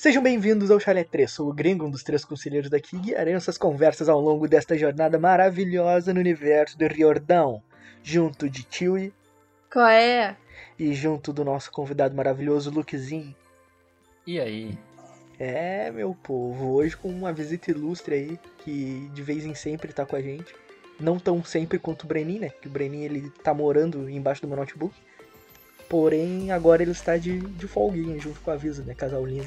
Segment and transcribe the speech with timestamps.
[0.00, 3.34] Sejam bem-vindos ao Chalé 3, sou o gringo, um dos três conselheiros daqui, e guiarei
[3.34, 7.62] essas conversas ao longo desta jornada maravilhosa no universo do Riordão,
[8.02, 9.12] junto de Chewie
[9.70, 10.38] Qual é?
[10.78, 13.36] e junto do nosso convidado maravilhoso, Lukezinho.
[14.26, 14.78] E aí?
[15.38, 20.06] É, meu povo, hoje com uma visita ilustre aí, que de vez em sempre tá
[20.06, 20.54] com a gente.
[20.98, 22.48] Não tão sempre quanto o Brenin, né?
[22.48, 24.94] Que o Brenin ele tá morando embaixo do meu notebook.
[25.90, 28.94] Porém, agora ele está de, de folguinha junto com a Visa, né?
[28.94, 29.46] Casal lindo.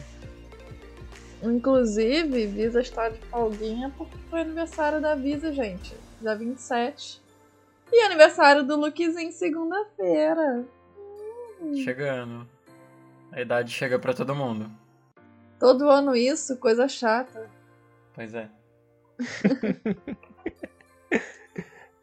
[1.44, 5.94] Inclusive, Visa está de folguinha porque foi aniversário da Visa, gente.
[6.22, 7.22] Dia 27.
[7.92, 10.66] E aniversário do Lukezinho segunda-feira.
[11.84, 12.48] Chegando.
[13.32, 14.72] A idade chega pra todo mundo.
[15.60, 17.50] Todo ano isso, coisa chata.
[18.14, 18.50] Pois é.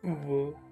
[0.02, 0.54] Vou.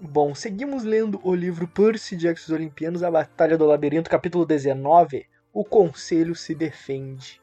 [0.00, 5.26] Bom, seguimos lendo o livro Percy Jackson dos Olimpianos, A Batalha do Labirinto, capítulo 19.
[5.52, 7.41] O Conselho se defende.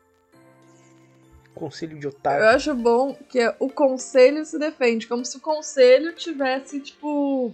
[1.59, 2.45] Conselho de Eu otário.
[2.47, 7.53] acho bom que é o conselho se defende, como se o conselho tivesse, tipo,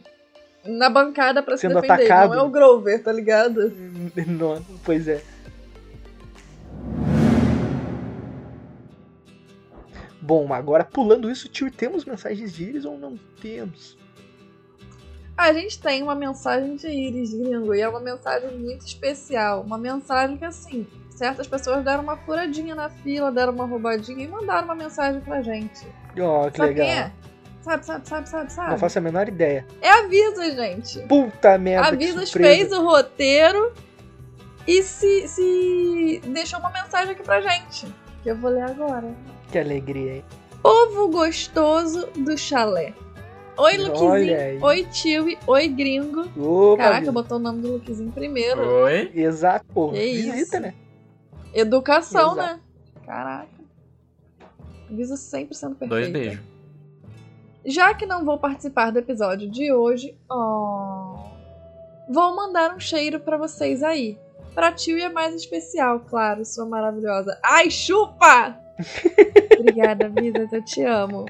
[0.63, 1.91] na bancada pra se defender.
[1.91, 2.29] atacado.
[2.35, 3.73] Não é o Grover, tá ligado?
[4.27, 5.21] Não, pois é.
[10.21, 13.95] Bom, agora pulando isso, tio, temos mensagens de íris ou não temos?
[15.37, 19.61] A gente tem uma mensagem de Iris gringo e é uma mensagem muito especial.
[19.61, 24.27] Uma mensagem que, assim, certas pessoas deram uma furadinha na fila, deram uma roubadinha e
[24.27, 25.87] mandaram uma mensagem pra gente.
[26.19, 26.85] Ó, que sabe legal.
[26.85, 27.11] quem é?
[27.61, 28.69] Sabe, sabe, sabe, sabe, sabe?
[28.71, 29.65] Não faço a menor ideia.
[29.81, 30.99] É a Visas, gente.
[31.07, 32.55] Puta merda, A que Visas surpresa.
[32.55, 33.73] fez o roteiro
[34.67, 37.87] e se, se deixou uma mensagem aqui pra gente.
[38.21, 39.07] Que eu vou ler agora.
[39.51, 40.25] Que alegria, hein?
[40.61, 42.93] Povo gostoso do chalé.
[43.57, 44.39] Oi, Olha Luquezinho.
[44.39, 44.59] aí.
[44.61, 45.37] Oi, Tio.
[45.47, 46.21] Oi, gringo.
[46.37, 48.61] Opa, Caraca, botou o nome do Luquezinho primeiro.
[48.83, 49.11] Oi?
[49.15, 49.91] Exato, pô.
[49.91, 50.59] Que Visita, isso?
[50.59, 50.73] né?
[51.55, 52.53] Educação, Exato.
[52.55, 52.59] né?
[53.05, 53.47] Caraca.
[54.89, 55.95] Visa sempre sendo perfeita.
[55.95, 56.43] Dois beijos.
[57.65, 61.15] Já que não vou participar do episódio de hoje, oh,
[62.09, 64.19] vou mandar um cheiro pra vocês aí.
[64.53, 67.39] Pra tio é mais especial, claro, sua maravilhosa.
[67.43, 68.59] Ai, chupa!
[69.59, 71.25] Obrigada, Visas, eu te amo.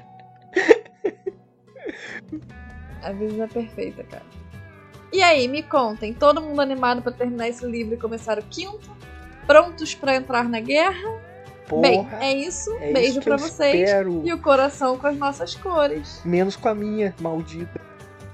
[3.02, 4.24] A Visas é perfeita, cara.
[5.12, 8.95] E aí, me contem, todo mundo animado pra terminar esse livro e começar o quinto?
[9.46, 11.08] Prontos pra entrar na guerra?
[11.68, 11.82] Porra.
[11.82, 12.70] Bem, é isso.
[12.80, 13.74] é Beijo isso que pra eu vocês.
[13.88, 14.22] espero.
[14.24, 16.20] E o coração com as nossas cores.
[16.24, 17.80] Menos com a minha, maldita.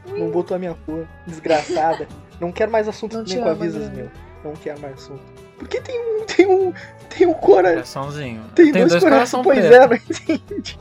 [0.06, 1.06] Não botou a minha cor.
[1.26, 2.06] Desgraçada.
[2.40, 4.10] não quero mais assunto Não nem com avisas, meu.
[4.44, 5.22] Não quero mais assunto.
[5.58, 6.24] Porque tem um.
[6.26, 6.72] Tem um.
[7.08, 7.70] Tem um cora.
[7.70, 8.42] Coraçãozinho.
[8.54, 9.44] Tem, Tem dois, dois corações.
[9.44, 10.78] Pois é, não entendi.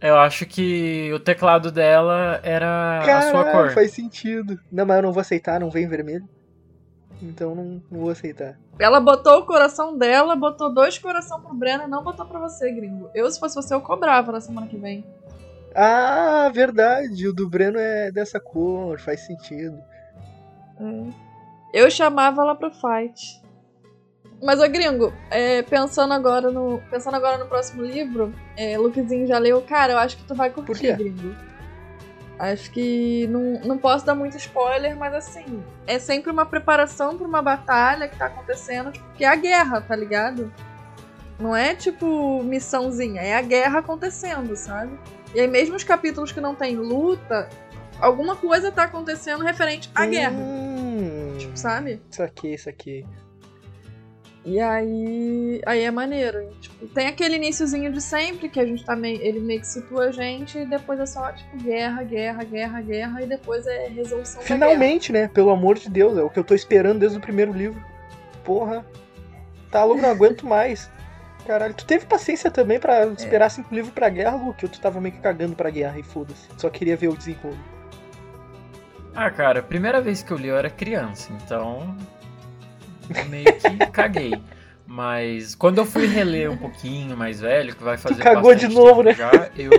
[0.00, 3.70] Eu acho que o teclado dela era a sua Caralho, cor.
[3.74, 4.58] faz sentido.
[4.70, 6.28] Não, mas eu não vou aceitar, não vem vermelho.
[7.22, 8.58] Então não, não vou aceitar.
[8.78, 12.70] Ela botou o coração dela, botou dois coração pro Breno e não botou pra você,
[12.70, 13.10] gringo.
[13.14, 15.04] Eu, se fosse você, eu cobrava na semana que vem.
[15.74, 17.28] Ah, verdade.
[17.28, 19.78] O do Breno é dessa cor, faz sentido.
[20.80, 21.26] É.
[21.72, 23.42] Eu chamava ela pro fight.
[24.42, 29.38] Mas, ô gringo, é, pensando, agora no, pensando agora no próximo livro, é, Lukezinho já
[29.38, 29.62] leu.
[29.62, 31.34] Cara, eu acho que tu vai curtir, gringo.
[32.38, 37.26] Acho que não, não posso dar muito spoiler, mas assim, é sempre uma preparação pra
[37.26, 40.52] uma batalha que tá acontecendo, que é a guerra, tá ligado?
[41.38, 44.98] Não é tipo missãozinha, é a guerra acontecendo, sabe?
[45.34, 47.48] E aí, mesmo os capítulos que não tem luta,
[48.00, 52.02] alguma coisa tá acontecendo referente à guerra, Hum, tipo, sabe?
[52.10, 53.06] Isso aqui, isso aqui.
[54.48, 56.48] E aí, aí é maneiro.
[56.60, 60.04] Tipo, tem aquele iniciozinho de sempre que a gente tá meio, ele meio que situa
[60.04, 64.40] a gente e depois é só tipo guerra, guerra, guerra, guerra e depois é resolução
[64.40, 64.54] da guerra.
[64.54, 65.26] Finalmente, né?
[65.26, 67.82] Pelo amor de Deus, é o que eu tô esperando desde o primeiro livro.
[68.44, 68.86] Porra.
[69.68, 70.88] Tá louco, não aguento mais.
[71.44, 73.06] Caralho, tu teve paciência também pra É.
[73.08, 74.64] esperar cinco livros pra guerra, Luke?
[74.64, 76.46] Ou tu tava meio que cagando pra guerra e foda-se?
[76.56, 77.58] Só queria ver o desenrolo.
[79.12, 81.96] Ah, cara, a primeira vez que eu li eu era criança, então.
[83.28, 84.34] Meio que caguei.
[84.86, 88.74] Mas quando eu fui reler um pouquinho mais velho, que vai fazer cagou bastante de
[88.74, 89.14] novo, né?
[89.14, 89.70] Já, eu.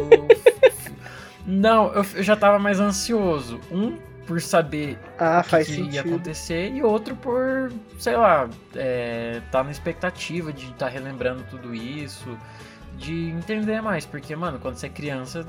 [1.46, 3.60] Não, eu já tava mais ansioso.
[3.72, 3.98] Um,
[4.28, 9.64] por saber Ah, o que, que ia acontecer, e outro por, sei lá, é, tá
[9.64, 12.38] na expectativa de estar relembrando tudo isso,
[12.98, 15.48] de entender mais, porque, mano, quando você é criança,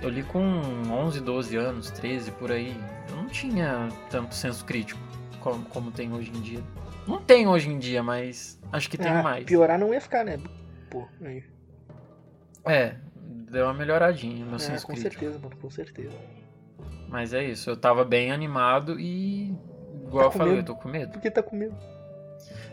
[0.00, 0.40] eu li com
[0.88, 2.76] 11, 12 anos, 13, por aí,
[3.10, 5.00] eu não tinha tanto senso crítico
[5.40, 6.60] como, como tem hoje em dia.
[7.06, 9.44] Não tem hoje em dia, mas acho que tem Ah, mais.
[9.44, 10.38] Piorar não ia ficar, né?
[10.90, 11.44] Pô, aí.
[12.64, 12.94] É,
[13.50, 16.16] deu uma melhoradinha no meu É, senso com certeza, mano, com certeza.
[17.08, 19.54] Mas é isso, eu tava bem animado e,
[20.06, 20.62] igual Tá eu falei, medo?
[20.70, 21.12] eu tô com medo.
[21.12, 21.76] Por que tá com medo?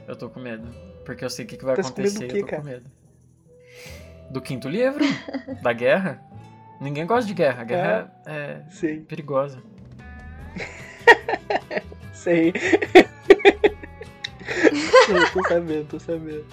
[0.08, 0.68] Eu tô com medo.
[1.06, 2.62] porque eu sei o que, que vai Tá acontecer do quê, eu tô cara?
[2.62, 2.92] com medo.
[4.30, 5.04] Do quinto livro?
[5.64, 6.22] da guerra?
[6.80, 7.62] Ninguém gosta de guerra.
[7.62, 9.62] A guerra é, Sei, perigosa.
[12.14, 12.54] sei.
[15.10, 16.46] Eu tô sabendo, tô sabendo.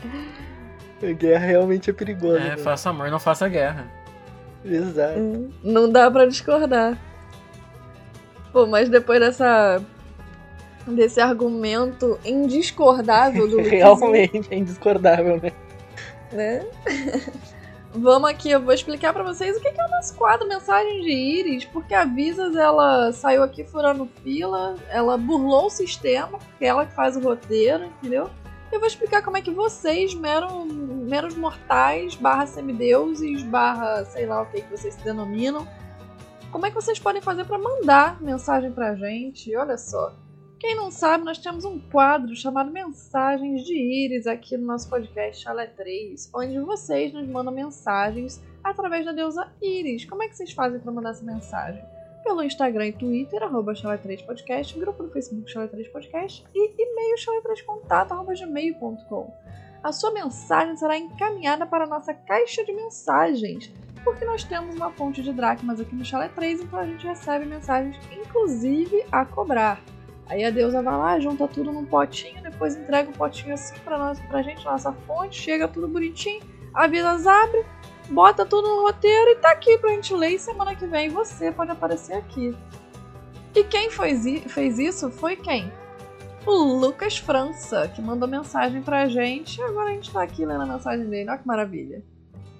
[1.03, 2.39] A guerra realmente é perigosa.
[2.39, 2.59] É, mano.
[2.59, 3.87] faça amor, não faça guerra.
[4.65, 5.19] Exato.
[5.19, 6.99] Hum, Não dá pra discordar.
[8.53, 9.83] Pô, mas depois dessa.
[10.87, 15.53] desse argumento indiscordável do Realmente é indiscordável, né?
[16.33, 16.67] né?
[17.99, 21.11] Vamos aqui, eu vou explicar pra vocês o que é o nosso quadro Mensagem de
[21.11, 26.85] Íris, porque a Visas, ela saiu aqui furando fila, ela burlou o sistema, porque ela
[26.85, 28.29] que faz o roteiro, entendeu?
[28.71, 34.43] Eu vou explicar como é que vocês, mero, meros mortais, barra semideuses, barra sei lá
[34.43, 35.67] o que, que vocês se denominam,
[36.53, 39.57] como é que vocês podem fazer pra mandar mensagem pra gente?
[39.57, 40.13] Olha só.
[40.67, 45.45] Quem não sabe, nós temos um quadro chamado Mensagens de Íris aqui no nosso podcast
[45.45, 50.05] Chalé 3, onde vocês nos mandam mensagens através da deusa Íris.
[50.07, 51.81] Como é que vocês fazem para mandar essa mensagem?
[52.25, 59.33] Pelo Instagram e Twitter, arroba Chalé3podcast, grupo no Facebook Chalé3podcast e e-mail chalé3contato, arroba gmail.com.
[59.85, 63.73] A sua mensagem será encaminhada para a nossa caixa de mensagens,
[64.03, 67.47] porque nós temos uma fonte de dracmas aqui no Chalé 3, então a gente recebe
[67.47, 69.81] mensagens, inclusive a cobrar.
[70.29, 73.97] Aí a deusa vai lá, junta tudo num potinho, depois entrega o potinho assim pra,
[73.97, 76.43] nós, pra gente, nossa fonte, chega tudo bonitinho,
[76.75, 77.65] a Visas abre,
[78.11, 81.53] bota tudo no roteiro e tá aqui pra gente ler e semana que vem você
[81.53, 82.57] pode aparecer aqui.
[83.55, 85.73] E quem fez, isso foi quem?
[86.45, 89.59] O Lucas França, que mandou mensagem pra gente.
[89.59, 92.05] e Agora a gente tá aqui lendo a mensagem dele, olha que maravilha.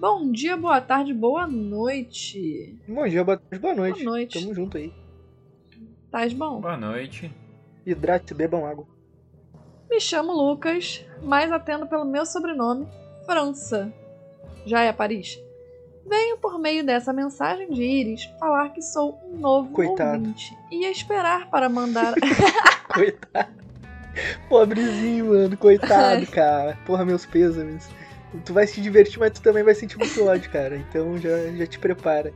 [0.01, 2.79] Bom dia, boa tarde, boa noite.
[2.89, 4.05] Bom dia, boa tarde, boa noite.
[4.05, 4.41] Boa noite.
[4.41, 4.93] Tamo junto aí.
[6.11, 6.61] Tás bom?
[6.61, 7.31] Boa noite.
[7.87, 8.85] Hidrate, bebam água.
[9.89, 12.89] Me chamo Lucas, mas atendo pelo meu sobrenome,
[13.25, 13.93] França.
[14.65, 15.39] Já é Paris?
[16.05, 20.19] Venho por meio dessa mensagem de Iris falar que sou um novo Coitado.
[20.19, 22.15] ouvinte e esperar para mandar.
[22.93, 23.55] Coitado.
[24.49, 25.57] Pobrezinho, mano.
[25.57, 26.77] Coitado, cara.
[26.85, 27.89] Porra, meus pêsames.
[28.45, 30.77] Tu vai se divertir, mas tu também vai sentir muito ódio, cara.
[30.77, 32.33] Então já, já te prepara.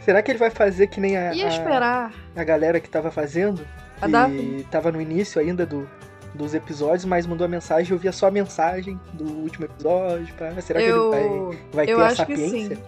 [0.00, 2.12] Será que ele vai fazer que nem a, e a, esperar.
[2.36, 3.66] a galera que tava fazendo?
[4.06, 4.66] Que Davi.
[4.70, 5.88] tava no início ainda do,
[6.34, 10.32] dos episódios, mas mandou a mensagem eu via só a mensagem do último episódio.
[10.34, 10.50] Pá.
[10.60, 12.76] Será que Eu, ele vai, vai eu ter a acho que sapiência?
[12.76, 12.82] sim.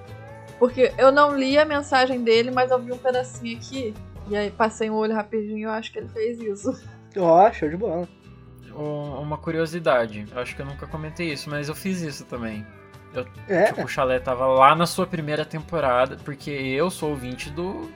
[0.58, 3.92] Porque eu não li a mensagem dele, mas eu vi um pedacinho aqui.
[4.28, 6.82] E aí passei um olho rapidinho e eu acho que ele fez isso.
[7.16, 8.08] Ó, show de bola.
[8.74, 12.66] Um- Uma curiosidade, eu acho que eu nunca comentei isso, mas eu fiz isso também.
[13.48, 17.88] É, Tipo, o Chalé tava lá na sua primeira temporada, porque eu sou ouvinte do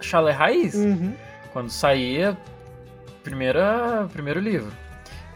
[0.00, 0.74] Chalé Raiz.
[0.74, 1.12] uhum.
[1.52, 2.36] Quando saía
[3.22, 4.72] primeira, primeiro livro.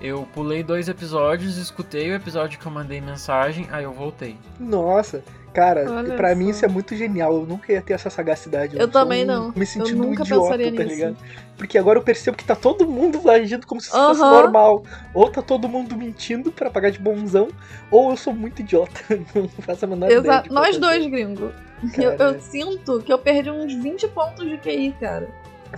[0.00, 4.36] Eu pulei dois episódios, escutei o episódio que eu mandei mensagem, aí eu voltei.
[4.60, 5.24] Nossa,
[5.54, 5.86] cara,
[6.18, 7.34] pra mim isso é muito genial.
[7.34, 8.74] Eu nunca ia ter essa sagacidade.
[8.76, 9.52] Eu sou também um- não.
[9.56, 10.94] Me sentindo um nunca idiota, pensaria tá nisso.
[10.94, 11.16] ligado?
[11.56, 14.32] Porque agora eu percebo que tá todo mundo agindo como se isso fosse Aham.
[14.42, 14.82] normal.
[15.14, 17.48] Ou tá todo mundo mentindo pra pagar de bonzão,
[17.90, 19.00] ou eu sou muito idiota.
[19.34, 20.18] Não faço a menor ideia.
[20.18, 20.48] Exato.
[20.50, 21.52] de Nós qual dois, gringo.
[21.96, 25.26] Eu, eu sinto que eu perdi uns 20 pontos de QI, cara.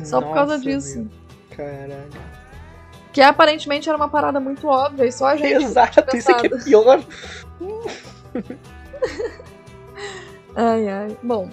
[0.05, 0.99] Só por causa Nossa, disso.
[0.99, 1.09] meu,
[1.57, 2.11] Caralho.
[3.13, 5.65] Que aparentemente era uma parada muito óbvia e só a gente.
[5.65, 7.03] Exato, isso aqui é pior.
[10.61, 11.17] Ai, ai.
[11.23, 11.49] Bom,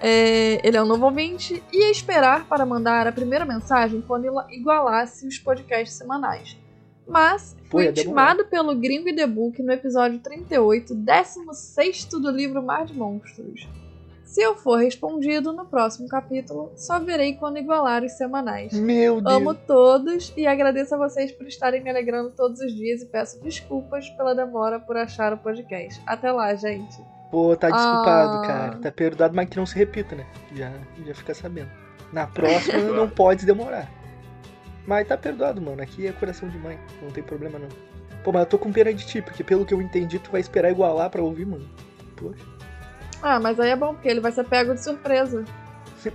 [0.00, 4.26] é, ele é um novo ouvinte e ia esperar para mandar a primeira mensagem quando
[4.50, 6.56] igualasse os podcasts semanais.
[7.06, 12.60] Mas foi ia intimado pelo Gringo e The Book no episódio 38, 16 do livro
[12.62, 13.68] Mar de Monstros.
[14.28, 18.74] Se eu for respondido no próximo capítulo, só verei quando igualar os semanais.
[18.74, 19.34] Meu Deus.
[19.34, 23.42] Amo todos e agradeço a vocês por estarem me alegrando todos os dias e peço
[23.42, 26.00] desculpas pela demora por achar o podcast.
[26.06, 26.94] Até lá, gente.
[27.30, 28.46] Pô, tá desculpado, Ah.
[28.46, 28.76] cara.
[28.76, 30.26] Tá perdoado, mas que não se repita, né?
[30.54, 30.72] Já,
[31.06, 31.70] já fica sabendo.
[32.12, 33.90] Na próxima não pode demorar.
[34.86, 35.80] Mas tá perdoado, mano.
[35.82, 36.78] Aqui é coração de mãe.
[37.02, 37.68] Não tem problema, não.
[38.22, 40.42] Pô, mas eu tô com pena de ti, porque pelo que eu entendi, tu vai
[40.42, 41.66] esperar igualar pra ouvir, mano.
[42.14, 42.57] Poxa.
[43.22, 45.44] Ah, mas aí é bom, porque ele vai ser pego de surpresa.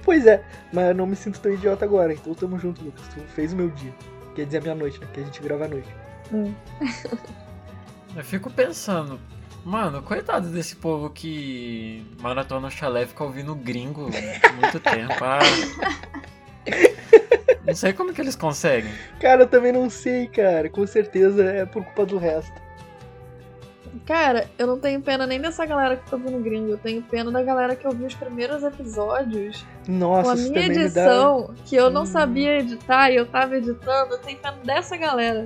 [0.03, 2.13] Pois é, mas eu não me sinto tão idiota agora.
[2.13, 3.05] Então tamo junto, Lucas.
[3.13, 3.93] Tu fez o meu dia.
[4.33, 5.07] Quer dizer, a minha noite, né?
[5.13, 5.89] Que a gente grava à noite.
[8.15, 9.19] Eu fico pensando,
[9.65, 14.09] mano, coitado desse povo que maratona o chalé fica ouvindo gringo
[14.55, 15.13] muito tempo.
[15.21, 15.39] Ah,
[17.65, 18.91] não sei como que eles conseguem.
[19.19, 20.69] Cara, eu também não sei, cara.
[20.69, 22.53] Com certeza é por culpa do resto.
[24.05, 26.71] Cara, eu não tenho pena nem dessa galera que tá ouvindo gringo.
[26.71, 30.73] Eu tenho pena da galera que ouviu os primeiros episódios Nossa, com a minha me
[30.75, 30.81] dá.
[30.81, 32.05] edição, que eu não Hum.
[32.07, 34.13] sabia editar e eu tava editando.
[34.15, 35.45] Eu tenho pena dessa galera.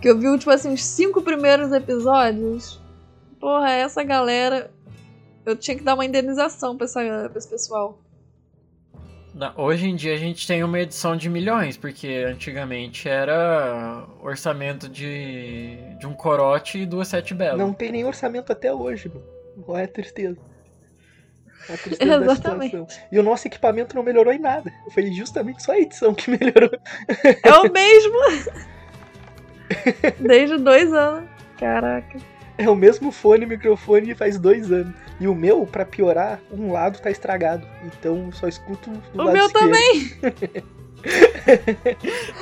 [0.00, 2.80] Que eu vi, tipo assim, os cinco primeiros episódios.
[3.38, 4.70] Porra, essa galera.
[5.46, 7.98] Eu tinha que dar uma indenização pra, essa, pra esse pessoal.
[9.56, 15.76] Hoje em dia a gente tem uma edição de milhões, porque antigamente era orçamento de,
[15.98, 17.58] de um corote e duas sete belas.
[17.58, 19.24] Não tem nem orçamento até hoje, mano.
[19.64, 20.38] Qual é a tristeza?
[21.68, 23.00] A tristeza Exatamente.
[23.10, 24.70] E o nosso equipamento não melhorou em nada.
[24.90, 26.70] Foi justamente só a edição que melhorou.
[27.42, 28.18] É o mesmo!
[30.20, 31.28] Desde dois anos.
[31.58, 32.18] Caraca.
[32.62, 34.94] É o mesmo fone e microfone faz dois anos.
[35.18, 37.66] E o meu, pra piorar, um lado tá estragado.
[37.84, 39.64] Então só escuto do O lado meu esquerdo.
[39.64, 40.12] também!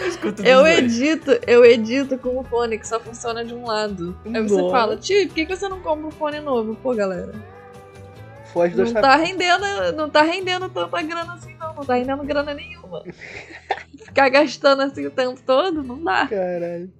[0.00, 0.78] Eu escuto Eu dos dois.
[1.00, 4.14] edito, eu edito com o fone que só funciona de um lado.
[4.26, 4.70] Aí você Nossa.
[4.70, 6.74] fala, tio, por que você não compra um fone novo?
[6.76, 7.32] Pô, galera.
[8.52, 9.64] Foge do Não tá rendendo,
[9.96, 11.72] não tá rendendo tanta grana assim, não.
[11.74, 13.02] Não tá rendendo grana nenhuma.
[14.04, 16.26] Ficar gastando assim o tempo todo, não dá.
[16.26, 16.90] Caralho.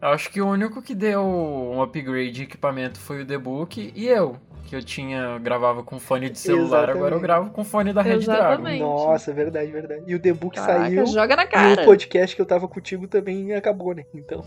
[0.00, 3.92] Eu acho que o único que deu um upgrade de equipamento foi o The Book
[3.94, 4.36] e eu.
[4.64, 7.22] Que eu tinha, gravava com fone de celular, agora eu Exatamente.
[7.22, 8.42] gravo com fone da Red Dragon.
[8.42, 8.80] Exatamente.
[8.80, 10.02] Nossa, verdade, verdade.
[10.06, 11.06] E o The Book Caraca, saiu.
[11.06, 11.82] joga na E cara.
[11.82, 14.04] o podcast que eu tava contigo também acabou, né?
[14.12, 14.42] Então.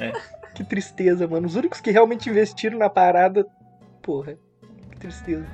[0.00, 0.12] É.
[0.54, 1.46] que tristeza, mano.
[1.46, 3.44] Os únicos que realmente investiram na parada.
[4.00, 4.38] Porra.
[4.92, 5.44] Que tristeza.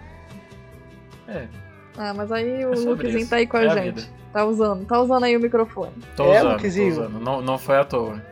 [1.26, 1.46] É,
[1.96, 3.30] Ah, mas aí o É Lukezinho isso.
[3.30, 3.94] tá aí com a É a gente.
[4.02, 4.08] vida.
[4.32, 5.92] Tá usando, tá usando aí o microfone.
[6.16, 6.88] tô É, usando, tô Luquezinho.
[6.92, 7.20] usando.
[7.20, 8.22] Não, não foi à toa.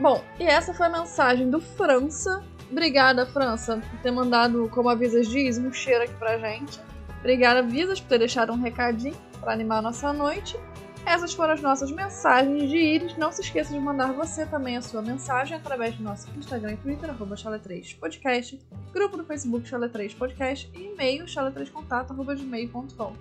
[0.00, 2.42] Bom, e essa foi a mensagem do França.
[2.70, 6.78] Obrigada, França, por ter mandado, como a Visas diz, um cheiro aqui pra gente.
[7.18, 10.58] Obrigada, Visas, por ter deixado um recadinho pra animar a nossa noite.
[11.04, 13.16] Essas foram as nossas mensagens de íris.
[13.16, 16.76] Não se esqueça de mandar você também a sua mensagem através do nosso Instagram e
[16.76, 18.60] Twitter, arroba chala3podcast,
[18.92, 23.14] grupo do Facebook Chala3 Podcast e e-mail chala3contato, arroba gmail.com.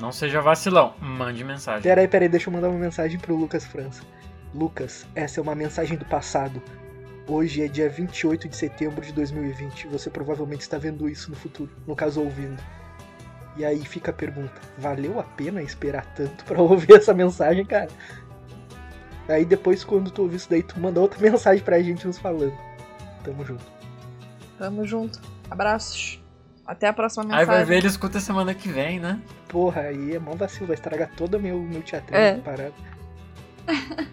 [0.00, 1.82] Não seja vacilão, mande mensagem.
[1.82, 4.02] Peraí, peraí, deixa eu mandar uma mensagem pro Lucas França.
[4.54, 6.62] Lucas, essa é uma mensagem do passado.
[7.26, 9.86] Hoje é dia 28 de setembro de 2020.
[9.88, 12.60] Você provavelmente está vendo isso no futuro, no caso ouvindo.
[13.56, 17.88] E aí fica a pergunta: valeu a pena esperar tanto pra ouvir essa mensagem, cara?
[19.28, 22.56] Aí depois, quando tu ouvir isso daí, tu manda outra mensagem pra gente nos falando.
[23.22, 23.64] Tamo junto.
[24.58, 25.20] Tamo junto.
[25.50, 26.22] Abraços.
[26.66, 27.46] Até a próxima Aí mensagem.
[27.46, 29.20] vai ver, ele escuta semana que vem, né?
[29.48, 32.36] Porra, aí é mão vacilo, vai estragar todo o meu, meu teatro É.
[32.38, 32.74] parado.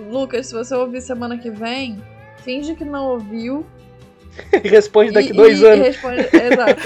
[0.00, 2.02] Lucas, se você ouvir semana que vem,
[2.44, 3.66] finge que não ouviu.
[4.64, 5.86] Responde daqui e, dois e- anos.
[5.86, 6.20] E responde...
[6.20, 6.80] Exato.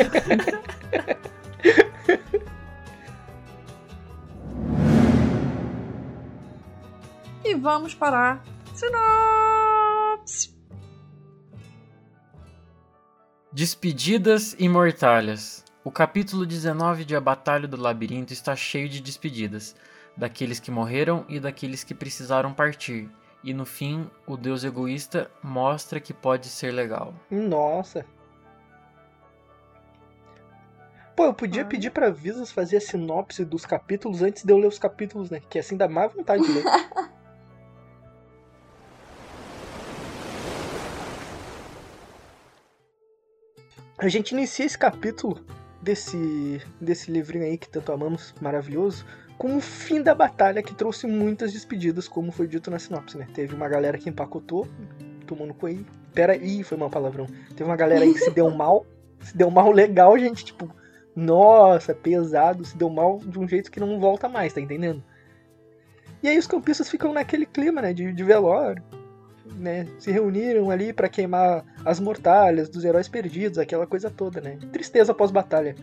[7.44, 8.40] e vamos para a
[8.74, 10.54] sinopse.
[13.52, 15.64] Despedidas e mortalhas.
[15.84, 19.76] O capítulo 19 de A Batalha do Labirinto está cheio de despedidas,
[20.16, 23.10] daqueles que morreram e daqueles que precisaram partir.
[23.42, 27.14] E no fim, o deus egoísta mostra que pode ser legal.
[27.30, 28.06] Nossa.
[31.14, 34.66] Pô, eu podia pedir pra Visas fazer a sinopse dos capítulos antes de eu ler
[34.66, 35.40] os capítulos, né?
[35.48, 36.64] Que assim dá má vontade de ler.
[43.96, 45.42] A gente inicia esse capítulo
[45.80, 49.06] desse, desse livrinho aí que tanto amamos, maravilhoso,
[49.38, 53.26] com o fim da batalha que trouxe muitas despedidas, como foi dito na sinopse, né?
[53.34, 54.68] Teve uma galera que empacotou,
[55.26, 55.84] tomou no aí.
[56.12, 57.26] Pera aí, foi mal palavrão.
[57.50, 58.86] Teve uma galera aí que se deu mal,
[59.20, 60.70] se deu mal legal, gente, tipo,
[61.14, 65.02] nossa, pesado, se deu mal de um jeito que não volta mais, tá entendendo?
[66.22, 68.82] E aí os campistas ficam naquele clima, né, de, de velório,
[69.56, 74.58] né, se reuniram ali pra queimar as mortalhas dos heróis perdidos, aquela coisa toda, né,
[74.72, 75.76] tristeza pós-batalha.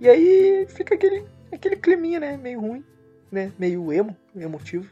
[0.00, 2.84] E aí fica aquele, aquele climinha, né, meio ruim,
[3.30, 4.88] né, meio emo, emotivo.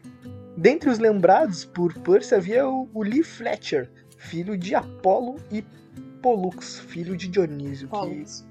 [0.57, 5.64] Dentre os lembrados por Percy havia o, o Lee Fletcher, filho de Apolo e
[6.23, 8.47] Pollux, filho de Dionísio, que Pollux.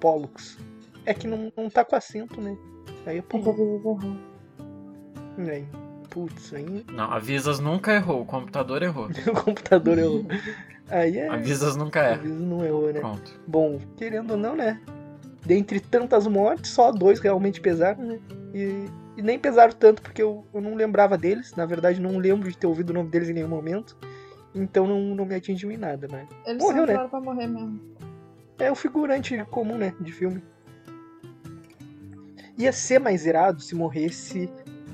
[0.00, 0.58] Pollux.
[1.04, 2.56] É que não, não tá com acento, né?
[3.06, 3.56] Aí é Pollux.
[5.38, 5.66] Aí,
[6.10, 9.08] putz, aí Não, a Visas nunca errou, o computador errou.
[9.26, 10.26] o computador errou.
[10.90, 11.28] Aí é.
[11.28, 12.22] A Visas nunca erra.
[12.22, 13.00] vezes não errou, né?
[13.00, 13.40] Pronto.
[13.46, 14.80] Bom, querendo ou não, né?
[15.44, 18.20] Dentre tantas mortes, só dois realmente pesaram, né?
[18.54, 21.54] E, e nem pesaram tanto porque eu, eu não lembrava deles.
[21.56, 23.96] Na verdade, não lembro de ter ouvido o nome deles em nenhum momento.
[24.54, 26.28] Então não, não me atingiu em nada, mas.
[26.46, 27.08] Eles Morreu, só né?
[27.08, 27.80] pra morrer mesmo.
[28.58, 29.94] É o figurante comum, né?
[30.00, 30.42] De filme.
[32.58, 34.48] Ia ser mais irado se morresse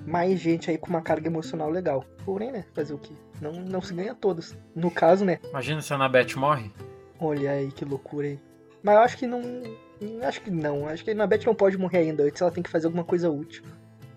[0.07, 2.05] mais gente aí com uma carga emocional legal.
[2.25, 2.65] Porém, né?
[2.73, 3.13] Fazer o quê?
[3.41, 4.57] Não, não se ganha todas.
[4.75, 5.39] No caso, né?
[5.51, 6.71] Imagina se a Anabeth morre.
[7.21, 8.39] Olha aí que loucura aí.
[8.83, 9.43] Mas eu acho que não.
[10.23, 10.87] Acho que não.
[10.89, 12.23] Acho que a Anabeth não pode morrer ainda.
[12.25, 13.63] Antes ela tem que fazer alguma coisa útil.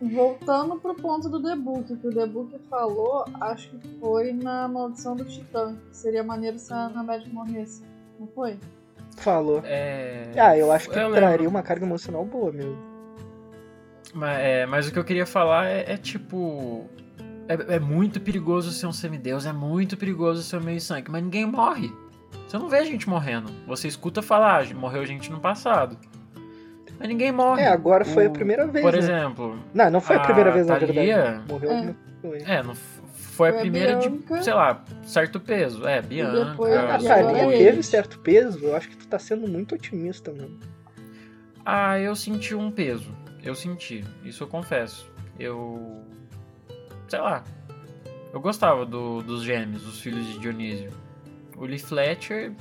[0.02, 5.24] Voltando pro ponto do debug, que o debug falou, acho que foi na Maldição do
[5.24, 7.84] Titã, que seria maneiro se a Annabeth morresse.
[8.20, 8.58] Não foi?
[9.18, 9.62] Falou.
[9.64, 10.32] É...
[10.36, 11.50] Ah, eu acho que Eu traria lembro.
[11.50, 12.78] uma carga emocional boa mesmo.
[14.14, 16.86] Mas, é, mas o que eu queria falar é, é tipo.
[17.48, 21.22] É, é muito perigoso ser um semideus, é muito perigoso ser um meio sangue, mas
[21.24, 21.92] ninguém morre.
[22.48, 23.52] Você não vê a gente morrendo.
[23.68, 25.98] Você escuta falar, "Ah, morreu gente no passado.
[27.00, 27.64] Mas ninguém morre.
[27.64, 28.84] É, agora foi a O- primeira vez.
[28.86, 29.00] Por né?
[29.00, 31.52] exemplo, Não, não foi a a primeira vez, na Thalia- verdade.
[31.52, 31.76] Morreu É.
[31.78, 32.46] alguma coisa.
[32.52, 34.38] é, não foi a Foi a primeira Bianca.
[34.38, 35.88] de, sei lá, certo peso.
[35.88, 36.52] É, Bianca.
[36.52, 39.74] depois Ah, a a Thalia teve certo peso, eu acho que tu tá sendo muito
[39.74, 40.60] otimista, mano.
[41.66, 43.12] Ah, eu senti um peso.
[43.44, 45.10] Eu senti, isso eu confesso.
[45.40, 46.04] Eu.
[47.08, 47.44] Sei lá.
[48.32, 50.92] Eu gostava do- dos gêmeos, dos filhos de Dionísio.
[51.62, 52.52] O Lee Fletcher.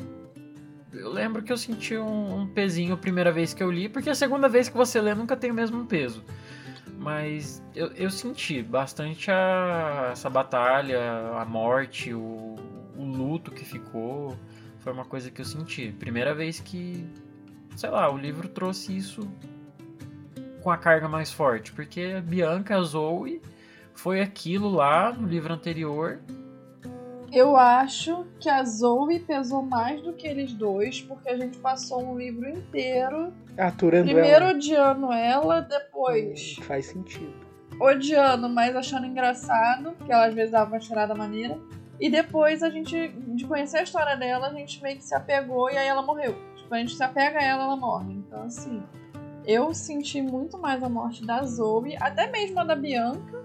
[0.93, 4.11] Eu lembro que eu senti um, um pezinho a primeira vez que eu li, porque
[4.11, 6.23] a segunda vez que você lê nunca tem o mesmo peso.
[6.99, 11.01] Mas eu, eu senti bastante a- essa batalha,
[11.39, 12.57] a morte, o,
[12.97, 14.37] o luto que ficou.
[14.81, 15.93] Foi uma coisa que eu senti.
[15.99, 17.07] Primeira vez que,
[17.77, 19.23] sei lá, o livro trouxe isso
[20.63, 23.41] com a carga mais forte, porque a Bianca, a Zoe,
[23.95, 26.19] foi aquilo lá no livro anterior.
[27.33, 32.03] Eu acho que a Zoe pesou mais do que eles dois, porque a gente passou
[32.03, 34.55] um livro inteiro, Aturando primeiro ela.
[34.55, 37.33] odiando ela, depois Hum, Faz sentido.
[37.81, 41.57] odiando, mas achando engraçado, porque ela às vezes dava uma tirada maneira.
[42.01, 45.71] E depois a gente, de conhecer a história dela, a gente meio que se apegou
[45.71, 46.35] e aí ela morreu.
[46.57, 48.15] Tipo, a gente se apega a ela, ela morre.
[48.15, 48.83] Então, assim,
[49.47, 53.45] eu senti muito mais a morte da Zoe, até mesmo a da Bianca,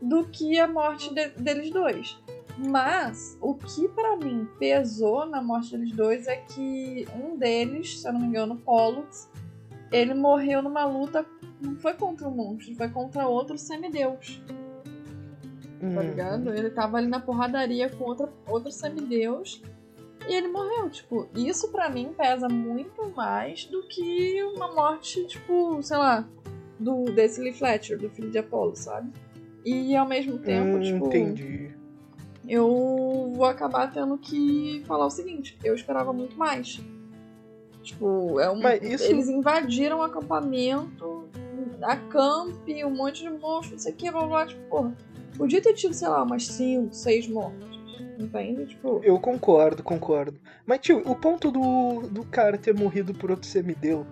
[0.00, 2.18] do que a morte de- deles dois.
[2.58, 8.06] Mas o que pra mim pesou na morte deles dois é que um deles, se
[8.08, 9.30] eu não me engano, Pollux,
[9.90, 11.24] ele morreu numa luta
[11.60, 14.42] não foi contra um monstro, foi contra outro semideus,
[15.80, 16.52] tá Hum, ligado?
[16.52, 19.62] Ele tava ali na porradaria com outra, outro semideus
[20.28, 25.82] e ele morreu, tipo, isso pra mim pesa muito mais do que uma morte, tipo,
[25.82, 26.28] sei lá,
[26.78, 29.10] do desse Lee Fletcher, do filho de Apolo, sabe?
[29.64, 31.81] E ao mesmo tempo, hum, tipo, Entendi.
[32.48, 36.80] Eu vou acabar tendo que falar o seguinte, eu esperava muito mais.
[37.82, 41.28] Tipo, é um, isso- eles invadiram o acampamento,
[41.82, 42.54] a camp,
[42.86, 44.92] um monte de monstros, não sei o que, blá blá, blá, tipo, porra,
[45.36, 47.68] podia ter tido, sei lá, umas 5, 6 mortes,
[48.18, 48.66] entende?
[48.66, 50.38] Tipo, Eu concordo, concordo.
[50.64, 54.06] Mas, tio, o ponto do, do cara ter morrido por outro semideu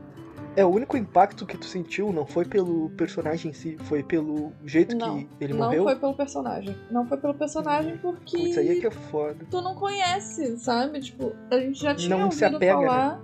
[0.60, 4.52] é o único impacto que tu sentiu, não foi pelo personagem em si, foi pelo
[4.64, 5.84] jeito Não, que ele não morreu?
[5.84, 6.76] foi pelo personagem.
[6.90, 9.46] Não foi pelo personagem porque Putz, aí é que é foda.
[9.50, 11.00] tu não conhece, sabe?
[11.00, 12.86] Tipo, a gente já tinha Não ouvido se apega, né?
[12.86, 13.20] falar.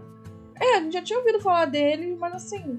[0.61, 2.79] É, a gente já tinha ouvido falar deles, mas assim,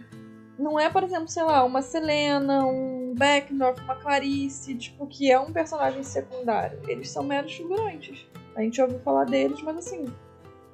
[0.58, 5.40] não é, por exemplo, sei lá, uma Selena, um Beckendorf, uma Clarice, tipo, que é
[5.40, 6.80] um personagem secundário.
[6.88, 8.26] Eles são meros figurantes.
[8.56, 10.06] A gente ouviu falar deles, mas assim,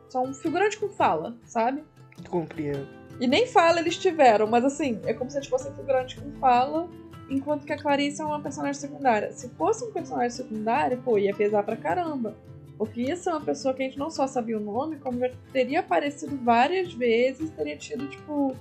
[0.07, 1.83] são um figurante com fala, sabe?
[2.29, 2.87] Compreendo.
[3.19, 6.89] E nem fala eles tiveram, mas assim, é como se eles fossem figurantes com fala,
[7.29, 9.31] enquanto que a Clarice é uma personagem secundária.
[9.31, 12.35] Se fosse um personagem secundário, pô, ia pesar pra caramba.
[12.77, 15.31] Porque isso é uma pessoa que a gente não só sabia o nome, como já
[15.51, 18.55] teria aparecido várias vezes, teria tido, tipo,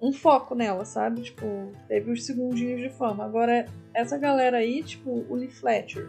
[0.00, 1.22] um foco nela, sabe?
[1.22, 3.24] Tipo, teve os segundinhos de fama.
[3.24, 6.08] Agora, essa galera aí, tipo, o Lee Fletcher,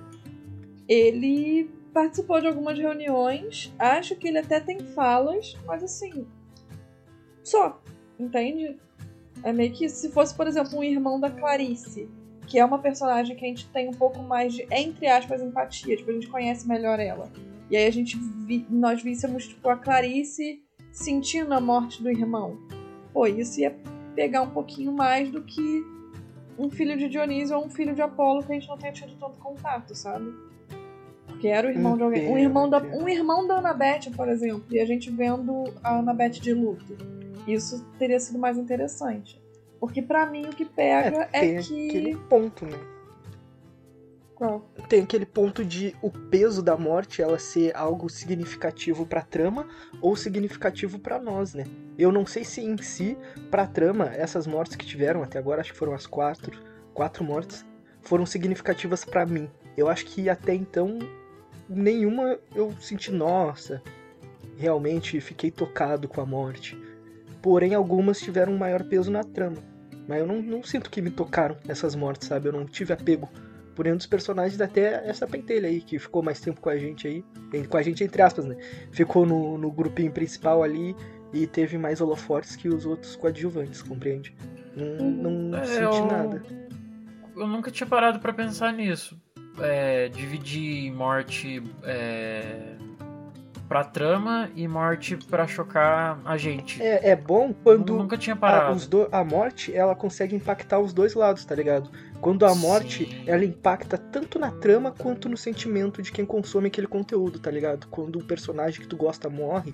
[0.87, 6.27] ele participou de algumas reuniões, acho que ele até tem falas, mas assim,
[7.47, 7.81] só,
[8.19, 8.77] entende?
[9.41, 12.09] É meio que se fosse, por exemplo, um irmão da Clarice,
[12.45, 15.95] que é uma personagem que a gente tem um pouco mais de, entre aspas, empatia,
[15.95, 17.31] tipo, a gente conhece melhor ela.
[17.69, 22.57] E aí a gente vi, nós víssemos, tipo, a Clarice sentindo a morte do irmão.
[23.13, 23.73] Pô, isso ia
[24.13, 25.85] pegar um pouquinho mais do que
[26.59, 29.15] um filho de Dionísio ou um filho de Apolo que a gente não tenha tido
[29.17, 30.33] tanto contato, sabe?
[31.27, 32.27] Porque era o irmão de alguém.
[32.29, 36.41] Um irmão, da, um irmão da Annabeth, por exemplo, e a gente vendo a Annabeth
[36.41, 36.97] de luto.
[37.47, 39.41] Isso teria sido mais interessante.
[39.79, 41.87] Porque pra mim o que pega é, tem que.
[41.89, 42.77] aquele ponto, né?
[44.35, 44.69] Qual?
[44.87, 49.67] Tem aquele ponto de o peso da morte ela ser algo significativo pra trama
[49.99, 51.63] ou significativo pra nós, né?
[51.97, 53.17] Eu não sei se em si,
[53.49, 56.59] pra trama, essas mortes que tiveram até agora, acho que foram as quatro,
[56.93, 57.65] quatro mortes,
[58.01, 59.49] foram significativas pra mim.
[59.75, 60.99] Eu acho que até então
[61.67, 63.81] nenhuma eu senti, nossa,
[64.55, 66.77] realmente fiquei tocado com a morte.
[67.47, 69.55] Porém, algumas tiveram um maior peso na trama.
[70.05, 72.49] Mas eu não, não sinto que me tocaram essas mortes, sabe?
[72.49, 73.29] Eu não tive apego
[73.73, 77.07] por nenhum dos personagens, até essa pentelha aí, que ficou mais tempo com a gente
[77.07, 77.23] aí.
[77.69, 78.57] Com a gente, entre aspas, né?
[78.91, 80.93] Ficou no, no grupinho principal ali
[81.33, 84.35] e teve mais holofotes que os outros coadjuvantes, compreende?
[84.75, 86.43] Não, não É, senti eu- nada.
[87.33, 89.17] eu nunca tinha parado pra pensar nisso.
[89.61, 92.75] É, dividir morte é,
[93.67, 96.81] pra trama e morte pra chocar a gente.
[96.81, 98.75] É, é bom quando Eu nunca tinha a, parado.
[98.75, 101.89] os do- a morte ela consegue impactar os dois lados, tá ligado?
[102.21, 103.23] Quando a morte Sim.
[103.27, 107.87] ela impacta tanto na trama quanto no sentimento de quem consome aquele conteúdo, tá ligado?
[107.87, 109.73] Quando o personagem que tu gosta morre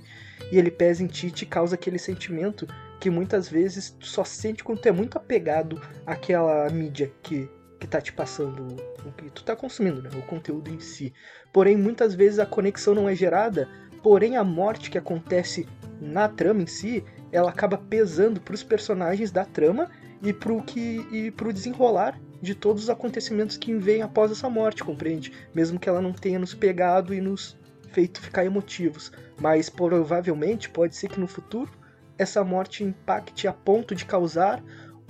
[0.52, 2.68] e ele pesa em ti, te causa aquele sentimento
[3.00, 7.86] que muitas vezes tu só sente quando tu é muito apegado àquela mídia que, que
[7.88, 8.76] tá te passando,
[9.06, 10.10] o que tu tá consumindo, né?
[10.16, 11.14] O conteúdo em si.
[11.52, 13.68] Porém, muitas vezes a conexão não é gerada,
[14.04, 15.66] porém a morte que acontece
[16.00, 19.90] na trama em si, ela acaba pesando pros personagens da trama
[20.22, 24.84] e pro que e pro desenrolar de todos os acontecimentos que vêm após essa morte,
[24.84, 25.32] compreende?
[25.56, 27.58] Mesmo que ela não tenha nos pegado e nos
[27.92, 31.72] feito ficar emotivos, mas provavelmente pode ser que no futuro
[32.18, 34.62] essa morte impacte a ponto de causar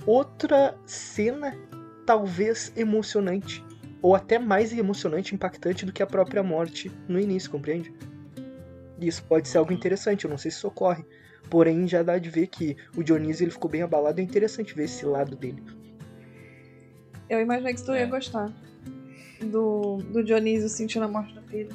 [0.06, 1.56] outra cena
[2.06, 3.64] talvez emocionante
[4.00, 7.92] ou até mais emocionante, impactante do que a própria morte no início, compreende?
[9.06, 11.04] Isso pode ser algo interessante, eu não sei se isso ocorre.
[11.50, 14.84] Porém, já dá de ver que o Dionísio ele ficou bem abalado, é interessante ver
[14.84, 15.62] esse lado dele.
[17.28, 18.06] Eu imaginei que tu ia É.
[18.06, 18.50] gostar
[19.40, 21.70] do, do Dionísio sentindo a morte da filha.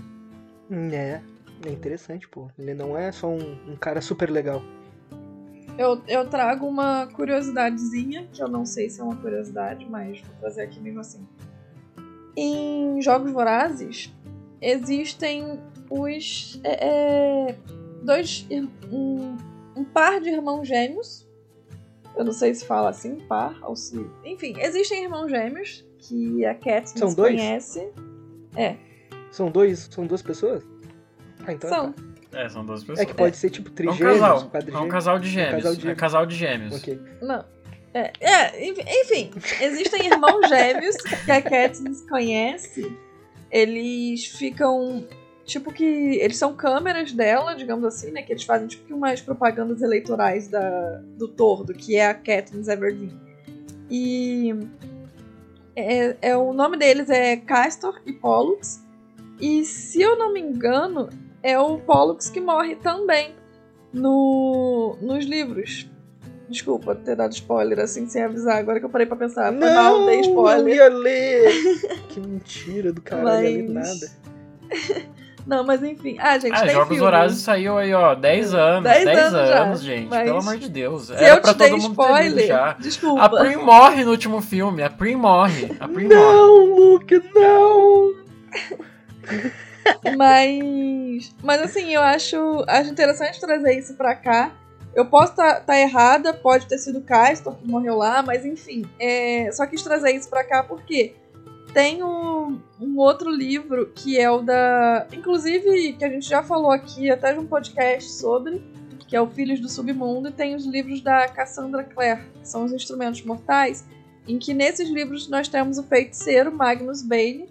[0.71, 1.21] Hum, É,
[1.65, 2.49] é interessante, pô.
[2.57, 4.61] Ele não é só um, um cara super legal.
[5.77, 10.35] Eu, eu trago uma curiosidadezinha, que eu não sei se é uma curiosidade, mas vou
[10.41, 11.25] trazer aqui mesmo assim.
[12.35, 14.13] Em Jogos Vorazes,
[14.61, 16.59] existem os.
[16.63, 17.55] é, é,
[18.03, 18.45] dois.
[18.91, 19.37] Um,
[19.75, 21.27] um par de irmãos gêmeos.
[22.17, 24.05] Eu não sei se fala assim, par, ou se.
[24.25, 26.55] Enfim, existem irmãos gêmeos que a
[26.99, 27.35] São dois?
[27.35, 27.89] conhece.
[29.31, 30.63] São dois, são duas pessoas?
[31.45, 31.91] Ah, então São.
[31.93, 32.03] tá.
[32.31, 32.99] É, são duas pessoas.
[32.99, 34.51] É que pode ser tipo É um trigêmeos, casal.
[34.53, 35.55] É um casal de gêmeos.
[35.63, 35.99] casal de É gêmeos.
[35.99, 36.75] casal de gêmeos.
[36.75, 36.99] Ok.
[37.21, 37.45] Não.
[37.93, 42.95] É, é, enf- enfim, existem irmãos gêmeos que a Katniss conhece.
[43.51, 45.07] Eles ficam.
[45.49, 45.83] Tipo que.
[45.83, 48.21] Eles são câmeras dela, digamos assim, né?
[48.21, 52.67] Que eles fazem tipo que umas propagandas eleitorais da, do Tordo, que é a Katniss
[52.67, 53.19] Everdeen.
[53.89, 54.53] E.
[55.75, 58.79] É, é, o nome deles é Castor e Pollux.
[59.41, 61.09] E se eu não me engano,
[61.41, 63.33] é o Pollux que morre também
[63.91, 65.89] no, nos livros.
[66.47, 68.57] Desculpa ter dado spoiler assim sem avisar.
[68.57, 69.51] Agora que eu parei pra pensar.
[69.51, 70.75] Foi mal, dei eu spoiler.
[70.75, 71.51] ia ler!
[72.09, 75.18] que mentira do caralho, eu ia ler Mas- nada.
[75.45, 76.17] Não, mas enfim.
[76.19, 77.01] Ah, gente, Ah, tem Jogos filme.
[77.01, 78.83] Vorazes saiu aí, ó, 10 anos.
[78.83, 80.07] 10 10, anos anos, gente.
[80.09, 81.07] mas Pelo amor de Deus.
[81.07, 82.73] Se Era eu pra te dei todo mundo ter spoiler, já.
[82.79, 83.23] desculpa.
[83.23, 84.83] A Prim morre no último filme.
[84.83, 85.75] A Prim morre.
[85.79, 86.15] A Prim morre.
[86.15, 88.13] Não, Luke, não!
[90.17, 91.35] Mas.
[91.43, 94.51] Mas assim, eu acho, acho interessante trazer isso pra cá.
[94.95, 98.83] Eu posso estar tá, errada, pode ter sido o Castor que morreu lá, mas enfim.
[98.99, 101.13] É, só quis trazer isso pra cá porque
[101.73, 105.07] tem um, um outro livro que é o da.
[105.13, 108.61] Inclusive, que a gente já falou aqui, até de um podcast sobre,
[109.07, 112.65] que é o Filhos do Submundo, e tem os livros da Cassandra Clare, que são
[112.65, 113.85] os Instrumentos Mortais,
[114.27, 117.49] em que nesses livros nós temos o feiticeiro Magnus Bane.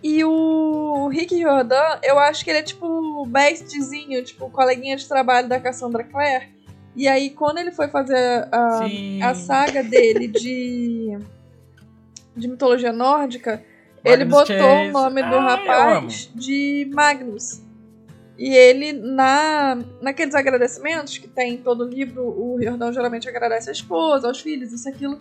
[0.00, 5.08] E o Rick Riordan, eu acho que ele é tipo o bestzinho, tipo coleguinha de
[5.08, 6.48] trabalho da Cassandra Clare.
[6.94, 8.80] E aí, quando ele foi fazer a,
[9.22, 11.16] a saga dele de,
[12.38, 13.62] de mitologia nórdica,
[14.04, 14.88] ele Magnus botou Chase.
[14.88, 17.62] o nome do Ah, rapaz de Magnus.
[18.38, 23.72] E ele, na, naqueles agradecimentos que tem em todo livro, o Riordan geralmente agradece a
[23.72, 25.20] esposa, aos filhos, isso, aquilo.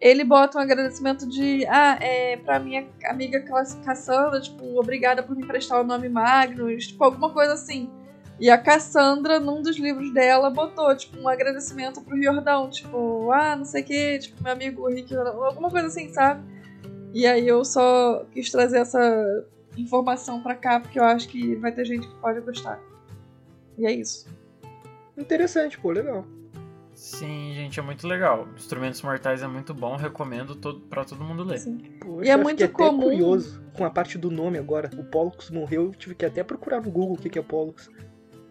[0.00, 5.36] Ele bota um agradecimento de, ah, é, pra minha amiga Cass- Cassandra, tipo, obrigada por
[5.36, 7.90] me emprestar o nome Magnus, tipo, alguma coisa assim.
[8.38, 13.56] E a Cassandra, num dos livros dela, botou, tipo, um agradecimento pro Riordão, tipo, ah,
[13.56, 16.42] não sei o que, tipo, meu amigo Rick, Riordão, alguma coisa assim, sabe?
[17.14, 19.44] E aí eu só quis trazer essa
[19.76, 22.78] informação pra cá, porque eu acho que vai ter gente que pode gostar.
[23.78, 24.26] E é isso.
[25.16, 26.26] Interessante, pô, legal.
[26.94, 28.48] Sim, gente, é muito legal.
[28.56, 31.56] Instrumentos Mortais é muito bom, recomendo todo, pra todo mundo ler.
[31.56, 31.76] Assim.
[32.00, 34.90] Pô, E é eu muito fiquei até comum- curioso com a parte do nome agora.
[34.98, 37.90] O Pollux morreu, eu tive que até procurar no Google o que que é Pollux.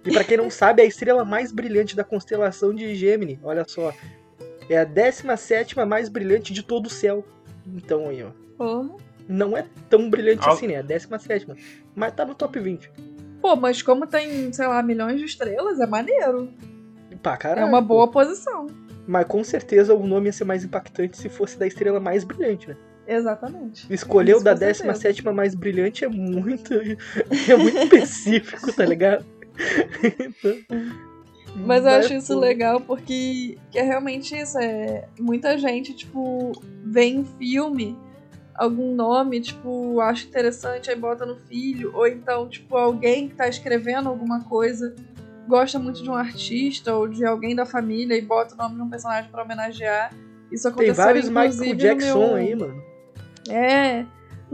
[0.06, 3.40] E pra quem não sabe, é a estrela mais brilhante da constelação de Gemini.
[3.44, 3.94] Olha só.
[4.70, 7.24] É a 17 mais brilhante de todo o céu.
[7.68, 8.30] Então aí, ó.
[8.58, 8.90] Porra.
[9.28, 10.76] Não é tão brilhante Al- assim, né?
[10.76, 11.48] É a 17.
[11.96, 12.92] Mas tá no top 20.
[13.42, 16.52] Pô, mas como tem, sei lá, milhões de estrelas, é maneiro.
[17.22, 17.68] Pá, É caralho.
[17.68, 17.88] uma pô.
[17.90, 18.68] boa posição.
[19.08, 22.70] Mas com certeza o nome ia ser mais impactante se fosse da estrela mais brilhante,
[22.70, 22.78] né?
[23.08, 23.86] Exatamente.
[23.94, 24.84] Escolher o Isso, da com certeza.
[24.94, 26.74] 17 mais brilhante é muito.
[27.50, 29.24] É muito específico, tá ligado?
[31.56, 34.58] Mas eu acho isso legal porque que é realmente isso.
[34.58, 36.52] É, muita gente, tipo,
[36.84, 37.98] vê em filme
[38.54, 43.48] algum nome, tipo, acha interessante, aí bota no filho, ou então, tipo, alguém que tá
[43.48, 44.96] escrevendo alguma coisa
[45.48, 48.82] gosta muito de um artista ou de alguém da família e bota o nome de
[48.82, 50.14] um personagem para homenagear.
[50.52, 52.36] Isso aconteceu Tem vários Michael Jackson meu...
[52.36, 52.84] aí, mano.
[53.50, 54.06] É.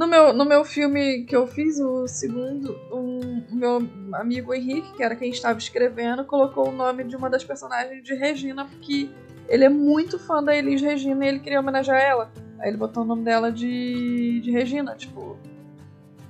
[0.01, 4.93] No meu, no meu filme que eu fiz, o segundo, um, o meu amigo Henrique,
[4.93, 9.11] que era quem estava escrevendo, colocou o nome de uma das personagens de Regina, porque
[9.47, 12.31] ele é muito fã da Elis Regina e ele queria homenagear ela.
[12.57, 15.37] Aí ele botou o nome dela de, de Regina, tipo.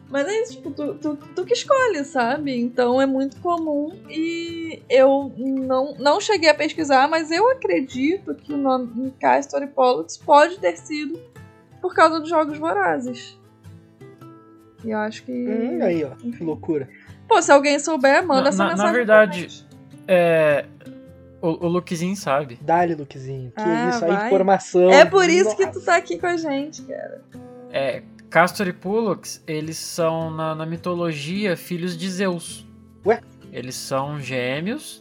[0.10, 2.54] Mas é isso, tipo, tu, tu, tu que escolhe, sabe?
[2.60, 8.52] Então é muito comum e eu não, não cheguei a pesquisar, mas eu acredito que
[8.52, 11.18] o nome Castor e Pollux pode ter sido
[11.82, 13.40] por causa dos Jogos Vorazes.
[14.84, 15.32] E eu acho que.
[15.32, 16.88] Hum, aí, ó, que loucura.
[17.28, 18.94] Pô, se alguém souber, manda Na- essa na- na mensagem.
[18.94, 19.66] verdade.
[20.08, 20.66] É.
[21.42, 22.60] O, o Lukezinho sabe.
[22.62, 23.52] Dá-lhe, Lukezinho.
[23.52, 24.28] Que Ah, isso vai.
[24.28, 24.92] informação.
[24.92, 27.24] É por isso que tu tá aqui com a gente, cara.
[27.72, 32.68] É, Castor e Pollux, eles são, na, na mitologia, filhos de Zeus.
[33.06, 33.22] Ué?
[33.52, 35.01] Eles são gêmeos.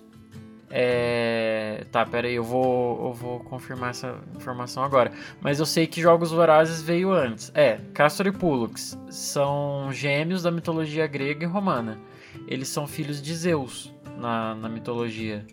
[0.71, 1.85] É...
[1.91, 5.11] Tá, peraí, eu vou, eu vou confirmar essa informação agora.
[5.41, 7.51] Mas eu sei que Jogos Vorazes veio antes.
[7.55, 11.99] É, Castor e Pollux são gêmeos da mitologia grega e romana.
[12.47, 15.45] Eles são filhos de Zeus na, na mitologia.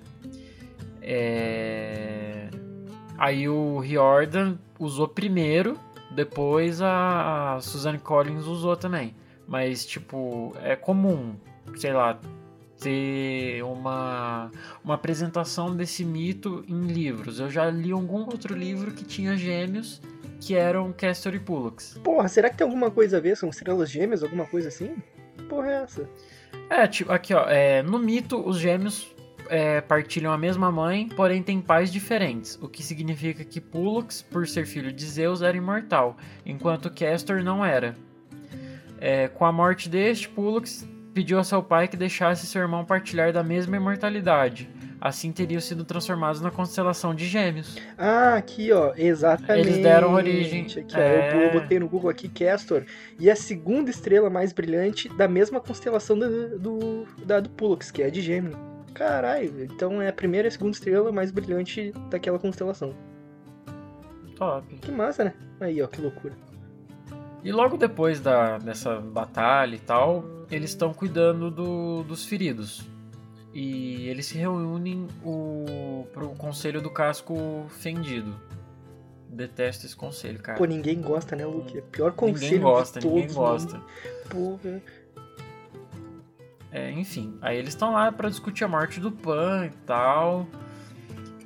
[1.01, 2.49] É...
[3.17, 5.79] Aí o Riordan usou primeiro,
[6.11, 9.15] depois a, a Suzanne Collins usou também.
[9.47, 11.35] Mas, tipo, é comum,
[11.77, 12.19] sei lá,
[12.79, 14.51] ter uma,
[14.83, 17.39] uma apresentação desse mito em livros.
[17.39, 20.01] Eu já li algum outro livro que tinha gêmeos
[20.39, 21.99] que eram Castor e Pollux.
[22.03, 23.35] Porra, será que tem alguma coisa a ver?
[23.35, 24.95] São estrelas gêmeas, alguma coisa assim?
[25.49, 26.09] Porra, é essa?
[26.69, 29.15] É, tipo, aqui ó, é, no mito os gêmeos
[29.49, 34.47] é, partilham a mesma mãe, porém têm pais diferentes, o que significa que Pollux, por
[34.47, 37.95] ser filho de Zeus, era imortal, enquanto Castor não era.
[38.99, 40.87] É, com a morte deste, Pollux
[41.17, 44.69] pediu a seu pai que deixasse seu irmão partilhar da mesma imortalidade.
[45.01, 47.75] Assim teriam sido transformados na constelação de gêmeos.
[47.97, 49.67] Ah, aqui, ó, exatamente.
[49.67, 51.47] Eles deram origem, Aqui, ó, é.
[51.47, 52.83] eu botei no Google aqui Castor.
[53.19, 58.03] E a segunda estrela mais brilhante da mesma constelação do, do, da do Pollux, que
[58.03, 58.55] é a de Gêmeo.
[58.93, 62.93] Caralho, então é a primeira e a segunda estrela mais brilhante daquela constelação.
[64.35, 64.67] Top.
[64.75, 65.33] Que massa, né?
[65.59, 66.35] Aí, ó, que loucura.
[67.43, 72.85] E logo depois da, dessa batalha e tal, eles estão cuidando do- dos feridos.
[73.53, 78.35] E eles se reúnem o, pro conselho do casco fendido.
[79.29, 80.57] Detesto esse conselho, cara.
[80.57, 81.75] Pô, ninguém gosta, né, Luke?
[81.77, 83.15] É o pior conselho ninguém gosta, todos.
[83.21, 83.73] ninguém gosta.
[83.77, 83.85] mano.
[84.29, 84.81] Porra.
[86.71, 90.45] É, enfim, aí eles estão lá pra discutir a morte do Pan e tal.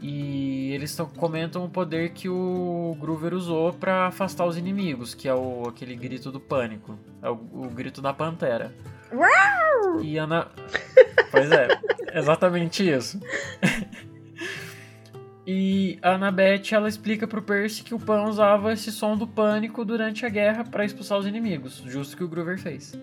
[0.01, 5.33] E eles comentam o poder que o Groover usou pra afastar os inimigos, que é
[5.33, 6.97] o, aquele grito do pânico.
[7.21, 8.73] É o, o grito da pantera.
[10.01, 10.47] E Ana.
[11.29, 11.67] Pois é,
[12.17, 13.19] exatamente isso.
[15.45, 19.85] E a Annabeth ela explica pro Percy que o Pan usava esse som do pânico
[19.85, 22.97] durante a guerra pra expulsar os inimigos, justo que o Groover fez.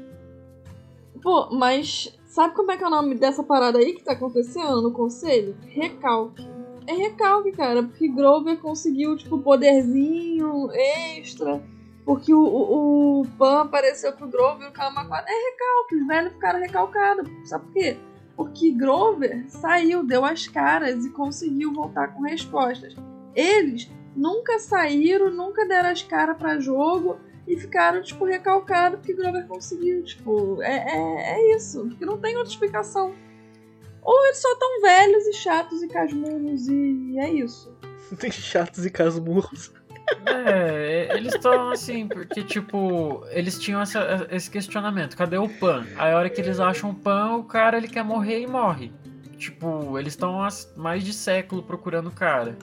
[1.22, 4.82] Pô, mas sabe como é que é o nome dessa parada aí que tá acontecendo
[4.82, 5.56] no conselho?
[5.66, 6.57] Recalque.
[6.88, 11.62] É recalque, cara, porque Grover conseguiu, tipo, poderzinho extra.
[12.02, 15.26] Porque o, o, o Pan apareceu pro Grover e o Kamaquara.
[15.28, 17.28] É recalque, os velhos ficaram recalcados.
[17.44, 17.98] Sabe por quê?
[18.34, 22.96] Porque Grover saiu, deu as caras e conseguiu voltar com respostas.
[23.34, 29.46] Eles nunca saíram, nunca deram as caras pra jogo e ficaram, tipo, recalcados porque Grover
[29.46, 30.02] conseguiu.
[30.04, 31.86] Tipo, é, é, é isso.
[31.86, 33.12] Porque não tem outra explicação.
[34.02, 37.72] Ou eles só tão velhos e chatos e casmurros e é isso.
[38.18, 39.72] Tem chatos e casmurros.
[40.24, 45.84] É, eles estão assim, porque, tipo, eles tinham essa- esse questionamento: cadê o Pan?
[45.98, 48.90] Aí, a hora que eles acham o Pan, o cara ele quer morrer e morre.
[49.36, 52.56] Tipo, eles estão há mais de século procurando o cara.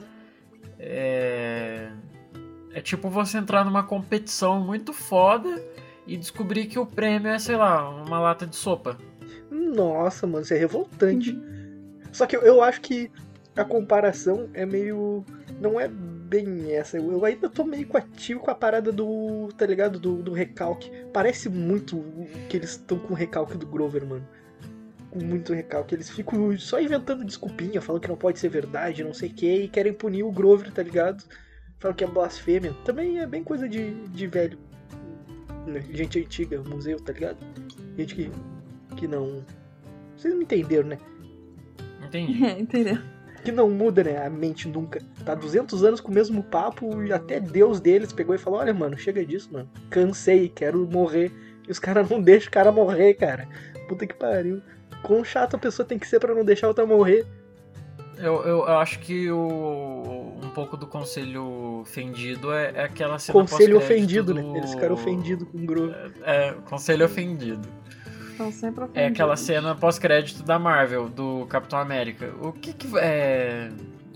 [0.78, 1.88] É.
[2.72, 5.64] É tipo você entrar numa competição muito foda
[6.06, 8.98] e descobrir que o prêmio é, sei lá, uma lata de sopa.
[9.50, 11.38] Nossa, mano, isso é revoltante.
[12.12, 13.10] Só que eu, eu acho que
[13.56, 15.24] a comparação é meio.
[15.60, 16.96] Não é bem essa.
[16.96, 19.48] Eu, eu ainda tô meio coativo com a parada do.
[19.56, 19.98] Tá ligado?
[19.98, 20.90] Do, do recalque.
[21.12, 22.02] Parece muito
[22.48, 24.26] que eles estão com o recalque do Grover, mano.
[25.10, 25.94] Com muito recalque.
[25.94, 29.54] Eles ficam só inventando desculpinha, falando que não pode ser verdade, não sei o que,
[29.62, 31.24] e querem punir o Grover, tá ligado?
[31.78, 32.74] Falam que é blasfêmia.
[32.84, 34.58] Também é bem coisa de, de velho.
[35.90, 37.38] Gente antiga, museu, tá ligado?
[37.96, 38.30] Gente que,
[38.96, 39.44] que não.
[40.16, 40.98] Vocês me entenderam, né?
[42.04, 42.42] Entendi.
[42.44, 42.98] É, entendeu?
[43.46, 44.26] que não muda, né?
[44.26, 45.00] A mente nunca.
[45.24, 48.74] Tá 200 anos com o mesmo papo e até Deus deles pegou e falou: Olha,
[48.74, 49.70] mano, chega disso, mano.
[49.88, 51.30] Cansei, quero morrer.
[51.66, 53.48] E os caras não deixam o cara morrer, cara.
[53.88, 54.60] Puta que pariu.
[55.02, 57.24] Quão chato a pessoa tem que ser para não deixar outra morrer.
[58.18, 63.38] Eu, eu, eu, acho que o, um pouco do conselho ofendido é, é aquela cena
[63.38, 64.42] Conselho ofendido, do...
[64.42, 64.58] né?
[64.58, 65.94] Eles ficaram ofendidos com o Groove.
[66.22, 67.68] É, é, conselho ofendido.
[68.36, 69.02] Estão sempre ofendidos.
[69.02, 72.34] É aquela cena pós-crédito da Marvel, do Capitão América.
[72.42, 72.86] O que que.
[72.98, 73.70] É...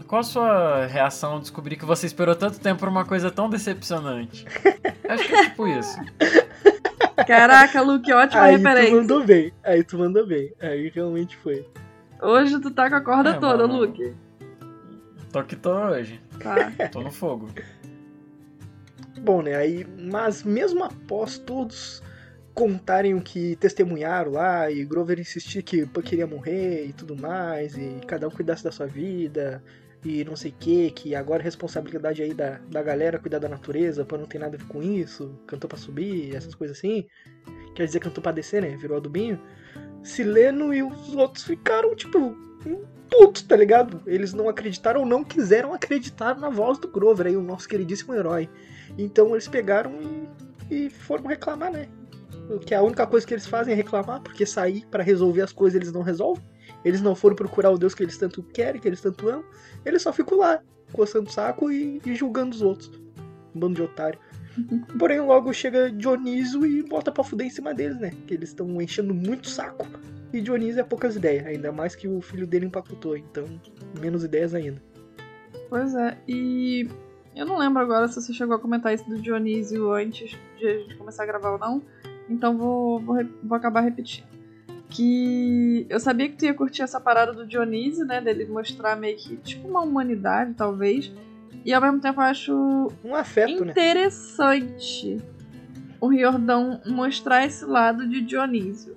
[0.06, 3.48] Qual a sua reação ao descobrir que você esperou tanto tempo por uma coisa tão
[3.48, 4.44] decepcionante?
[5.08, 5.96] Acho que é tipo isso.
[7.26, 8.82] Caraca, Luke, ótima aí referência.
[8.82, 10.52] Aí tu mandou bem, aí tu mandou bem.
[10.60, 11.66] Aí realmente foi.
[12.20, 13.80] Hoje tu tá com a corda É, toda, mano.
[13.80, 14.14] Luke.
[15.32, 16.20] Tô que tô hoje.
[16.42, 16.88] Tá.
[16.88, 17.48] Tô no fogo.
[19.20, 19.54] Bom, né?
[19.54, 22.02] Aí, mas mesmo após todos
[22.54, 27.76] contarem o que testemunharam lá e Grover insistir que Puck queria morrer e tudo mais
[27.76, 29.62] e cada um cuidasse da sua vida
[30.04, 33.48] e não sei o que, que agora é responsabilidade aí da, da galera cuidar da
[33.48, 37.06] natureza, Pan não tem nada a ver com isso, cantou pra subir, essas coisas assim.
[37.74, 38.76] Quer dizer, cantou pra descer, né?
[38.76, 39.38] Virou adubinho.
[40.02, 42.34] Sileno e os outros ficaram, tipo,
[43.10, 44.02] putos, tá ligado?
[44.06, 48.14] Eles não acreditaram ou não quiseram acreditar na voz do Grover, aí, o nosso queridíssimo
[48.14, 48.48] herói.
[48.96, 49.92] Então eles pegaram
[50.70, 51.88] e, e foram reclamar, né?
[52.58, 55.76] Que a única coisa que eles fazem é reclamar, porque sair para resolver as coisas
[55.80, 56.44] eles não resolvem.
[56.84, 59.44] Eles não foram procurar o Deus que eles tanto querem, que eles tanto amam.
[59.84, 60.60] Eles só ficam lá,
[60.92, 62.90] coçando o saco e, e julgando os outros.
[63.54, 64.18] Um bando de otário.
[64.98, 68.12] Porém, logo chega Dioniso e bota pra fuder em cima deles, né?
[68.26, 69.86] Que eles estão enchendo muito saco.
[70.32, 73.44] E Dioniso é poucas ideias, ainda mais que o filho dele empacotou, então
[74.00, 74.80] menos ideias ainda.
[75.68, 76.88] Pois é, e
[77.34, 80.78] eu não lembro agora se você chegou a comentar isso do Dionísio antes de a
[80.78, 81.82] gente começar a gravar ou não,
[82.30, 84.28] então vou, vou, vou acabar repetindo.
[84.88, 88.20] Que eu sabia que tu ia curtir essa parada do Dionísio, né?
[88.20, 91.12] Dele mostrar meio que tipo uma humanidade, talvez.
[91.64, 93.70] E ao mesmo tempo eu acho Um afeto, né?
[93.70, 95.18] interessante
[96.00, 98.94] o Riordão mostrar esse lado de Dionísio.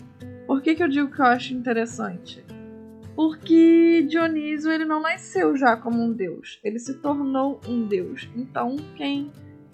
[0.47, 2.43] Por que, que eu digo que eu acho interessante?
[3.15, 8.27] Porque Dionísio ele não nasceu já como um deus, ele se tornou um deus.
[8.35, 9.31] Então, quem,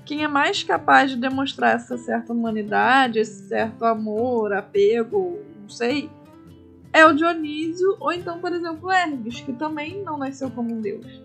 [0.10, 6.10] quem é mais capaz de demonstrar essa certa humanidade, esse certo amor, apego, não sei,
[6.92, 11.22] é o Dionísio, ou então, por exemplo, Hermes, que também não nasceu como um deus.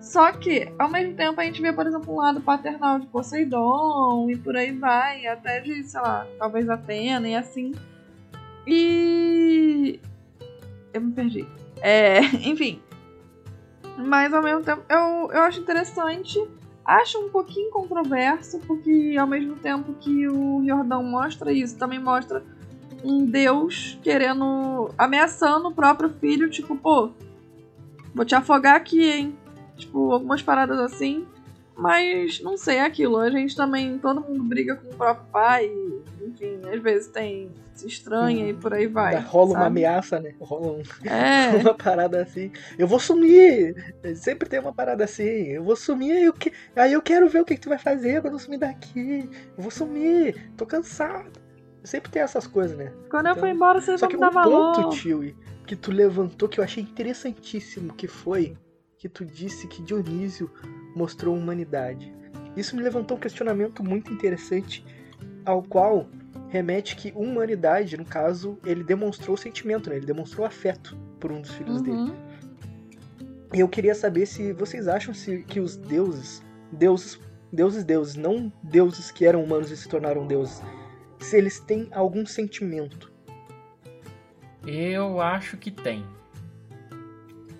[0.00, 4.30] Só que, ao mesmo tempo, a gente vê, por exemplo, um lado paternal de Poseidon
[4.30, 7.72] e por aí vai, até de, sei lá, talvez Atena e assim.
[8.66, 10.00] E.
[10.94, 11.46] Eu me perdi.
[11.82, 12.80] É, enfim.
[13.98, 16.38] Mas ao mesmo tempo, eu, eu acho interessante.
[16.84, 22.44] Acho um pouquinho controverso, porque ao mesmo tempo que o Jordão mostra isso, também mostra
[23.02, 24.90] um deus querendo.
[24.98, 27.10] ameaçando o próprio filho, tipo, pô,
[28.14, 29.38] vou te afogar aqui, hein?
[29.76, 31.26] Tipo, algumas paradas assim.
[31.76, 33.16] Mas não sei, é aquilo.
[33.18, 35.66] A gente também, todo mundo briga com o próprio pai.
[35.66, 37.50] e, Enfim, às vezes tem.
[37.74, 39.16] se estranha e por aí vai.
[39.20, 39.66] Rola uma sabe?
[39.66, 40.34] ameaça, né?
[40.40, 41.50] Rola um- É.
[41.60, 42.52] uma parada assim.
[42.78, 43.74] Eu vou sumir!
[44.14, 45.48] Sempre tem uma parada assim.
[45.48, 46.52] Eu vou sumir, eu, que...
[46.76, 49.28] aí eu quero ver o que, que tu vai fazer quando eu sumir daqui.
[49.56, 51.42] Eu vou sumir, tô cansado.
[51.82, 52.92] Sempre tem essas coisas, né?
[53.10, 54.92] Quando eu Então, fui embora, você Só não que me dá um ponto, valor.
[54.94, 58.56] tio, que tu levantou que eu achei interessantíssimo, que foi
[59.04, 60.50] que tu disse que Dionísio
[60.96, 62.10] mostrou humanidade.
[62.56, 64.82] Isso me levantou um questionamento muito interessante,
[65.44, 66.08] ao qual
[66.48, 69.96] remete que humanidade, no caso, ele demonstrou sentimento, né?
[69.96, 71.98] Ele demonstrou afeto por um dos filhos dele.
[71.98, 72.16] Uhum.
[73.52, 77.20] E eu queria saber se vocês acham se, que os deuses, deuses,
[77.52, 80.62] deuses, deuses, não deuses que eram humanos e se tornaram deuses,
[81.18, 83.12] se eles têm algum sentimento.
[84.66, 86.06] Eu acho que tem.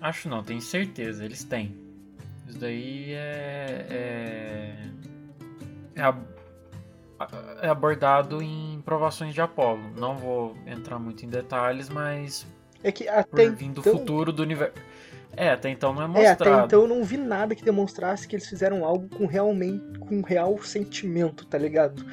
[0.05, 1.75] Acho não, tenho certeza, eles têm.
[2.47, 3.87] Isso daí é.
[3.89, 4.75] É,
[5.95, 6.27] é, ab-
[7.61, 9.81] é abordado em provações de Apolo.
[9.97, 12.45] Não vou entrar muito em detalhes, mas
[12.83, 14.75] É que por até vir do então, futuro do universo.
[15.35, 16.43] É, até então não é É, mostrado.
[16.53, 20.21] até então eu não vi nada que demonstrasse que eles fizeram algo com realmente com
[20.21, 22.05] real sentimento, tá ligado?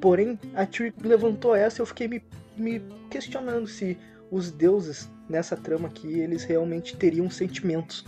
[0.00, 2.22] Porém, a Tio levantou essa e eu fiquei me,
[2.56, 2.80] me
[3.10, 3.98] questionando se
[4.30, 8.04] os deuses nessa trama aqui, eles realmente teriam sentimentos.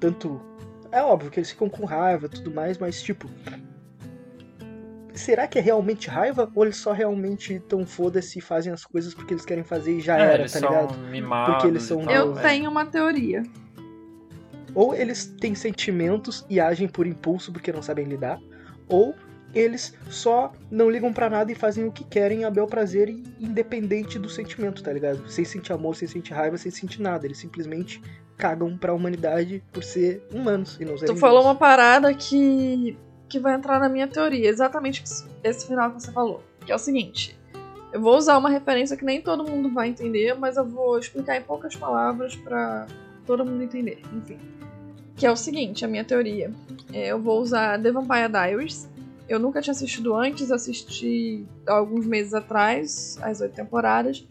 [0.00, 0.40] Tanto.
[0.92, 3.28] É óbvio que eles ficam com raiva e tudo mais, mas tipo.
[5.14, 6.50] Será que é realmente raiva?
[6.54, 10.00] Ou eles só realmente tão foda-se e fazem as coisas porque eles querem fazer e
[10.00, 10.98] já É, era, eles tá são ligado?
[11.08, 11.54] mimados.
[11.54, 12.42] Porque eles são Eu é.
[12.42, 13.42] tenho uma teoria.
[14.74, 18.38] Ou eles têm sentimentos e agem por impulso porque não sabem lidar,
[18.88, 19.14] ou
[19.56, 23.08] eles só não ligam pra nada e fazem o que querem a bel prazer
[23.40, 25.28] independente do sentimento, tá ligado?
[25.30, 27.26] Sem sentir amor, sem sentir raiva, sem sentir nada.
[27.26, 28.02] Eles simplesmente
[28.36, 32.98] cagam pra humanidade por ser humanos e não serem Tu falou uma parada que,
[33.28, 35.02] que vai entrar na minha teoria, exatamente
[35.42, 36.42] esse final que você falou.
[36.64, 37.34] Que é o seguinte:
[37.92, 41.36] eu vou usar uma referência que nem todo mundo vai entender, mas eu vou explicar
[41.36, 42.86] em poucas palavras pra
[43.24, 44.02] todo mundo entender.
[44.12, 44.38] Enfim.
[45.16, 46.52] Que é o seguinte: a minha teoria.
[46.92, 48.86] É, eu vou usar The Vampire Diaries.
[49.28, 54.26] Eu nunca tinha assistido antes, assisti alguns meses atrás, as oito temporadas.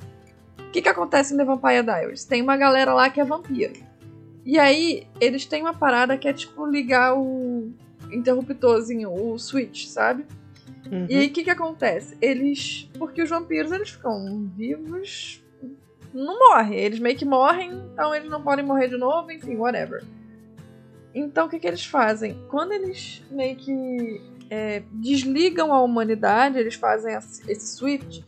[0.59, 2.25] O que, que acontece em The Vampire Diaries?
[2.25, 3.73] Tem uma galera lá que é vampiro.
[4.45, 7.71] E aí, eles têm uma parada que é tipo ligar o
[8.11, 10.25] interruptorzinho, o switch, sabe?
[10.89, 11.07] Uhum.
[11.09, 12.15] E aí, o que que acontece?
[12.21, 12.89] Eles.
[12.97, 15.43] Porque os vampiros, eles ficam vivos.
[16.13, 16.79] Não morrem.
[16.79, 20.03] Eles meio que morrem, então eles não podem morrer de novo, enfim, whatever.
[21.13, 22.37] Então, o que que eles fazem?
[22.49, 24.21] Quando eles meio que
[24.55, 28.23] é, desligam a humanidade, eles fazem esse switch,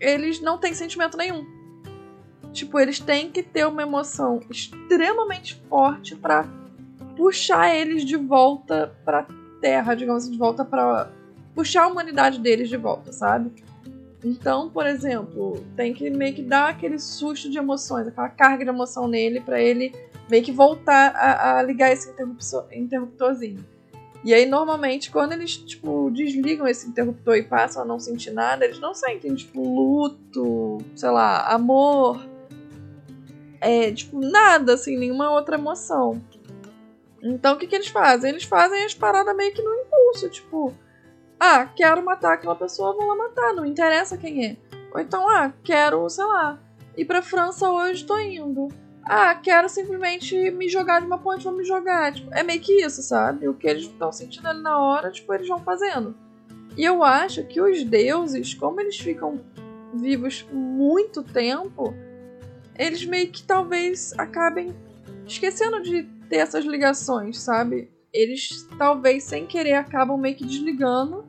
[0.00, 1.46] eles não têm sentimento nenhum.
[2.52, 6.44] Tipo, eles têm que ter uma emoção extremamente forte pra
[7.16, 9.26] puxar eles de volta pra
[9.60, 11.08] Terra, digamos assim, de volta pra.
[11.54, 13.52] puxar a humanidade deles de volta, sabe?
[14.24, 18.70] Então, por exemplo, tem que meio que dar aquele susto de emoções, aquela carga de
[18.70, 19.92] emoção nele pra ele
[20.28, 23.73] meio que voltar a, a ligar esse interruptor, interruptorzinho.
[24.24, 28.64] E aí, normalmente, quando eles, tipo, desligam esse interruptor e passam a não sentir nada,
[28.64, 32.26] eles não sentem, tipo, luto, sei lá, amor,
[33.60, 36.22] é, tipo, nada, assim, nenhuma outra emoção.
[37.22, 38.30] Então, o que que eles fazem?
[38.30, 40.72] Eles fazem as paradas meio que no impulso, tipo,
[41.38, 44.56] ah, quero matar aquela pessoa, vou lá matar, não interessa quem é.
[44.90, 46.58] Ou então, ah, quero, sei lá,
[46.96, 48.68] ir pra França hoje, tô indo.
[49.06, 52.12] Ah, quero simplesmente me jogar de uma ponte, vou me jogar.
[52.12, 53.46] Tipo, é meio que isso, sabe?
[53.46, 56.14] O que eles estão sentindo ali na hora, tipo, eles vão fazendo.
[56.76, 59.40] E eu acho que os deuses, como eles ficam
[59.94, 61.94] vivos muito tempo,
[62.76, 64.74] eles meio que talvez acabem
[65.26, 67.90] esquecendo de ter essas ligações, sabe?
[68.12, 71.24] Eles talvez sem querer acabam meio que desligando.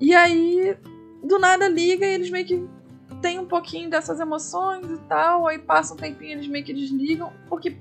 [0.00, 0.76] E aí,
[1.22, 2.68] do nada liga e eles meio que
[3.20, 7.32] tem um pouquinho dessas emoções e tal, aí passa um tempinho eles meio que desligam,
[7.48, 7.76] porque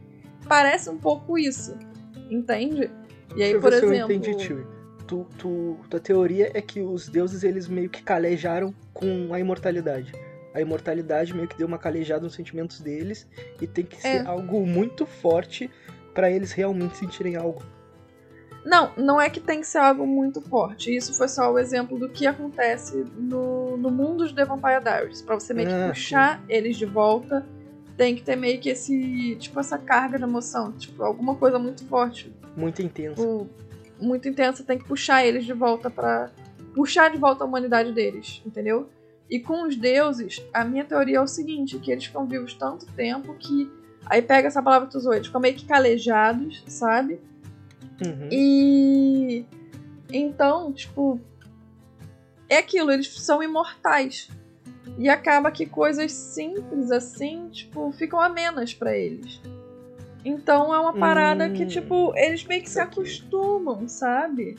[0.47, 1.77] parece um pouco isso,
[2.29, 2.89] entende?
[3.35, 4.67] E aí, Deixa por se eu exemplo, entendi, tio.
[5.07, 10.11] Tu, tu, tua teoria é que os deuses eles meio que calejaram com a imortalidade.
[10.53, 13.27] A imortalidade meio que deu uma calejada nos sentimentos deles
[13.61, 13.99] e tem que É.
[13.99, 15.69] ser algo muito forte
[16.13, 17.61] pra eles realmente sentirem algo.
[18.67, 20.93] Não, não é que tem que ser algo muito forte.
[20.93, 25.21] Isso foi só o exemplo do que acontece no, no mundo de The Vampire Diaries.
[25.21, 27.45] Pra você meio que Ah, puxar eles de volta,
[27.95, 29.37] tem que ter meio que esse.
[29.39, 30.73] Tipo, essa carga de emoção.
[30.73, 32.29] Tipo, alguma coisa muito forte.
[32.57, 33.21] Muito intenso.
[33.21, 33.49] Tipo,
[34.01, 36.29] muito intensa, tem que puxar eles de volta pra.
[36.75, 38.89] Puxar de volta a humanidade deles, entendeu?
[39.29, 42.85] E com os deuses, a minha teoria é o seguinte: que eles ficam vivos tanto
[42.87, 43.71] tempo que.
[44.05, 47.19] Aí pega essa palavra que tu usou, eles ficam meio que calejados, sabe?
[48.01, 48.29] Uhum.
[48.31, 49.45] E
[50.11, 51.19] então, tipo,
[52.49, 54.29] é aquilo, eles são imortais.
[54.97, 59.41] E acaba que coisas simples assim, tipo, ficam amenas pra eles.
[60.23, 64.57] Então é uma parada Hum, que, tipo, eles meio que se acostumam, sabe?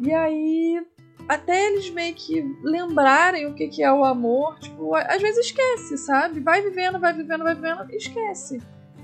[0.00, 0.84] E aí,
[1.28, 5.96] até eles meio que lembrarem o que, que é o amor, tipo, às vezes esquece,
[5.98, 6.40] sabe?
[6.40, 8.60] Vai vivendo, vai vivendo, vai vivendo, esquece.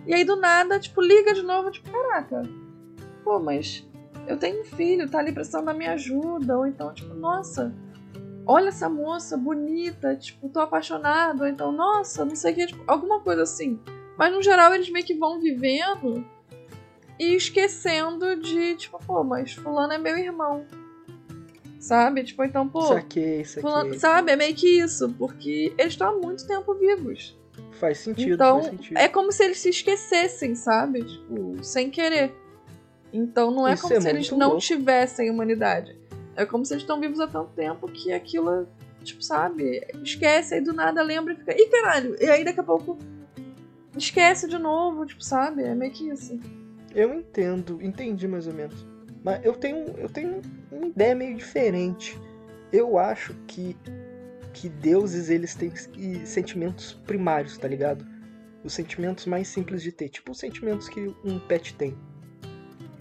[0.06, 2.42] E aí do nada, tipo, liga de novo, tipo, caraca,
[3.22, 3.86] pô, mas
[4.26, 6.56] eu tenho um filho, tá ali precisando da minha ajuda.
[6.58, 7.74] Ou então, tipo, nossa,
[8.46, 11.42] olha essa moça bonita, tipo, tô apaixonado.
[11.42, 13.78] Ou então, nossa, não sei o que, tipo, alguma coisa assim.
[14.18, 16.24] Mas no geral eles meio que vão vivendo
[17.18, 20.64] e esquecendo de, tipo, pô, mas fulano é meu irmão.
[21.80, 22.22] Sabe?
[22.22, 23.98] Tipo, então, pô, Saquei, fulano, saquei.
[23.98, 24.30] sabe?
[24.32, 27.36] É meio que isso, porque eles estão há muito tempo vivos.
[27.72, 28.96] Faz sentido, Então, faz sentido.
[28.96, 31.02] é como se eles se esquecessem, sabe?
[31.02, 32.32] Tipo, sem querer.
[33.12, 34.62] Então não é Isso como é se eles não louco.
[34.62, 35.96] tivessem humanidade.
[36.34, 38.66] É como se eles estão vivos há tanto tempo que aquilo,
[39.02, 39.86] tipo, sabe?
[40.02, 41.54] Esquece, aí do nada lembra e fica.
[41.54, 42.16] Ih, caralho!
[42.20, 42.96] E aí daqui a pouco
[43.96, 45.62] esquece de novo, tipo, sabe?
[45.62, 46.38] É meio que isso.
[46.94, 48.86] Eu entendo, entendi mais ou menos.
[49.22, 50.40] Mas eu tenho, eu tenho
[50.70, 52.18] uma ideia meio diferente.
[52.72, 53.76] Eu acho que
[54.52, 55.72] que deuses eles têm
[56.26, 58.06] sentimentos primários, tá ligado?
[58.62, 61.96] Os sentimentos mais simples de ter, tipo os sentimentos que um pet tem.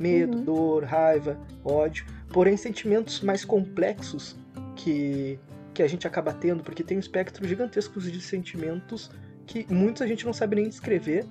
[0.02, 0.43] Medo, Uhum.
[0.43, 2.06] dor, raiva, ódio.
[2.34, 4.36] Porém, sentimentos mais complexos
[4.76, 5.39] que
[5.74, 9.10] que a gente acaba tendo, porque tem um espectro gigantesco de sentimentos
[9.47, 11.26] que muitos a gente não sabe nem descrever,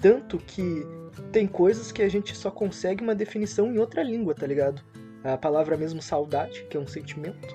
[0.00, 0.86] tanto que
[1.32, 4.80] tem coisas que a gente só consegue uma definição em outra língua, tá ligado?
[5.24, 7.54] A palavra mesmo saudade, que é um sentimento,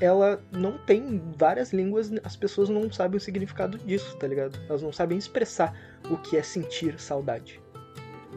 [0.00, 4.58] ela não tem várias línguas, as pessoas não sabem o significado disso, tá ligado?
[4.68, 5.74] Elas não sabem expressar
[6.10, 7.60] o que é sentir saudade.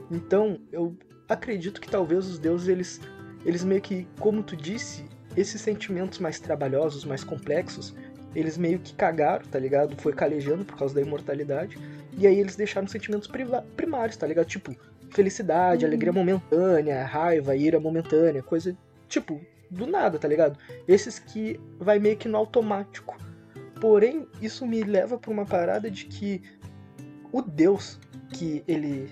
[0.09, 0.95] Então, eu
[1.31, 3.01] acredito que talvez os deuses, eles,
[3.45, 5.05] eles meio que, como tu disse,
[5.35, 7.95] esses sentimentos mais trabalhosos, mais complexos,
[8.35, 9.95] eles meio que cagaram, tá ligado?
[9.95, 11.77] Foi calejando por causa da imortalidade.
[12.17, 13.29] E aí eles deixaram sentimentos
[13.75, 14.45] primários, tá ligado?
[14.45, 14.75] Tipo,
[15.09, 15.89] felicidade, uhum.
[15.89, 18.75] alegria momentânea, raiva, ira momentânea, coisa
[19.07, 20.57] tipo, do nada, tá ligado?
[20.87, 23.17] Esses que vai meio que no automático.
[23.79, 26.41] Porém, isso me leva para uma parada de que
[27.31, 29.09] o Deus que ele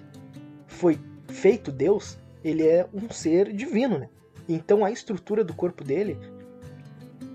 [0.68, 1.00] foi
[1.32, 4.10] feito Deus, ele é um ser divino, né?
[4.48, 6.18] Então a estrutura do corpo dele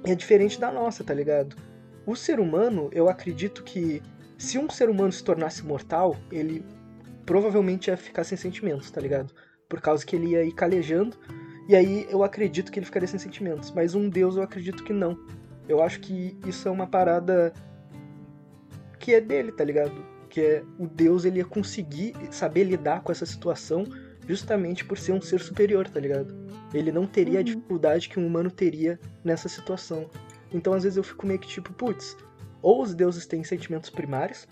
[0.04, 1.56] é diferente da nossa, tá ligado?
[2.06, 4.02] O ser humano, eu acredito que
[4.36, 6.64] se um ser humano se tornasse mortal, ele
[7.24, 9.32] provavelmente ia ficar sem sentimentos, tá ligado?
[9.68, 11.16] Por causa que ele ia ir calejando,
[11.68, 13.70] e aí eu acredito que ele ficaria sem sentimentos.
[13.70, 15.18] Mas um deus eu acredito que não.
[15.66, 17.52] Eu acho que isso é uma parada
[18.98, 20.13] que é dele, tá ligado?
[20.34, 23.86] Que é o deus ele ia conseguir saber lidar com essa situação
[24.26, 26.34] justamente por ser um ser superior, tá ligado?
[26.72, 27.38] Ele não teria uhum.
[27.38, 30.10] a dificuldade que um humano teria nessa situação.
[30.52, 32.16] Então às vezes eu fico meio que tipo, putz,
[32.60, 34.48] ou os deuses têm sentimentos primários,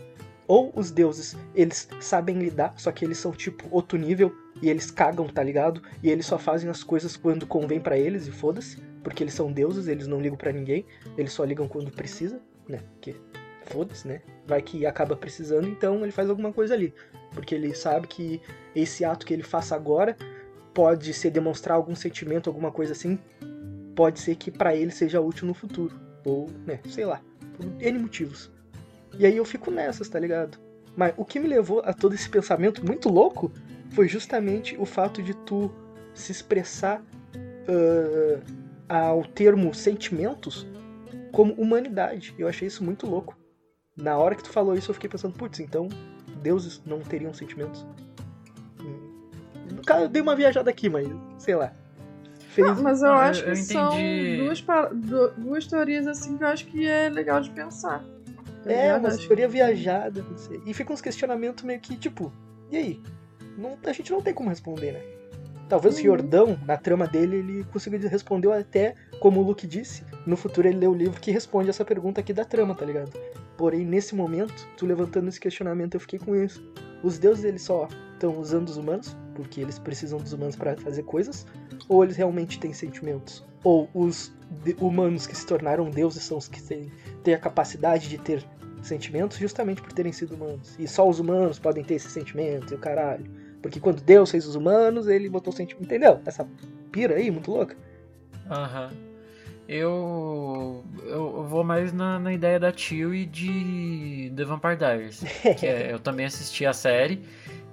[0.47, 4.89] ou os deuses eles sabem lidar, só que eles são tipo outro nível e eles
[4.89, 5.83] cagam, tá ligado?
[6.01, 9.51] E eles só fazem as coisas quando convém para eles e foda-se, porque eles são
[9.51, 10.87] deuses, eles não ligam para ninguém,
[11.19, 12.79] eles só ligam quando precisa, né?
[12.93, 13.17] Porque
[13.65, 14.23] foda-se, né?
[14.47, 16.93] Vai que acaba precisando, então ele faz alguma coisa ali,
[17.33, 18.41] porque ele sabe que
[18.75, 20.17] esse ato que ele faça agora
[20.75, 23.19] pode ser demonstrar algum sentimento, alguma coisa assim,
[23.95, 25.95] pode ser que para ele seja útil no futuro.
[26.25, 27.21] Ou, né, sei lá,
[27.57, 28.51] por N motivos.
[29.19, 30.59] E aí eu fico nessas, tá ligado?
[30.97, 33.53] Mas o que me levou a todo esse pensamento muito louco
[33.91, 35.71] foi justamente o fato de tu
[36.15, 38.43] se expressar uh,
[38.89, 40.67] ao termo sentimentos
[41.31, 42.35] como humanidade.
[42.39, 43.37] Eu achei isso muito louco.
[43.97, 45.89] Na hora que tu falou isso, eu fiquei pensando, putz, então
[46.43, 47.87] deuses não teriam sentimentos?
[49.87, 51.75] Cara, eu dei uma viajada aqui, mas sei lá
[52.53, 52.67] fez.
[52.67, 53.97] Não, mas eu acho eu, que são
[54.39, 54.65] duas,
[55.37, 58.05] duas teorias assim que eu acho que é legal de pensar.
[58.65, 60.63] É, uma teoria viajada, não sei.
[60.65, 62.33] E fica uns questionamentos meio que, tipo,
[62.71, 63.03] e aí?
[63.59, 65.01] Não, a gente não tem como responder, né?
[65.73, 70.37] Talvez o Jordão, na trama dele, ele consiga responder até, como o Luke disse, no
[70.37, 73.19] futuro ele lê o livro que responde essa pergunta aqui da trama, tá ligado?
[73.57, 76.63] Porém, nesse momento, tu levantando esse questionamento, eu fiquei com isso.
[77.03, 81.05] Os deuses, eles só estão usando os humanos, porque eles precisam dos humanos para fazer
[81.05, 81.47] coisas,
[81.89, 83.43] ou eles realmente têm sentimentos?
[83.65, 84.31] Ou os
[84.79, 86.93] humanos que se tornaram deuses são os que têm,
[87.25, 88.45] têm a capacidade de ter
[88.83, 90.77] sentimentos justamente por terem sido humanos.
[90.79, 93.25] E só os humanos podem ter esses sentimentos e o caralho.
[93.63, 95.85] Porque quando Deus fez os humanos, ele botou sentimento.
[95.85, 96.21] Entendeu?
[96.27, 96.47] Essa
[96.91, 97.77] pira aí, muito louca.
[98.51, 98.91] Aham.
[98.91, 99.13] Uhum.
[99.69, 105.25] Eu, eu vou mais na, na ideia da Tio e de The Vampire Diaries.
[105.59, 107.23] que é, eu também assisti a série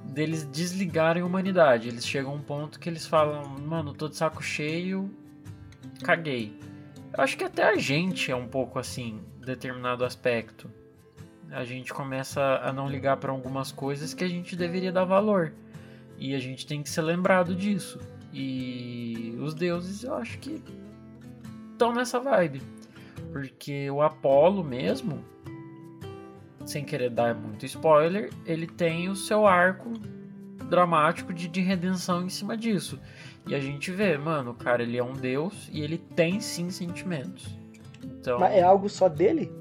[0.10, 1.88] deles desligarem a humanidade.
[1.88, 5.10] Eles chegam a um ponto que eles falam, mano, tô de saco cheio,
[6.04, 6.54] caguei.
[7.16, 10.70] Eu acho que até a gente é um pouco assim, determinado aspecto.
[11.52, 15.54] A gente começa a não ligar para algumas coisas que a gente deveria dar valor.
[16.20, 18.00] E a gente tem que ser lembrado disso.
[18.34, 20.62] E os deuses, eu acho que
[21.72, 22.62] estão nessa vibe.
[23.32, 25.24] Porque o Apolo mesmo,
[26.66, 29.94] sem querer dar muito spoiler, ele tem o seu arco
[30.70, 33.00] dramático de, de redenção em cima disso.
[33.48, 36.70] E a gente vê, mano, o cara ele é um deus e ele tem sim
[36.70, 37.58] sentimentos.
[38.04, 38.40] Então...
[38.40, 39.52] Mas é algo só dele?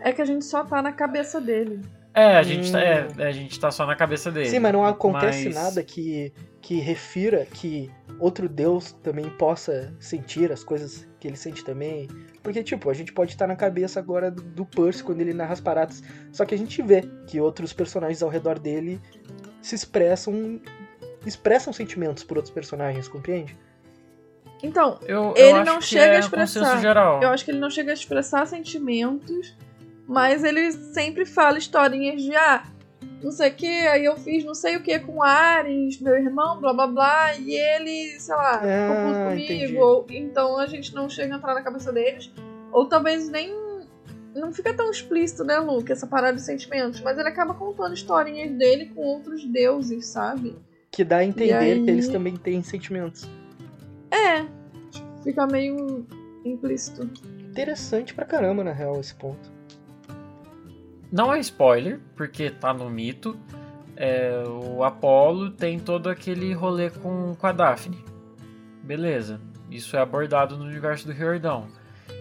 [0.00, 1.80] É que a gente só tá na cabeça dele.
[2.14, 2.72] É, a gente, hum.
[2.72, 3.22] tá, é, hum.
[3.22, 4.48] a gente tá só na cabeça dele.
[4.48, 5.54] Sim, mas não acontece mas...
[5.54, 11.64] nada que, que refira que outro deus também possa sentir as coisas que ele sente
[11.64, 12.08] também.
[12.42, 15.54] Porque, tipo, a gente pode estar na cabeça agora do, do Percy quando ele narra
[15.54, 16.02] as paradas.
[16.30, 19.00] Só que a gente vê que outros personagens ao redor dele
[19.62, 20.60] se expressam.
[21.24, 23.56] expressam sentimentos por outros personagens, compreende?
[24.62, 26.82] Então, eu, eu ele não chega é a expressar.
[27.20, 29.56] Eu acho que ele não chega a expressar sentimentos,
[30.06, 32.64] mas ele sempre fala historinhas de ah,
[33.22, 36.60] não sei o que, aí eu fiz não sei o que com Ares, meu irmão,
[36.60, 39.80] blá blá blá, e ele, sei lá, ah, comigo.
[39.80, 42.32] Ou, então a gente não chega a entrar na cabeça deles.
[42.72, 43.54] Ou talvez nem.
[44.34, 48.50] Não fica tão explícito, né, Luke, essa parada de sentimentos, mas ele acaba contando historinhas
[48.52, 50.56] dele com outros deuses, sabe?
[50.90, 51.84] Que dá a entender aí...
[51.84, 53.28] que eles também têm sentimentos.
[54.10, 54.46] É,
[55.22, 56.06] fica meio
[56.46, 57.10] implícito.
[57.50, 59.52] Interessante pra caramba, na real, esse ponto.
[61.12, 63.38] Não é spoiler, porque tá no mito.
[63.94, 68.02] É, o Apolo tem todo aquele rolê com, com a Daphne.
[68.82, 69.38] Beleza.
[69.70, 71.66] Isso é abordado no universo do Riordão.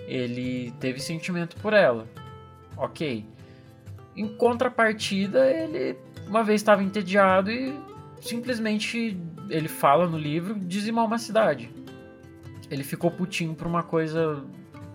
[0.08, 2.06] Ele teve sentimento por ela.
[2.76, 3.26] Ok.
[4.14, 7.74] Em contrapartida, ele uma vez estava entediado e
[8.22, 9.18] simplesmente
[9.50, 11.70] ele fala no livro dizimar uma cidade.
[12.70, 14.44] Ele ficou putinho por uma coisa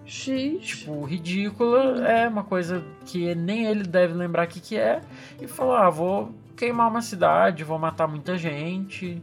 [0.07, 0.61] X.
[0.65, 5.01] tipo ridícula, é uma coisa que nem ele deve lembrar o que, que é
[5.41, 9.21] e falou: "Ah, vou queimar uma cidade, vou matar muita gente".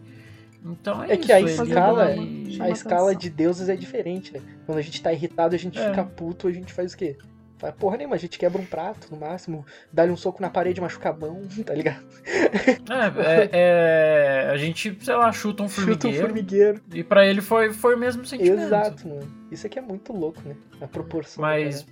[0.66, 4.42] Então é, É isso, que a escala, ele- a escala de deuses é diferente, né?
[4.66, 5.90] Quando a gente tá irritado, a gente É.
[5.90, 7.18] fica puto, a gente faz o quê?
[7.58, 10.82] Faz porra nenhuma, a gente quebra um prato, no máximo, dá-lhe um soco na parede,
[10.82, 12.04] machuca a mão, tá ligado?
[12.26, 16.28] É, é, é, a gente, sei lá, chuta um Chuta um formigueiro.
[16.28, 16.82] formigueiro.
[16.94, 18.62] E pra ele foi, foi o mesmo sentimento.
[18.62, 19.32] Exato, mano.
[19.52, 20.56] Isso aqui é muito louco, né?
[20.82, 21.42] A proporção.
[21.42, 21.86] Mas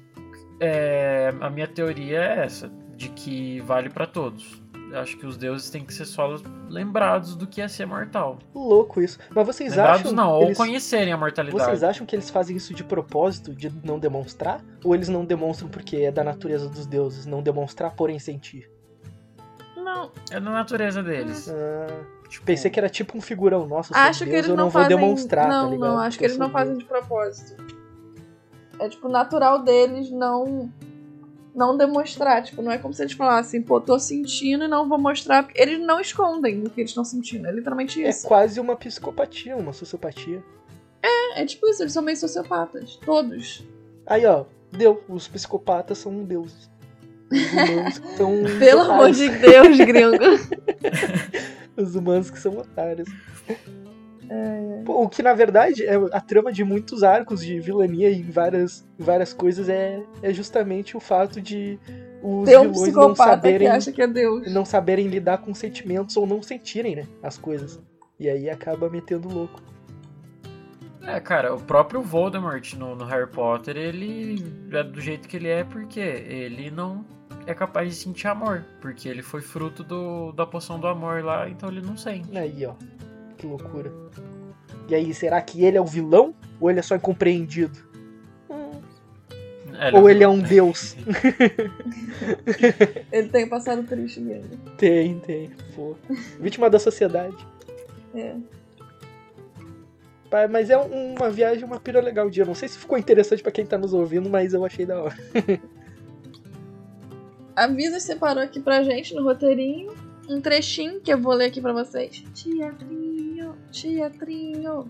[0.59, 4.60] é, a minha teoria é essa, de que vale pra todos.
[4.91, 6.35] Eu acho que os deuses têm que ser só
[6.67, 8.37] lembrados do que é ser mortal.
[8.53, 9.17] Louco isso.
[9.33, 10.11] Mas vocês lembrados acham.
[10.11, 10.57] não, ou eles...
[10.57, 11.63] conhecerem a mortalidade.
[11.63, 14.61] Vocês acham que eles fazem isso de propósito, de não demonstrar?
[14.83, 18.69] Ou eles não demonstram porque é da natureza dos deuses, não demonstrar, porém sentir?
[19.77, 21.49] Não, É da natureza deles.
[21.49, 23.67] Ah, Tipo, pensei que era tipo um figurão.
[23.83, 24.97] Sou acho que Deus, eles eu não, não vou fazem.
[24.97, 25.89] demonstrar, não, tá ligado?
[25.89, 26.83] não, acho que eles não fazem Deus.
[26.83, 27.61] de propósito.
[28.79, 30.71] É tipo natural deles não
[31.53, 34.97] não demonstrar, tipo, não é como se eles falassem, pô, tô sentindo e não vou
[34.97, 38.27] mostrar, eles não escondem o que eles estão sentindo, é literalmente É isso.
[38.27, 40.43] quase uma psicopatia, uma sociopatia.
[41.35, 43.65] É, tipo isso, eles são meio sociopatas, todos.
[44.05, 45.03] Aí, ó, deu.
[45.09, 46.69] Os psicopatas são um deus.
[47.31, 48.31] Os humanos que são.
[48.59, 49.17] Pelo amor otários.
[49.17, 50.17] de Deus, gringo.
[51.77, 53.07] Os humanos que são otários.
[54.85, 58.87] Pô, o que na verdade é a trama de muitos arcos de vilania em várias,
[58.97, 61.79] várias coisas é, é justamente o fato de
[62.23, 64.51] os Tem um vilões não saberem, que acha que é Deus.
[64.53, 67.07] não saberem lidar com sentimentos ou não sentirem, né?
[67.21, 67.79] As coisas.
[68.19, 69.59] E aí acaba metendo louco.
[71.03, 75.47] É, cara, o próprio Voldemort no, no Harry Potter, ele é do jeito que ele
[75.47, 77.03] é porque ele não
[77.47, 78.63] é capaz de sentir amor.
[78.79, 82.37] Porque ele foi fruto do, da poção do amor lá, então ele não sente.
[82.37, 82.75] Aí, ó.
[83.41, 83.91] Que loucura.
[84.87, 86.35] E aí, será que ele é o vilão?
[86.59, 87.89] Ou ele é só incompreendido?
[89.79, 90.95] É, Ou ele é um deus?
[93.11, 94.49] Ele tem passado triste mesmo.
[94.77, 95.49] tem, tem.
[95.75, 95.95] Pô.
[96.39, 97.35] Vítima da sociedade.
[98.13, 98.35] É.
[100.51, 102.45] Mas é um- uma viagem, uma pira legal de dia.
[102.45, 105.17] Não sei se ficou interessante pra quem tá nos ouvindo, mas eu achei da hora.
[107.55, 109.95] A Visa separou aqui pra gente no roteirinho
[110.29, 112.23] um trechinho que eu vou ler aqui pra vocês.
[112.35, 113.10] Teatrinho,
[113.71, 114.87] teatrinho.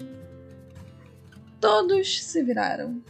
[1.59, 3.01] Todos se viraram.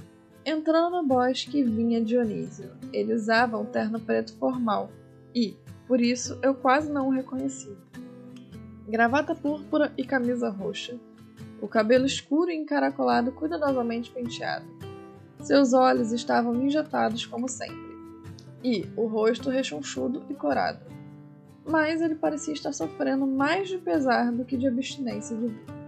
[0.45, 2.71] Entrando no bosque vinha Dionísio.
[2.91, 4.91] Ele usava um terno preto formal
[5.33, 5.55] e,
[5.87, 7.75] por isso, eu quase não o reconheci.
[8.87, 10.99] Gravata púrpura e camisa roxa.
[11.61, 14.65] O cabelo escuro e encaracolado cuidadosamente penteado.
[15.39, 17.91] Seus olhos estavam injetados como sempre
[18.63, 20.90] e o rosto rechonchudo e corado.
[21.65, 25.81] Mas ele parecia estar sofrendo mais de pesar do que de abstinência de vinho.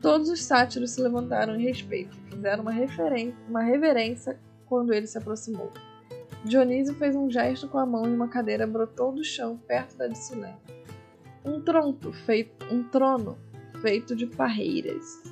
[0.00, 2.72] Todos os sátiros se levantaram em respeito, fizeram uma,
[3.48, 5.70] uma reverência quando ele se aproximou.
[6.44, 10.08] Dionísio fez um gesto com a mão e uma cadeira brotou do chão perto da
[10.08, 10.56] de Silene.
[11.44, 13.38] Um tronco feito, um trono
[13.80, 15.22] feito de parreiras.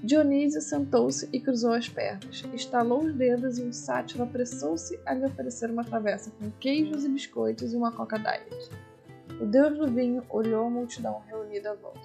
[0.00, 2.44] Dionísio sentou-se e cruzou as pernas.
[2.52, 7.08] Estalou os dedos e um sátiro apressou-se a lhe oferecer uma travessa com queijos e
[7.08, 8.70] biscoitos e uma coca diet.
[9.40, 12.00] O deus do vinho olhou a multidão reunida à volta.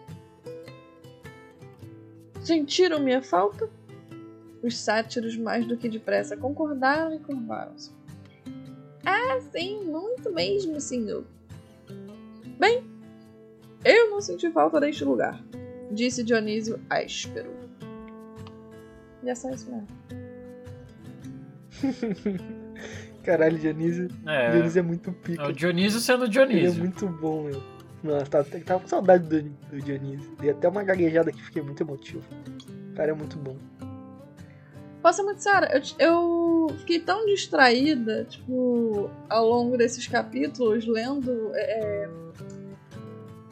[2.41, 3.70] Sentiram minha falta?
[4.63, 7.91] Os sátiros, mais do que depressa, concordaram e curvaram-se.
[9.05, 11.26] Ah, sim, muito mesmo, senhor.
[12.59, 12.84] Bem,
[13.86, 15.41] eu não senti falta deste lugar,
[15.91, 17.51] disse Dionísio áspero.
[19.24, 19.88] E é só isso mesmo.
[23.30, 24.08] Caralho, Dionísio.
[24.26, 25.48] É, Dionísio é muito é pica.
[25.48, 26.80] o Dionísio sendo Ele é Dionísio.
[26.80, 27.62] muito bom, meu.
[28.04, 30.32] Nossa, tava, tava com saudade do, do Dionísio.
[30.40, 32.24] Dei até uma gaguejada que fiquei muito emotivo.
[32.92, 33.56] O cara é muito bom.
[35.02, 41.52] Posso ser muito séria, eu, eu fiquei tão distraída, tipo, ao longo desses capítulos, lendo.
[41.54, 42.10] É,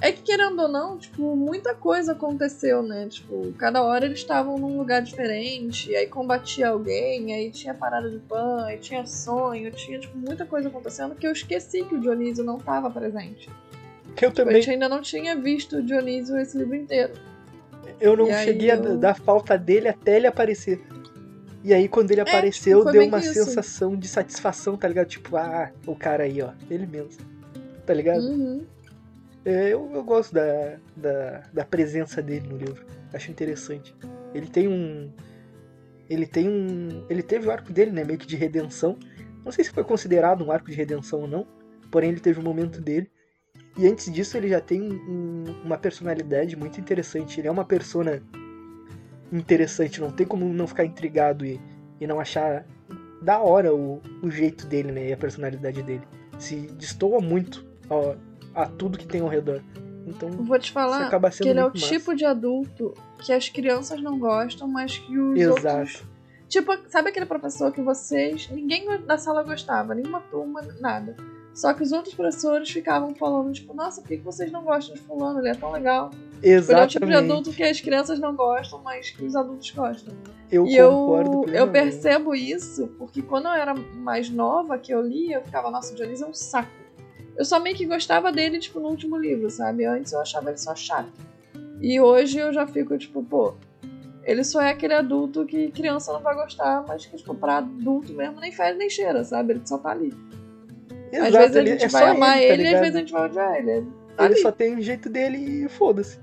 [0.02, 3.08] é que querendo ou não, tipo, muita coisa aconteceu, né?
[3.10, 8.20] Tipo, cada hora eles estavam num lugar diferente, aí combatia alguém, aí tinha parada de
[8.20, 12.44] pan, aí tinha sonho, tinha, tipo, muita coisa acontecendo que eu esqueci que o Dionísio
[12.44, 13.50] não estava presente.
[14.22, 14.56] Eu também.
[14.56, 17.14] a gente ainda não tinha visto o Dionísio esse livro inteiro.
[18.00, 20.80] Eu não E cheguei a eu- dar falta dele até ele aparecer.
[21.64, 23.34] E aí, quando ele apareceu, tipo, deu uma isso.
[23.34, 25.08] sensação de satisfação, tá ligado?
[25.08, 26.52] Tipo, ah, o cara aí, ó.
[26.70, 27.10] Ele mesmo.
[27.86, 28.22] Tá ligado?
[28.22, 28.64] Uhum.
[29.46, 32.86] É, eu, eu gosto da, da, da presença dele no livro.
[33.14, 33.96] Acho interessante.
[34.34, 35.12] Ele tem um.
[36.10, 37.06] Ele tem um.
[37.10, 38.04] Ele teve o arco dele, né?
[38.04, 38.98] Meio que de redenção.
[39.44, 41.48] Não sei se foi considerado um arco de redenção ou não.
[41.90, 43.10] Porém, ele teve o um momento dele.
[43.78, 47.40] E antes disso, ele já tem um, uma personalidade muito interessante.
[47.40, 48.22] Ele é uma persona
[49.32, 50.02] interessante.
[50.02, 51.60] Não tem como não ficar intrigado e,
[52.02, 52.66] e não achar
[53.22, 55.10] da hora o, o jeito dele, né?
[55.10, 56.04] E a personalidade dele.
[56.38, 57.66] Se destoa muito
[58.58, 59.62] a tudo que tem ao redor.
[60.08, 61.88] Então, vou te falar que ele é o massa.
[61.88, 65.78] tipo de adulto que as crianças não gostam, mas que os Exato.
[65.78, 66.04] outros.
[66.48, 68.50] Tipo, sabe aquele professor que vocês.
[68.50, 71.16] Ninguém da sala gostava, nenhuma turma, nada.
[71.54, 75.02] Só que os outros professores ficavam falando, tipo, nossa, por que vocês não gostam de
[75.02, 75.40] fulano?
[75.40, 76.12] Ele é tão legal.
[76.42, 76.72] Exatamente.
[76.72, 79.70] Ele é o tipo de adulto que as crianças não gostam, mas que os adultos
[79.72, 80.14] gostam.
[80.50, 85.02] Eu e concordo eu, eu percebo isso, porque quando eu era mais nova, que eu
[85.02, 86.87] lia, eu ficava, nossa, o Dionísio é um saco.
[87.38, 89.86] Eu só meio que gostava dele, tipo, no último livro, sabe?
[89.86, 91.12] Antes eu achava ele só chato.
[91.80, 93.54] E hoje eu já fico, tipo, pô,
[94.24, 98.14] ele só é aquele adulto que criança não vai gostar, mas que, tipo, pra adulto
[98.14, 99.54] mesmo nem fede nem cheira, sabe?
[99.54, 100.14] Ele só tá ali.
[101.12, 103.00] Exato, às vezes a gente é vai amar ele, tá ele e às vezes a
[103.00, 103.72] gente vai odiar ele.
[103.72, 106.20] Ele, tá ele só tem o jeito dele e foda-se.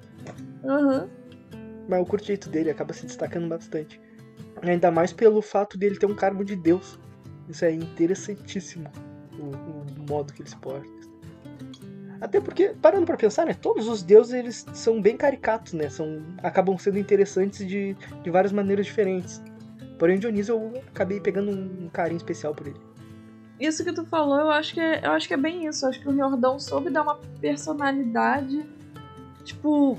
[0.65, 1.09] Uhum.
[1.89, 4.01] Mas o curto jeito dele acaba se destacando bastante.
[4.63, 6.99] Ainda mais pelo fato dele ter um cargo de Deus.
[7.49, 8.91] Isso é interessantíssimo.
[9.39, 11.04] O, o modo que ele se porta.
[12.21, 13.55] Até porque, parando para pensar, né?
[13.55, 15.89] Todos os deuses eles são bem caricatos, né?
[15.89, 19.43] São, acabam sendo interessantes de, de várias maneiras diferentes.
[19.99, 22.81] Porém, Dionísio eu acabei pegando um, carinho especial por ele.
[23.59, 25.85] Isso que tu falou, eu acho que é, eu acho que é bem isso.
[25.85, 28.65] Eu acho que o Riordão soube dar uma personalidade,
[29.45, 29.99] tipo.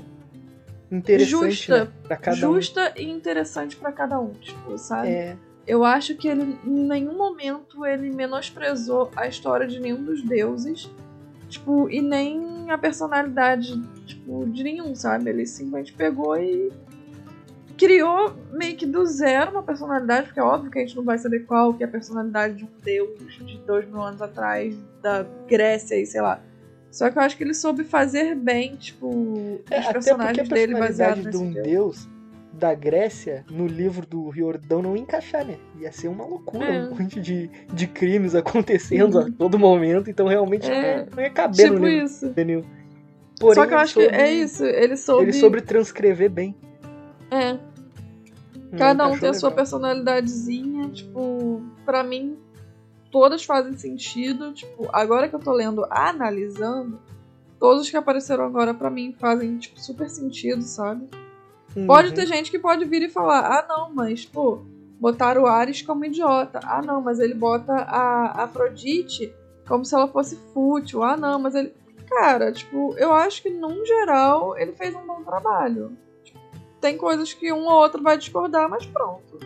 [0.90, 1.92] Interessante, justa, né?
[2.06, 3.00] pra cada justa um.
[3.00, 5.08] e interessante para cada um, tipo, sabe?
[5.08, 5.36] É.
[5.66, 10.88] Eu acho que ele, em nenhum momento, ele menosprezou a história de nenhum dos deuses,
[11.56, 15.30] tipo, e nem a personalidade, tipo, de nenhum, sabe?
[15.30, 16.72] Ele simplesmente pegou e
[17.76, 21.18] criou meio que do zero uma personalidade, porque é óbvio que a gente não vai
[21.18, 25.26] saber qual que é a personalidade de um deus de dois mil anos atrás, da
[25.46, 26.40] Grécia e sei lá.
[26.90, 31.30] Só que eu acho que ele soube fazer bem, tipo, é, os personagens dele baseados
[31.30, 31.66] de um deus.
[31.66, 32.15] deus
[32.56, 35.58] da Grécia no livro do Riordão não encaixar, né?
[35.78, 36.84] Ia ser uma loucura, é.
[36.86, 41.06] um monte de, de crimes acontecendo a todo momento, então realmente é.
[41.14, 42.04] não, ia caber tipo no livro.
[42.04, 42.34] Isso.
[43.38, 45.22] Porém, Só que eu acho soube, que é isso, ele soube.
[45.24, 46.56] Ele soube transcrever bem.
[47.30, 47.58] É.
[48.76, 52.36] Cada um tem a sua personalidadezinha, tipo, pra mim,
[53.10, 54.52] todas fazem sentido.
[54.52, 56.98] Tipo, agora que eu tô lendo, analisando,
[57.58, 61.06] todos os que apareceram agora para mim fazem, tipo, super sentido, sabe?
[61.76, 61.86] Uhum.
[61.86, 64.64] Pode ter gente que pode vir e falar, ah não, mas, pô,
[64.98, 66.60] botaram o Ares como idiota.
[66.64, 69.32] Ah não, mas ele bota a Afrodite
[69.68, 71.02] como se ela fosse fútil.
[71.02, 71.74] Ah não, mas ele.
[72.08, 75.96] Cara, tipo, eu acho que, num geral, ele fez um bom trabalho
[76.80, 79.38] tem coisas que um ou outro vai discordar, mas pronto.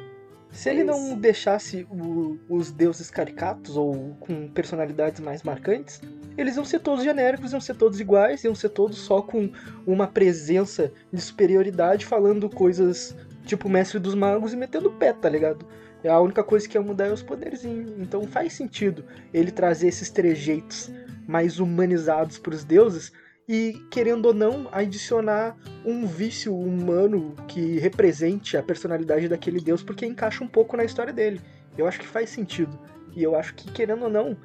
[0.52, 6.00] Se ele não deixasse o, os deuses caricatos ou com personalidades mais marcantes,
[6.36, 9.50] eles iam ser todos genéricos, iam ser todos iguais, iam ser todos só com
[9.86, 15.28] uma presença de superioridade, falando coisas tipo mestre dos magos e metendo o pé, tá
[15.28, 15.66] ligado?
[16.04, 17.64] A única coisa que ia mudar é os poderes.
[17.64, 20.90] Então faz sentido ele trazer esses trejeitos
[21.26, 23.12] mais humanizados para os deuses,
[23.52, 30.06] e, querendo ou não, adicionar um vício humano que represente a personalidade daquele deus, porque
[30.06, 31.40] encaixa um pouco na história dele.
[31.76, 32.78] Eu acho que faz sentido.
[33.12, 34.36] E eu acho que, querendo ou não,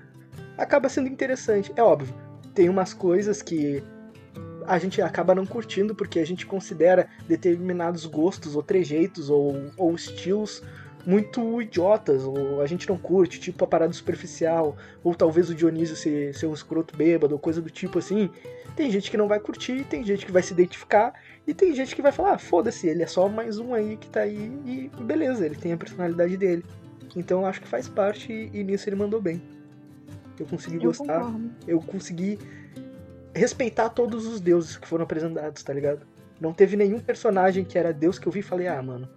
[0.57, 1.71] acaba sendo interessante.
[1.75, 2.15] É óbvio,
[2.55, 3.83] tem umas coisas que
[4.65, 9.93] a gente acaba não curtindo porque a gente considera determinados gostos ou trejeitos ou, ou
[9.93, 10.63] estilos
[11.05, 15.95] muito idiotas, ou a gente não curte, tipo a parada superficial, ou talvez o Dionísio
[15.95, 18.29] ser, ser um escroto bêbado, ou coisa do tipo assim.
[18.75, 21.13] Tem gente que não vai curtir, tem gente que vai se identificar,
[21.47, 24.07] e tem gente que vai falar, ah, foda-se, ele é só mais um aí que
[24.09, 26.65] tá aí, e beleza, ele tem a personalidade dele.
[27.15, 29.41] Então eu acho que faz parte, e, nisso ele mandou bem.
[30.37, 31.51] Eu consegui eu gostar, concordo.
[31.67, 32.39] eu consegui
[33.33, 36.05] respeitar todos os deuses que foram apresentados, tá ligado?
[36.39, 39.07] Não teve nenhum personagem que era deus que eu vi e falei, ah, mano,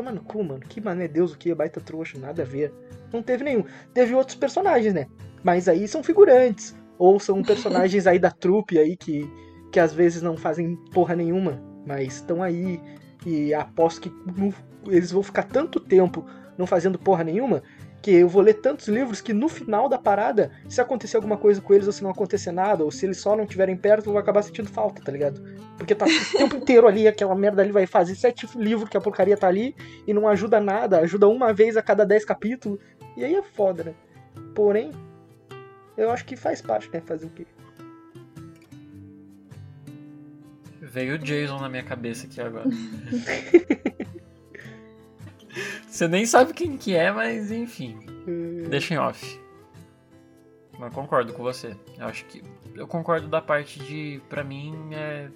[0.00, 2.72] toma no cu, mano, que mano é deus o que, baita trouxa, nada a ver.
[3.12, 3.64] Não teve nenhum.
[3.92, 5.06] Teve outros personagens, né?
[5.44, 6.74] Mas aí são figurantes.
[6.98, 9.30] Ou são personagens aí da trupe aí que,
[9.70, 12.80] que às vezes não fazem porra nenhuma, mas estão aí
[13.26, 14.12] e aposto que
[14.86, 16.24] eles vão ficar tanto tempo
[16.56, 17.62] não fazendo porra nenhuma
[18.02, 21.60] que eu vou ler tantos livros que no final da parada, se acontecer alguma coisa
[21.60, 24.12] com eles ou se não acontecer nada, ou se eles só não estiverem perto, eu
[24.12, 25.42] vou acabar sentindo falta, tá ligado?
[25.76, 29.00] Porque tá o tempo inteiro ali, aquela merda ali vai fazer sete livros que a
[29.00, 29.74] porcaria tá ali
[30.06, 32.78] e não ajuda nada, ajuda uma vez a cada dez capítulos,
[33.16, 33.94] e aí é foda, né?
[34.54, 34.90] Porém,
[35.96, 37.02] eu acho que faz parte, né?
[37.04, 37.46] Fazer o quê?
[40.80, 42.64] Veio o Jason na minha cabeça aqui agora.
[45.90, 47.98] Você nem sabe quem que é, mas enfim.
[48.26, 49.40] É, Deixa em off.
[50.78, 51.76] Mas concordo com você.
[51.98, 52.42] Eu acho que.
[52.74, 54.20] Eu concordo da parte de.
[54.28, 55.28] Pra mim é.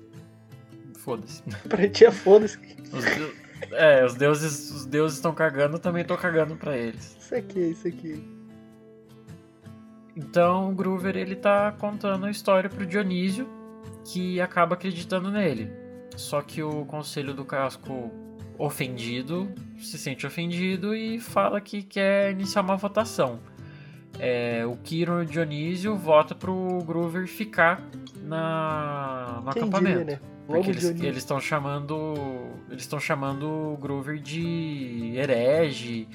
[0.98, 1.42] Foda-se.
[1.68, 2.56] Pra ti é foda-se.
[2.92, 3.34] Os, deu-
[3.72, 7.16] é, os deuses os deuses estão cagando, eu também tô cagando pra eles.
[7.20, 8.22] Isso aqui, isso aqui.
[10.16, 13.48] Então o Groover ele tá contando a história pro Dionísio,
[14.04, 15.70] que acaba acreditando nele.
[16.16, 18.12] Só que o conselho do casco
[18.58, 23.40] ofendido se sente ofendido e fala que quer iniciar uma votação.
[24.18, 27.82] É, o Kiron e o Dionísio vota pro Groover ficar
[28.22, 29.98] na, no Quem acampamento.
[29.98, 30.20] diria, né?
[30.46, 32.14] Porque eles estão chamando.
[32.68, 36.06] Eles estão chamando o Groover de herege.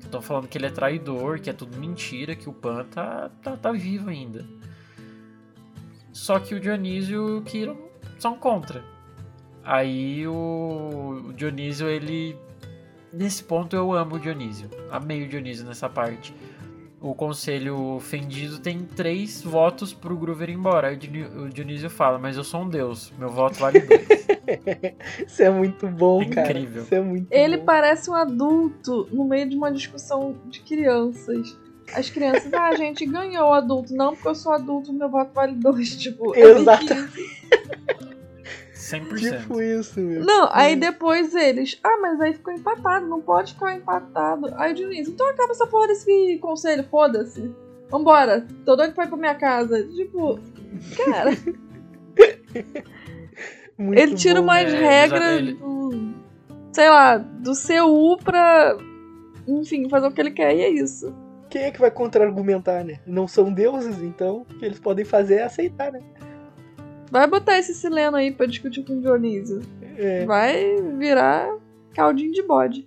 [0.00, 3.56] Estão falando que ele é traidor, que é tudo mentira, que o Pan tá, tá,
[3.56, 4.44] tá vivo ainda.
[6.12, 7.76] Só que o Dionísio e o Kiron
[8.18, 8.82] são contra.
[9.70, 12.34] Aí o, Dionísio, ele.
[13.12, 14.70] Nesse ponto eu amo o Dionísio.
[14.90, 16.34] Amei o Dionísio nessa parte.
[17.00, 20.88] O conselho ofendido tem três votos pro Groover ir embora.
[20.88, 24.08] Aí o Dionísio fala, mas eu sou um deus, meu voto vale dois.
[25.26, 26.50] Isso é muito bom, É cara.
[26.50, 26.82] incrível.
[26.82, 27.64] Isso é muito Ele bom.
[27.66, 31.56] parece um adulto no meio de uma discussão de crianças.
[31.94, 33.94] As crianças, ah, a gente ganhou o adulto.
[33.94, 35.94] Não, porque eu sou adulto, meu voto vale dois.
[36.00, 36.84] Tipo, é Exato.
[36.86, 37.38] difícil.
[38.90, 39.40] 100%.
[39.42, 40.24] Tipo isso, meu.
[40.24, 40.78] Não, aí Hum.
[40.78, 44.52] depois eles, ah, mas aí ficou empatado, não pode ficar empatado.
[44.56, 47.50] Aí o Diniz, então acaba essa porra desse conselho, foda-se.
[47.90, 49.82] Vambora, tô doido pra ir pra minha casa.
[49.82, 50.38] Tipo,
[51.06, 51.30] cara,
[53.78, 54.46] Muito ele tira bom.
[54.46, 56.14] umas é, regras ele- do,
[56.72, 58.76] sei lá, do CU pra,
[59.46, 61.14] enfim, fazer o que ele quer e é isso.
[61.48, 62.98] Quem é que vai contra-argumentar, né?
[63.06, 66.00] Não são deuses, então o que eles podem fazer é aceitar, né?
[67.10, 69.62] Vai botar esse Sileno aí pra discutir com o Dionísio.
[69.96, 71.54] É, Vai virar
[71.94, 72.86] caldinho de bode.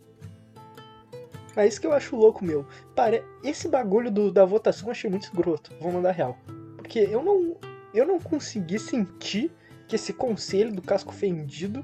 [1.55, 2.65] é isso que eu acho louco, meu.
[2.95, 3.23] Pare...
[3.43, 6.37] Esse bagulho do- da votação eu achei muito escroto, vou mandar real.
[6.77, 7.57] Porque eu não,
[7.93, 9.51] eu não consegui sentir
[9.87, 11.83] que esse conselho do casco fendido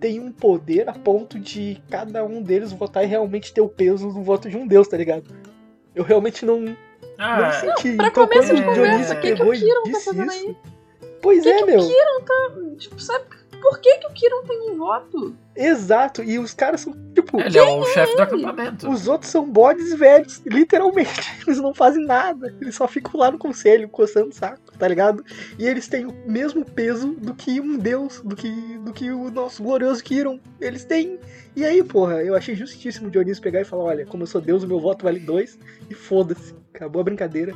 [0.00, 4.08] tem um poder a ponto de cada um deles votar e realmente ter o peso
[4.08, 5.24] do voto de um deus, tá ligado?
[5.94, 6.76] Eu realmente não, não
[7.18, 7.96] Ah, senti.
[7.96, 10.56] pra então, começo de o conversa, que que pegou o Kiron tá fazendo isso-
[11.22, 12.76] Pois Que é, que o meu.
[12.76, 13.24] Tipo, sabe
[13.62, 15.36] por que, que o Kiron tem um voto?
[15.54, 16.24] Exato.
[16.24, 18.90] E os caras são, tipo, ele é o chefe do acampamento.
[18.90, 21.30] os outros são bodes velhos, literalmente.
[21.46, 22.52] Eles não fazem nada.
[22.60, 25.24] Eles só ficam lá no conselho, coçando o saco, tá ligado?
[25.58, 29.30] E eles têm o mesmo peso do que um deus, do que, do que o
[29.30, 30.40] nosso glorioso Kiron.
[30.60, 31.20] Eles têm.
[31.54, 34.40] E aí, porra, eu achei justíssimo o Dionísio pegar e falar: olha, como eu sou
[34.40, 35.56] deus, o meu voto vale dois.
[35.88, 36.52] E foda-se.
[36.74, 37.52] Acabou a brincadeira.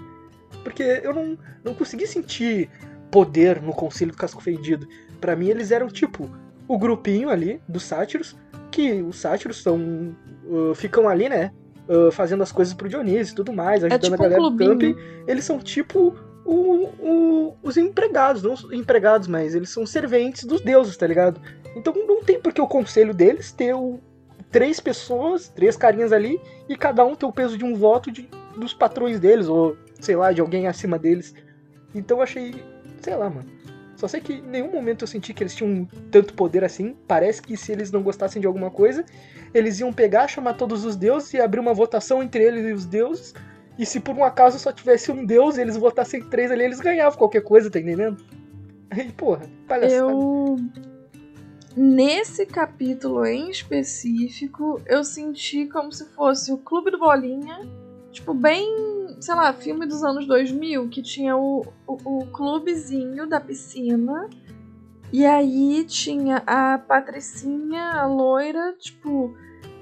[0.63, 2.71] Porque eu não, não consegui sentir
[3.11, 4.87] poder no conselho do casco fendido.
[5.21, 6.31] Pra mim, eles eram tipo
[6.69, 8.37] o grupinho ali dos sátiros,
[8.71, 10.15] que os sátiros são.
[10.45, 11.53] uh, ficam ali, né?
[11.89, 14.57] uh, fazendo as coisas pro Dionísio e tudo mais, ajudando tipo a galera um do
[14.57, 14.97] camping.
[15.29, 20.61] Eles são tipo o- o- os empregados, não os empregados, mas eles são serventes dos
[20.61, 21.41] deuses, tá ligado?
[21.77, 24.01] Então não tem porque o conselho deles ter o-
[24.51, 28.29] três pessoas, três carinhas ali, e cada um ter o peso de um voto de-
[28.57, 31.35] dos patrões deles, ou sei lá, de alguém acima deles.
[31.95, 32.55] Então eu achei,
[33.01, 33.47] sei lá, mano.
[33.97, 36.95] Só sei que em nenhum momento eu senti que eles tinham tanto poder assim.
[37.09, 39.05] Parece que se eles não gostassem de alguma coisa,
[39.55, 42.85] eles iam pegar, chamar todos os deuses e abrir uma votação entre eles e os
[42.85, 43.35] deuses.
[43.79, 46.81] E se por um acaso só tivesse um deus e eles votassem três ali, eles
[46.81, 48.23] ganhavam qualquer coisa, tá entendendo?
[48.91, 50.13] Aí, porra, palhaçada.
[50.13, 50.57] Eu.
[51.77, 57.61] Nesse capítulo em específico, eu senti como se fosse o Clube do Bolinha,
[58.11, 58.67] tipo, bem,
[59.21, 64.29] sei lá, filme dos anos 2000, que tinha o, o, o clubezinho da piscina,
[65.13, 69.35] e aí tinha a Patricinha, a loira, tipo,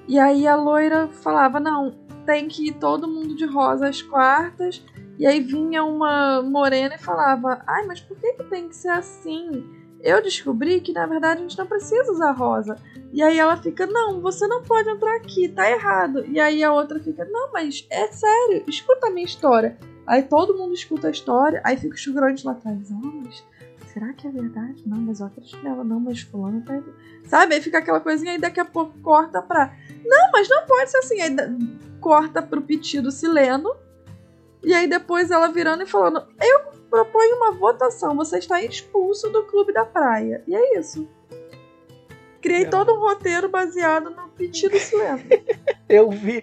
[0.06, 1.90] e aí a loira falava: não,
[2.26, 4.84] tem que ir todo mundo de rosa às quartas,
[5.18, 8.90] e aí vinha uma morena e falava: ai, mas por que, que tem que ser
[8.90, 9.64] assim?
[10.04, 12.76] Eu descobri que na verdade a gente não precisa usar rosa.
[13.10, 16.24] E aí ela fica, não, você não pode entrar aqui, tá errado.
[16.26, 19.78] E aí a outra fica, não, mas é sério, escuta a minha história.
[20.06, 23.42] Aí todo mundo escuta a história, aí fica o lá atrás, ah, mas
[23.86, 24.82] será que é verdade?
[24.84, 26.78] Não, mas eu acredito nela, não, mas fulano tá.
[27.24, 27.54] Sabe?
[27.54, 29.74] Aí fica aquela coisinha, aí daqui a pouco corta pra.
[30.04, 31.20] Não, mas não pode ser assim.
[31.22, 31.34] Aí
[32.00, 33.74] corta pro pitido sileno.
[34.62, 38.14] E aí depois ela virando e falando, eu proponho uma votação.
[38.16, 40.44] Você está expulso do clube da praia.
[40.46, 41.08] E é isso.
[42.40, 42.66] Criei É.
[42.66, 45.20] todo um roteiro baseado no pedido sileno.
[45.88, 46.40] Eu vi.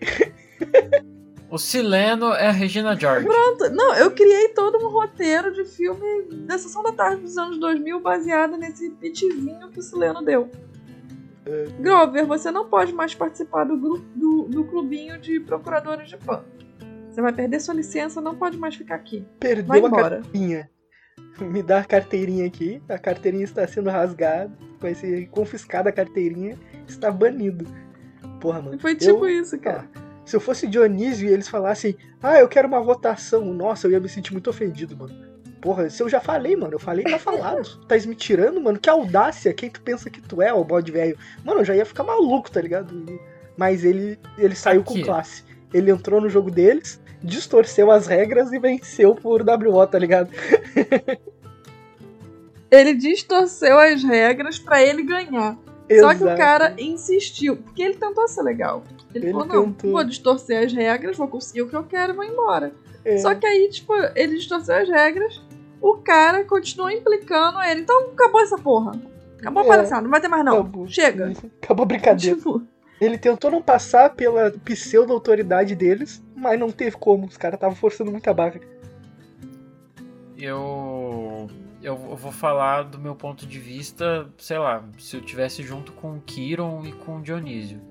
[1.50, 3.26] O Sileno é a Regina George.
[3.28, 3.70] Pronto.
[3.72, 8.00] Não, eu criei todo um roteiro de filme da Sessão da Tarde dos anos 2000
[8.00, 10.50] baseado nesse pitizinho que o Sileno deu.
[11.80, 16.42] Grover, você não pode mais participar do, grupo, do, do clubinho de procuradores de fã.
[17.12, 19.20] Você vai perder sua licença, não pode mais ficar aqui.
[19.20, 20.22] Vai Perdeu a embora.
[20.22, 20.70] carteirinha.
[21.40, 22.82] Me dá a carteirinha aqui.
[22.88, 24.52] A carteirinha está sendo rasgada.
[24.80, 26.58] Vai ser confiscada a carteirinha.
[26.88, 27.66] Está banido.
[28.40, 28.80] Porra, mano.
[28.80, 29.90] Foi tipo eu- isso, cara.
[30.26, 34.00] Se eu fosse Dionísio e eles falassem, ah, eu quero uma votação, nossa, eu ia
[34.00, 35.14] me sentir muito ofendido, mano.
[35.60, 37.62] Porra, se eu já falei, mano, eu falei, tá falado.
[37.88, 41.18] Tá me tirando, mano, que audácia, quem tu pensa que tu é, o bode velho?
[41.44, 42.94] Mano, eu já ia ficar maluco, tá ligado?
[43.58, 45.04] Mas ele, ele saiu com Aqui.
[45.04, 45.44] classe.
[45.74, 50.30] Ele entrou no jogo deles, distorceu as regras e venceu por WO, tá ligado?
[52.70, 55.58] Ele distorceu as regras pra ele ganhar.
[56.00, 56.38] Só que o Exato.
[56.38, 58.82] cara insistiu, porque ele tentou ser legal.
[59.14, 59.92] Ele, Ele falou, não, tentou.
[59.92, 62.72] vou distorcer as regras, vou conseguir o que eu quero e vou embora.
[63.04, 65.42] É, Só que aí, tipo, ele distorceu as regras,
[65.82, 67.82] o cara continuou implicando ele.
[67.82, 68.94] Então acabou essa porra.
[69.38, 69.68] Acabou a É.
[69.68, 70.54] palhaçada, não vai ter mais não.
[70.62, 70.88] Acabou.
[70.88, 71.34] Chega.
[71.62, 72.38] Acabou a brincadeira.
[72.38, 72.62] Tipo,
[73.02, 77.26] Ele tentou não passar pela pseudo-autoridade deles, mas não teve como.
[77.26, 78.62] Os caras estavam forçando muita barra.
[80.38, 81.50] Eu.
[81.82, 86.16] Eu vou falar do meu ponto de vista, sei lá, se eu tivesse junto com
[86.16, 87.82] o Kiron e com o Dionísio.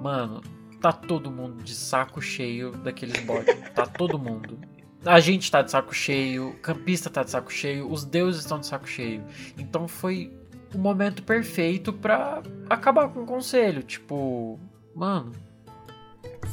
[0.00, 0.40] Mano,
[0.80, 3.54] tá todo mundo de saco cheio daqueles bots.
[3.74, 4.58] tá todo mundo.
[5.04, 8.58] A gente tá de saco cheio, o campista tá de saco cheio, os deuses estão
[8.58, 9.22] de saco cheio.
[9.58, 10.32] Então foi
[10.74, 13.82] o momento perfeito pra acabar com o conselho.
[13.82, 14.58] Tipo,
[14.94, 15.32] mano,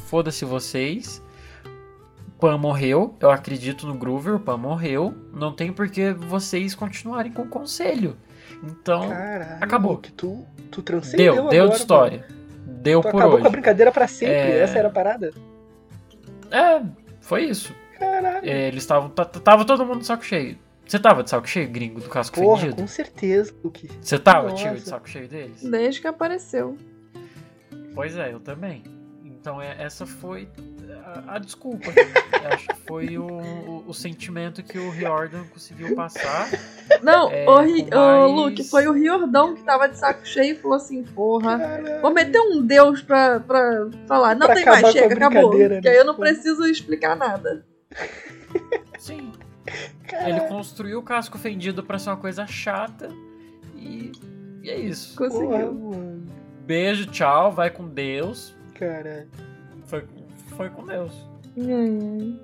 [0.06, 1.22] foda-se vocês.
[2.38, 5.14] Pan morreu, eu acredito no Groover, o Pan morreu.
[5.32, 8.16] Não tem por que vocês continuarem com o conselho.
[8.62, 9.62] Então, Caralho.
[9.62, 9.98] acabou.
[9.98, 12.26] Que tu, tu transcendeu deu, deu agora, de história.
[12.66, 13.08] Deu mano.
[13.08, 13.42] Tu por acabou hoje.
[13.42, 14.34] com a brincadeira pra sempre.
[14.34, 14.58] É.
[14.60, 15.32] Essa era a parada.
[16.50, 16.82] É,
[17.20, 17.74] foi isso.
[17.98, 18.48] Caralho.
[18.48, 19.10] É, Eles estavam.
[19.10, 20.56] ta- Tava todo mundo de saco cheio.
[20.90, 22.82] Você tava de saco cheio, gringo, do casco Porra, fendido?
[22.82, 23.88] com certeza, Luke.
[24.02, 24.62] Você tava, Nossa.
[24.64, 25.62] tio, de saco cheio deles?
[25.62, 26.76] desde que apareceu.
[27.94, 28.82] Pois é, eu também.
[29.24, 30.48] Então é- essa foi
[31.28, 31.86] a, a desculpa.
[31.90, 36.48] Eu Acho que foi o, o, o sentimento que o Riordan conseguiu passar.
[37.02, 40.58] Não, É, o, Ri- mais- Luke, foi o Riordão que tava de saco cheio e
[40.58, 41.56] falou assim, porra.
[41.56, 42.00] Caralho.
[42.02, 44.34] Vou meter um deus pra, pra falar.
[44.34, 45.50] Não Pra tem mais, chega, acabou.
[45.50, 45.94] brincadeira, Que né?
[45.94, 47.64] aí eu não preciso explicar nada.
[48.98, 49.30] Sim.
[50.06, 50.36] Caralho.
[50.36, 53.08] Ele construiu o casco fendido pra ser uma coisa chata.
[53.76, 54.12] E,
[54.62, 55.16] e é isso.
[55.16, 55.72] Porra, Conseguiu.
[55.74, 56.26] mano.
[56.66, 58.54] Beijo, tchau, vai com Deus.
[58.74, 59.28] Caralho.
[59.86, 60.04] Foi,
[60.56, 61.12] foi com Deus.
[61.56, 62.38] Hum.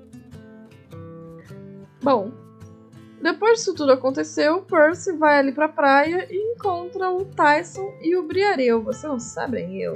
[2.02, 2.30] Bom,
[3.22, 8.22] depois disso tudo aconteceu, Percy vai ali pra praia e encontra o Tyson e o
[8.22, 8.82] Briareu.
[8.82, 9.94] Vocês não sabem, eu.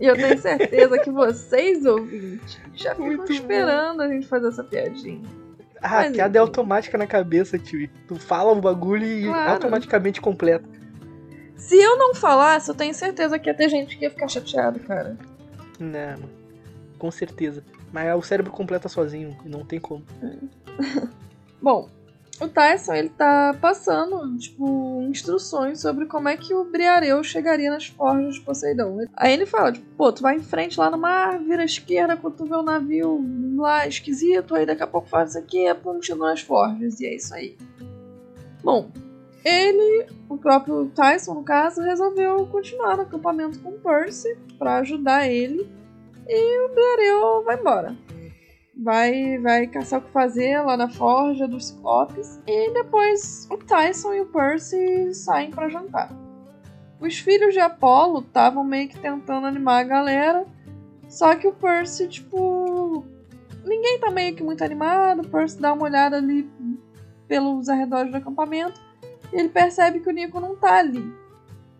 [0.00, 3.32] E eu tenho certeza que vocês, ouvintes, já ficam Muito bom.
[3.32, 5.22] esperando a gente fazer essa piadinha.
[5.86, 7.90] Ah, a é automática na cabeça, tio.
[8.08, 9.50] Tu fala o bagulho e Claro.
[9.50, 10.66] automaticamente completa.
[11.56, 14.80] Se eu não falasse, eu tenho certeza que ia ter gente que ia ficar chateado,
[14.80, 15.16] cara.
[15.78, 16.30] Não, mano.
[16.98, 17.62] Com certeza.
[17.92, 20.02] Mas o cérebro completa sozinho, não tem como.
[21.60, 21.88] Bom,
[22.40, 27.86] o Tyson, ele tá passando, tipo, instruções sobre como é que o Briareu chegaria nas
[27.86, 29.06] forjas de Poseidon.
[29.16, 32.16] Aí ele fala, tipo, pô, tu vai em frente lá no mar, vira à esquerda
[32.16, 33.24] quando tu vê um navio
[33.56, 37.14] lá esquisito, aí daqui a pouco faz isso aqui, pum, chegou nas forjas, e é
[37.14, 37.56] isso aí.
[38.62, 38.90] Bom,
[39.44, 45.28] ele, o próprio Tyson, no caso, resolveu continuar no acampamento com o Percy pra ajudar
[45.28, 45.68] ele,
[46.26, 47.94] e o Briareu vai embora
[48.76, 52.40] vai, vai caçar o que fazer lá na forja dos Ciclopes.
[52.46, 56.10] E depois o Tyson e o Percy saem pra jantar.
[57.00, 60.46] Os filhos de Apolo estavam meio que tentando animar a galera.
[61.08, 63.04] Só que o Percy, tipo.
[63.64, 65.22] Ninguém tá meio que muito animado.
[65.22, 66.50] O Percy dá uma olhada ali
[67.28, 68.80] pelos arredores do acampamento.
[69.32, 71.12] E ele percebe que o Nico não tá ali.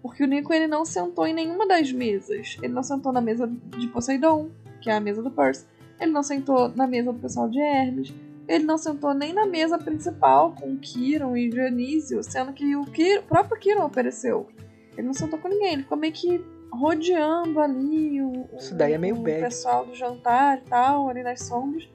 [0.02, 2.58] Porque o Nico ele não sentou em nenhuma das mesas.
[2.62, 5.66] Ele não sentou na mesa de Poseidon, que é a mesa do Percy.
[6.00, 8.12] Ele não sentou na mesa do pessoal de Hermes.
[8.46, 13.22] Ele não sentou nem na mesa principal com Kiron e Dionísio, sendo que o, o
[13.26, 14.48] próprio Kiron ofereceu.
[14.96, 18.98] Ele não sentou com ninguém, ele ficou meio que rodeando ali o, Isso daí é
[18.98, 19.40] meio o bad.
[19.40, 21.88] pessoal do jantar e tal, ali nas sombras.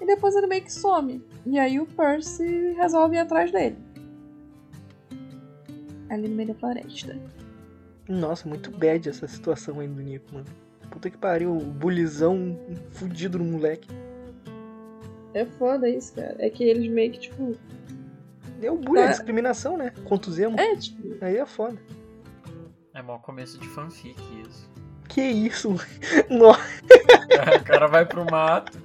[0.00, 1.24] E depois ele meio que some.
[1.46, 3.76] E aí o Percy resolve ir atrás dele.
[6.10, 7.18] Ali no meio da floresta.
[8.08, 10.46] Nossa, muito bad essa situação aí do Nico, mano.
[10.94, 12.58] Puta que pariu, o bulizão
[12.92, 13.88] fudido no moleque.
[15.34, 16.36] É foda isso, cara.
[16.38, 17.54] É que eles meio que, tipo.
[18.62, 19.10] É o bullying, a Tá.
[19.10, 19.92] discriminação, né?
[20.04, 20.58] Contra os emo.
[20.58, 21.16] É, tipo.
[21.20, 21.76] Aí é foda.
[22.94, 24.16] É mó começo de fanfic
[24.48, 24.70] isso.
[25.08, 25.74] Que isso?
[26.30, 26.62] Nossa,
[27.60, 28.78] o cara vai pro mato.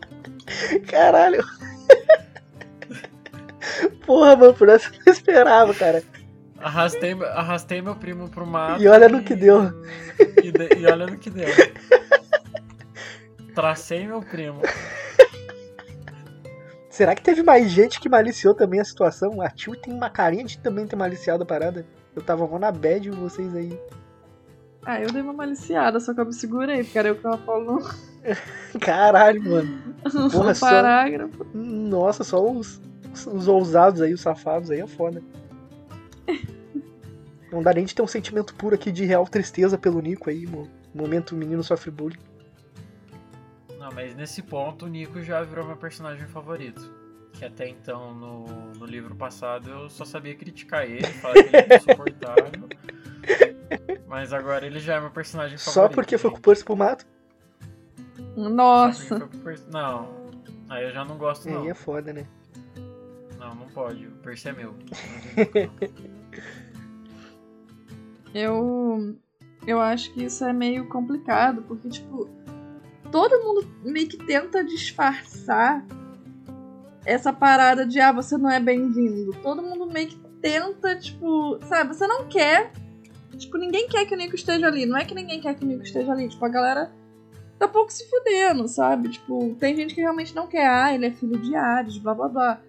[0.87, 1.43] caralho.
[4.05, 6.03] Porra, mano, por essa eu não esperava, cara.
[6.61, 8.81] Arrastei, arrastei meu primo pro mato.
[8.81, 9.63] E olha no que deu.
[10.43, 11.47] E, de- e olha no que deu.
[13.55, 14.61] Tracei meu primo.
[16.89, 19.41] Será que teve mais gente que maliciou também a situação?
[19.41, 21.85] A tio tem uma carinha de também ter maliciado a parada.
[22.15, 23.79] Eu tava mó na bad e vocês aí.
[24.85, 27.37] Ah, eu dei uma maliciada, só que eu me segurei, porque era eu que tava
[27.37, 27.79] falando
[28.81, 29.95] Caralho, mano.
[30.13, 31.45] no Porra, só- parágrafo.
[31.53, 32.81] Nossa, só os,
[33.27, 35.21] os ousados aí, os safados aí é foda.
[37.51, 40.45] Não dá nem de ter um sentimento puro aqui de real tristeza pelo Nico aí,
[40.45, 42.19] mo- momento o menino sofre bullying.
[43.79, 46.93] Não, mas nesse ponto o Nico já virou meu personagem favorito.
[47.33, 51.57] Que até então, no, no livro passado, eu só sabia criticar ele, falar que ele
[51.57, 52.69] é insuportável.
[54.07, 55.73] Mas agora ele já é meu personagem favorito.
[55.73, 56.45] Só porque foi com o gente.
[56.45, 57.05] Percy pro mato?
[58.35, 59.19] Só Nossa.
[59.43, 60.09] Percy- Não,
[60.69, 61.63] aí eu já não gosto não.
[61.63, 62.25] Aí é foda, né?
[63.39, 64.75] Não, não pode, o Percy é meu.
[68.33, 69.15] Eu.
[69.67, 72.29] Eu acho que isso é meio complicado, porque, tipo,
[73.11, 75.85] todo mundo meio que tenta disfarçar
[77.05, 79.31] essa parada de, ah, você não é bem-vindo.
[79.41, 82.71] Todo mundo meio que tenta, tipo, sabe, você não quer.
[83.37, 84.85] Tipo, ninguém quer que o Nico esteja ali.
[84.85, 86.29] Não é que ninguém quer que o Nico esteja ali.
[86.29, 86.91] Tipo, a galera
[87.57, 89.09] tá pouco se fudendo, sabe?
[89.09, 90.67] Tipo, tem gente que realmente não quer.
[90.67, 92.61] Ah, ele é filho de Ares, blá blá blá.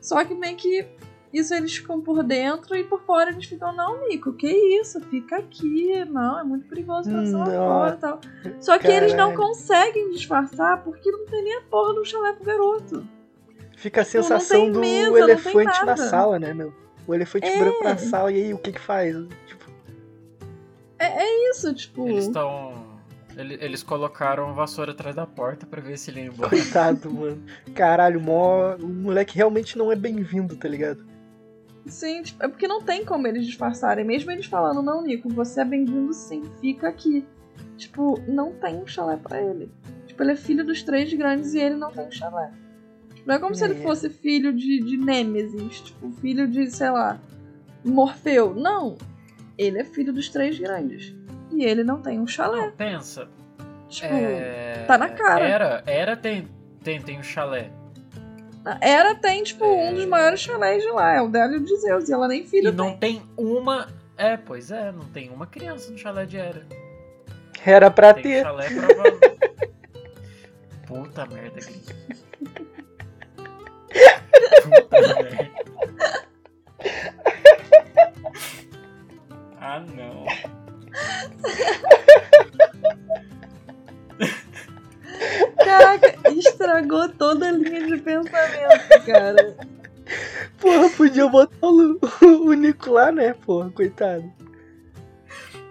[0.00, 0.86] Só que meio que
[1.32, 5.00] isso eles ficam por dentro e por fora eles ficam, não, Nico, que isso?
[5.02, 6.04] Fica aqui.
[6.04, 8.20] Não, é muito perigoso pra você lá fora e tal.
[8.60, 9.38] Só que eles não Caralho.
[9.38, 13.06] conseguem disfarçar porque não tem nem a porra do chalé pro garoto.
[13.76, 16.72] Fica a Tipo, sensação do mesa, elefante na sala, né, meu?
[17.06, 17.58] O elefante É.
[17.58, 19.16] branco na sala, e aí o que que faz?
[19.46, 19.64] Tipo,
[21.50, 22.06] Isso, tipo.
[22.08, 22.92] Eles estão.
[23.36, 26.50] Eles colocaram vassoura atrás da porta pra ver se ele ia embora.
[26.50, 27.42] coitado, mano.
[27.74, 28.76] Caralho, mó...
[28.76, 31.02] o moleque realmente não é bem-vindo, tá ligado?
[31.86, 34.04] Sim, tipo, é porque não tem como eles disfarçarem.
[34.04, 37.26] Mesmo eles falando, não, Nico, você é bem-vindo sim, fica aqui.
[37.76, 39.70] Tipo, não tem um chalé pra ele.
[40.06, 42.52] Tipo, ele é filho dos três grandes e ele não tem um chalé.
[43.14, 43.82] Tipo, não é como se ele É.
[43.82, 47.18] fosse filho de, de Nêmesis, tipo, filho de, sei lá,
[47.84, 48.54] Morfeu.
[48.54, 48.96] Não.
[49.58, 51.14] Ele é filho dos três grandes.
[51.50, 52.66] E ele não tem um chalé.
[52.66, 53.28] Não, pensa.
[53.88, 55.44] Tipo, é, tá na cara.
[55.44, 56.48] Era, era tem,
[56.82, 57.70] tem, tem o chalé.
[58.80, 59.92] Era tem, tipo, um É.
[59.92, 61.14] dos maiores chalés de lá.
[61.14, 62.08] É o Délio de Zeus.
[62.08, 63.88] E ela nem filho E não tem uma.
[64.16, 66.64] É, pois é, não tem uma criança no chalé de Era.
[67.64, 68.42] Era pra Tem ter.
[68.42, 69.32] chalé pra.
[70.86, 71.60] Puta merda.
[74.62, 75.50] Puta merda.
[79.60, 80.26] Ah, não.
[85.64, 86.14] Caraca,
[86.48, 89.56] estragou toda a linha de pensamento, cara.
[90.60, 91.98] Porra, podia botar o,
[92.46, 94.30] o Nico lá, né, porra, coitado.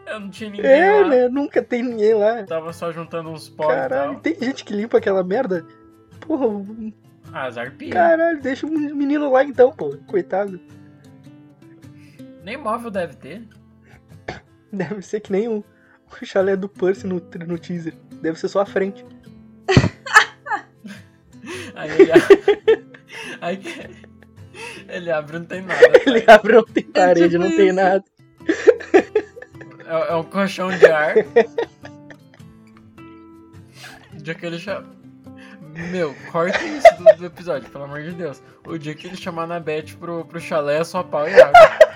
[0.07, 1.07] Eu não tinha ninguém É, lá.
[1.07, 2.43] né, nunca tem ninguém lá.
[2.43, 4.21] Tava só juntando uns pó e Caralho, tal.
[4.21, 5.65] tem gente que limpa aquela merda?
[6.21, 6.65] Porra,
[7.31, 7.93] Ah, as arpias.
[7.93, 10.59] caralho, deixa o menino lá então, pô, coitado.
[12.43, 13.47] Nem móvel deve ter.
[14.73, 15.63] Deve ser que nem o,
[16.21, 17.93] o chalé do Percy no, no teaser.
[18.21, 19.05] Deve ser só a frente.
[21.75, 22.11] Aí ele,
[23.41, 23.61] aí,
[24.89, 25.81] ele abre e não tem nada.
[26.05, 27.75] Ele abre, não tem parede, tipo não tem isso.
[27.75, 28.03] nada.
[29.85, 31.15] É, é um colchão de ar.
[34.13, 34.85] O dia que ele chama.
[35.89, 38.41] Meu, corta isso do, do episódio, pelo amor de Deus.
[38.65, 41.53] O dia que ele chamar na Beth pro, pro chalé é só pau e água.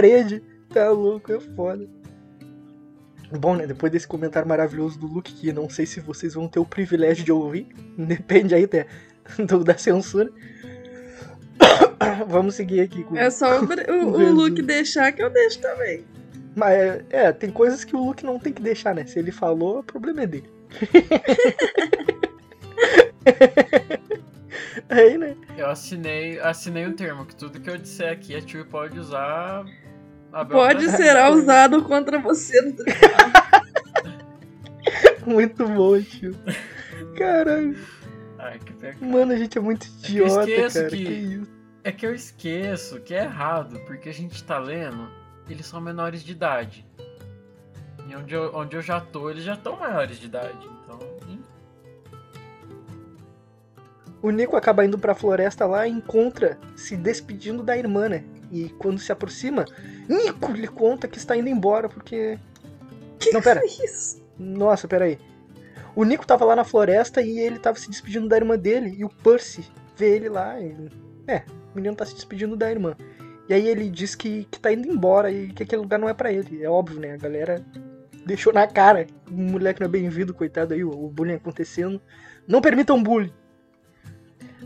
[0.00, 0.42] parede.
[0.72, 1.86] Tá louco, é foda.
[3.38, 3.66] Bom, né?
[3.66, 7.24] Depois desse comentário maravilhoso do Luke, que não sei se vocês vão ter o privilégio
[7.24, 7.68] de ouvir.
[7.98, 8.86] Depende aí da,
[9.44, 10.30] do- da censura.
[12.26, 13.16] Vamos seguir aqui com.
[13.16, 16.04] É só o, o, o Luke deixar que eu deixo também.
[16.56, 19.04] Mas é, é, tem coisas que o Luke não tem que deixar, né?
[19.06, 20.50] Se ele falou, o problema é dele.
[24.88, 25.36] aí, né?
[25.56, 29.64] Eu assinei, assinei o termo que tudo que eu disser aqui a Tio pode usar.
[30.32, 32.74] A bel Pode ser usado contra você no
[35.26, 36.34] Muito bom, tio.
[37.16, 37.76] Caralho.
[38.38, 39.04] Ai, que pecado.
[39.06, 40.90] Mano, a gente é muito idiota, esqueço cara.
[40.90, 41.60] que- Que isso.
[41.82, 45.08] É que eu esqueço que é errado, porque a gente tá lendo,
[45.48, 46.86] eles são menores de idade.
[48.06, 50.68] E onde eu, onde eu já tô, eles já estão maiores de idade.
[54.22, 58.24] O Nico acaba indo pra floresta lá e encontra se despedindo da irmã, né?
[58.50, 59.64] E quando se aproxima,
[60.08, 62.38] Nico lhe conta que está indo embora porque.
[63.18, 63.60] Que Não, pera.
[63.60, 64.22] foi isso?
[64.38, 65.18] Nossa, peraí.
[65.94, 68.94] O Nico tava lá na floresta e ele tava se despedindo da irmã dele.
[68.98, 69.64] E o Percy
[69.96, 70.88] vê ele lá e.
[71.26, 71.42] É,
[71.72, 72.96] o menino tá se despedindo da irmã.
[73.48, 76.14] E aí ele diz que, que tá indo embora e que aquele lugar não é
[76.14, 76.62] pra ele.
[76.62, 77.14] É óbvio, né?
[77.14, 77.64] A galera
[78.24, 79.06] deixou na cara.
[79.30, 82.00] O moleque não é bem-vindo, coitado aí, o, o bullying acontecendo.
[82.46, 83.32] Não permitam bullying.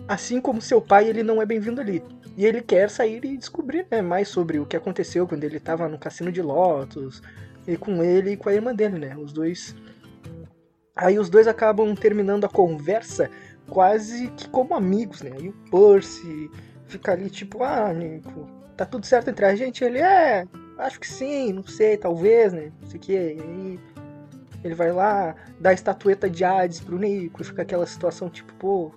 [0.07, 2.03] Assim como seu pai, ele não é bem-vindo ali.
[2.37, 5.89] E ele quer sair e descobrir né, mais sobre o que aconteceu quando ele tava
[5.89, 7.23] no cassino de Lotus.
[7.67, 9.17] E com ele e com a irmã dele, né?
[9.17, 9.75] Os dois.
[10.95, 13.31] Aí os dois acabam terminando a conversa
[13.69, 15.31] quase que como amigos, né?
[15.41, 16.51] E o Percy
[16.87, 18.47] fica ali tipo, ah, Nico,
[18.77, 19.83] tá tudo certo entre a gente?
[19.83, 20.47] Ele é,
[20.79, 22.73] acho que sim, não sei, talvez, né?
[22.83, 23.13] Não sei o que.
[23.13, 23.81] E aí
[24.63, 28.53] ele vai lá, dá a estatueta de Hades pro Nico e fica aquela situação tipo,
[28.55, 28.93] pô,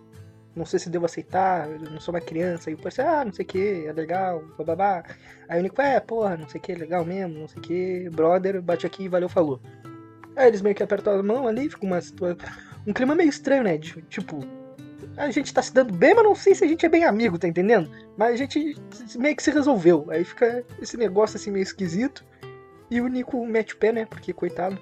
[0.57, 2.69] não sei se devo aceitar, eu não sou uma criança.
[2.69, 5.03] E o Percy, ah, não sei o que, é legal, bababá.
[5.47, 8.09] Aí o Nico, é, porra, não sei o que, legal mesmo, não sei o que,
[8.09, 9.61] brother, bate aqui, valeu, falou.
[10.35, 11.99] Aí eles meio que apertam a mão ali, fica uma.
[12.85, 13.77] Um clima meio estranho, né?
[13.77, 14.39] De, tipo,
[15.17, 17.37] a gente tá se dando bem, mas não sei se a gente é bem amigo,
[17.37, 17.89] tá entendendo?
[18.15, 18.75] Mas a gente
[19.15, 20.05] meio que se resolveu.
[20.09, 22.23] Aí fica esse negócio assim meio esquisito.
[22.89, 24.05] E o Nico mete o pé, né?
[24.05, 24.79] Porque, coitado,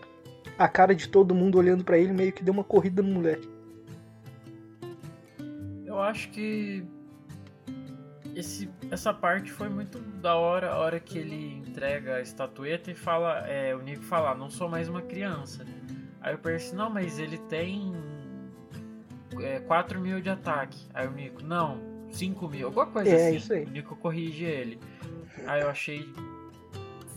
[0.58, 3.50] a cara de todo mundo olhando para ele meio que deu uma corrida no moleque.
[5.96, 6.84] Eu acho que
[8.36, 12.96] esse, essa parte foi muito da hora, a hora que ele entrega a estatueta e
[12.96, 15.66] fala, é, o Nico fala, "Ah, não sou mais uma criança.
[16.20, 17.94] Aí o Percy, não, mas ele tem
[19.40, 20.86] é, 4 mil de ataque.
[20.94, 23.38] Aí o Nico, não, 5 mil, alguma coisa É, assim.
[23.38, 23.64] isso aí.
[23.64, 24.80] O Nico corrige ele.
[25.48, 26.06] Aí eu achei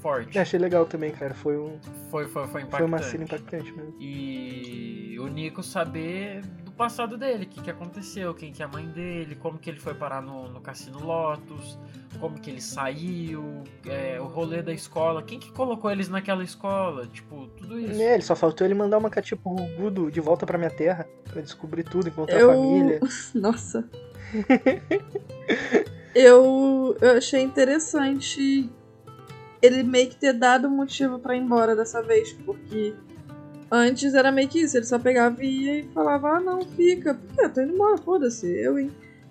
[0.01, 0.37] forte.
[0.37, 1.35] Eu achei legal também, cara.
[1.35, 1.79] Foi, um,
[2.11, 2.77] Foi, foi, foi impactante.
[2.77, 3.95] foi uma cena impactante mesmo.
[4.01, 8.69] E o Nico saber do passado dele, o que, que aconteceu, quem que é a
[8.69, 11.79] mãe dele, como que ele foi parar no, no Cassino Lotus,
[12.21, 17.07] como que ele saiu, é, o rolê da escola, quem que colocou eles naquela escola,
[17.09, 18.01] tipo, tudo isso.
[18.01, 21.07] É, ele só faltou ele mandar uma cartinha pro Gudo de volta pra minha terra.
[21.29, 23.01] Pra descobrir tudo, encontrar Eu- a família.
[23.35, 23.89] Nossa.
[26.15, 28.69] eu, eu achei interessante
[29.63, 32.95] ele meio que ter dado motivo pra ir embora dessa vez, porque
[33.71, 37.15] antes era meio que isso, ele só pegava e ia e falava, ah não, fica,
[37.15, 37.49] por quê?
[37.49, 38.91] Tô indo embora, foda-se, eu, hein?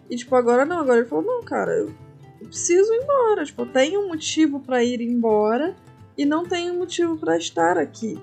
[0.10, 1.92] E tipo, agora não, agora ele falou, não, cara, eu
[2.40, 5.76] eu preciso ir embora, tipo, eu tenho um motivo pra ir embora
[6.16, 8.20] e não tenho motivo pra estar aqui.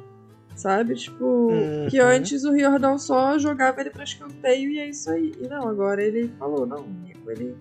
[0.55, 0.95] Sabe?
[0.95, 1.51] Tipo,
[1.91, 2.07] que Uhum.
[2.07, 5.33] antes o Riordão só jogava ele pra escanteio e é isso aí.
[5.41, 6.87] E não, agora ele falou, não,
[7.27, 7.57] ele,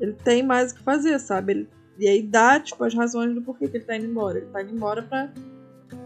[0.00, 1.52] ele tem mais o que fazer, sabe?
[1.52, 4.38] Ele, e aí dá, tipo, as razões do porquê que ele tá indo embora.
[4.38, 5.30] Ele tá indo embora pra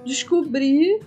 [0.04, 1.00] descobrir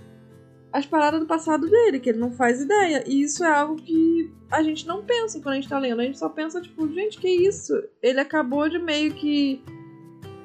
[0.72, 3.04] as paradas do passado dele, que ele não faz ideia.
[3.06, 6.00] E isso é algo que a gente não pensa quando a gente tá lendo.
[6.00, 7.72] A gente só pensa, tipo, gente, que isso?
[8.02, 9.62] Ele acabou de meio que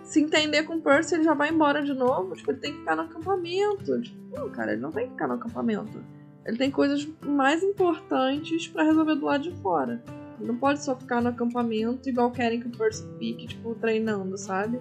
[0.03, 2.35] se entender com o Percy, ele já vai embora de novo.
[2.35, 4.01] Tipo, ele tem que ficar no acampamento.
[4.01, 6.03] Tipo, não, cara, ele não tem que ficar no acampamento.
[6.45, 10.01] Ele tem coisas mais importantes pra resolver do lado de fora.
[10.39, 14.79] Não pode só ficar no acampamento igual querem que o Percy fique, tipo, treinando, sabe?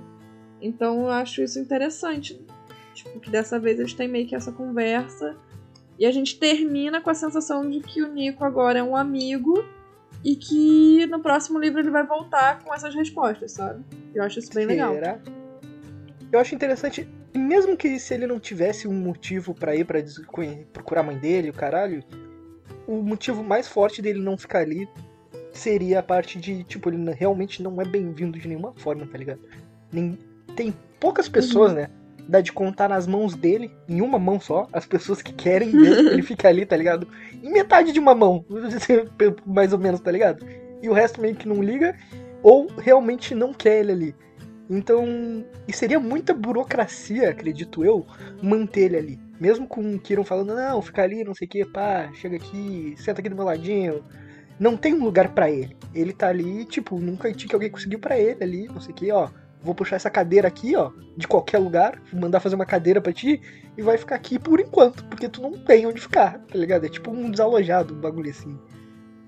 [0.61, 2.41] Então eu acho isso interessante.
[2.95, 5.37] Tipo, que dessa vez eles têm meio que essa conversa.
[5.99, 9.65] E a gente termina com a sensação de que o Nico agora é um amigo
[10.25, 13.85] e que no próximo livro ele vai voltar com essas respostas, sabe?
[14.15, 14.95] Eu acho isso bem legal.
[14.95, 15.21] Será?
[16.31, 19.87] Eu acho interessante, mesmo que se ele não tivesse um motivo pra ir
[20.27, 22.03] conhe- procurar a mãe dele, o caralho,
[22.87, 24.89] o motivo mais forte dele não ficar ali
[25.59, 29.41] seria a parte de, tipo, ele realmente não é bem-vindo de nenhuma forma, tá ligado?
[29.93, 30.19] Nem-
[30.57, 31.89] Tem poucas pessoas, né?
[32.29, 36.05] Dá de contar nas mãos dele, em uma mão só, as pessoas que querem mesmo
[36.09, 37.09] que ele fique ali, tá ligado?
[37.43, 38.45] Em metade de uma mão,
[39.47, 40.45] mais ou menos, tá ligado?
[40.83, 41.97] E o resto meio que não liga,
[42.43, 44.15] ou realmente não quer ele ali.
[44.71, 45.07] Então,
[45.67, 48.07] e seria muita burocracia, acredito eu,
[48.43, 49.21] manter ele ali.
[49.41, 52.95] Mesmo com o Kiron falando, não, fica ali, não sei o que, pá, chega aqui,
[52.99, 54.05] senta aqui do meu ladinho.
[54.59, 55.77] Não tem um lugar pra ele.
[55.95, 58.95] Ele tá ali, tipo, nunca tinha que alguém conseguiu pra ele ali, não sei o
[58.95, 59.29] que, ó.
[59.63, 63.41] Vou puxar essa cadeira aqui, ó, de qualquer lugar, mandar fazer uma cadeira pra ti
[63.77, 66.87] e vai ficar aqui por enquanto, porque tu não tem onde ficar, tá ligado?
[66.87, 68.57] É tipo um desalojado, um bagulho assim.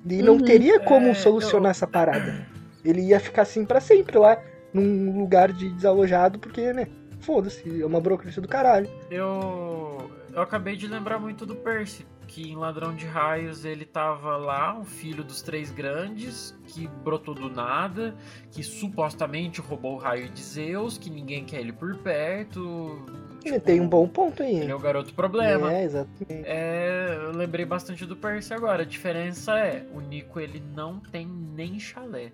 [0.09, 0.45] E não Uhum.
[0.45, 2.47] teria como É, solucionar eu- essa parada.
[2.85, 4.41] Ele ia ficar assim pra sempre lá,
[4.73, 6.87] num lugar de desalojado, porque, né?
[7.21, 8.89] Foda-se, é uma burocracia do caralho.
[9.11, 14.37] Eu, eu acabei de lembrar muito do Percy, que em Ladrão de Raios ele tava
[14.37, 18.15] lá, um filho dos três grandes, que brotou do nada,
[18.53, 23.05] que supostamente roubou o raio de Zeus, que ninguém quer ele por perto.
[23.45, 24.61] Ele tem um bom ponto aí.
[24.61, 25.73] Ele é o garoto problema.
[25.73, 26.45] É, exatamente.
[26.47, 28.83] É, eu lembrei bastante do Percy agora.
[28.83, 32.31] A diferença é, o Nico ele não tem nem chalé.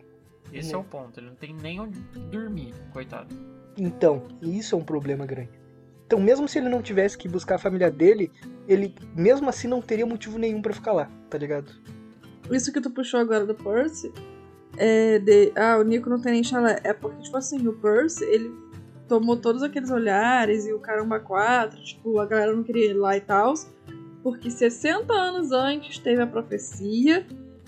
[0.53, 0.83] Esse é Uhum.
[0.83, 1.99] o ponto, ele não tem nem onde
[2.31, 3.35] dormir, coitado.
[3.79, 5.51] Então, isso é um problema grande.
[6.07, 8.31] Então, mesmo se ele não tivesse que buscar a família dele,
[8.69, 11.73] ele mesmo assim não teria motivo nenhum pra ficar lá, tá ligado?
[12.51, 14.13] Isso que tu puxou agora do Percy,
[14.77, 15.53] é de.
[15.57, 16.79] Ah, o Nico não tem nem chalé.
[16.85, 18.55] É porque, tipo assim, o Percy, ele
[19.09, 23.17] tomou todos aqueles olhares e o caramba 4, tipo, a galera não queria ir lá
[23.17, 23.55] e tal.
[24.23, 27.27] Porque 60 anos antes teve a profecia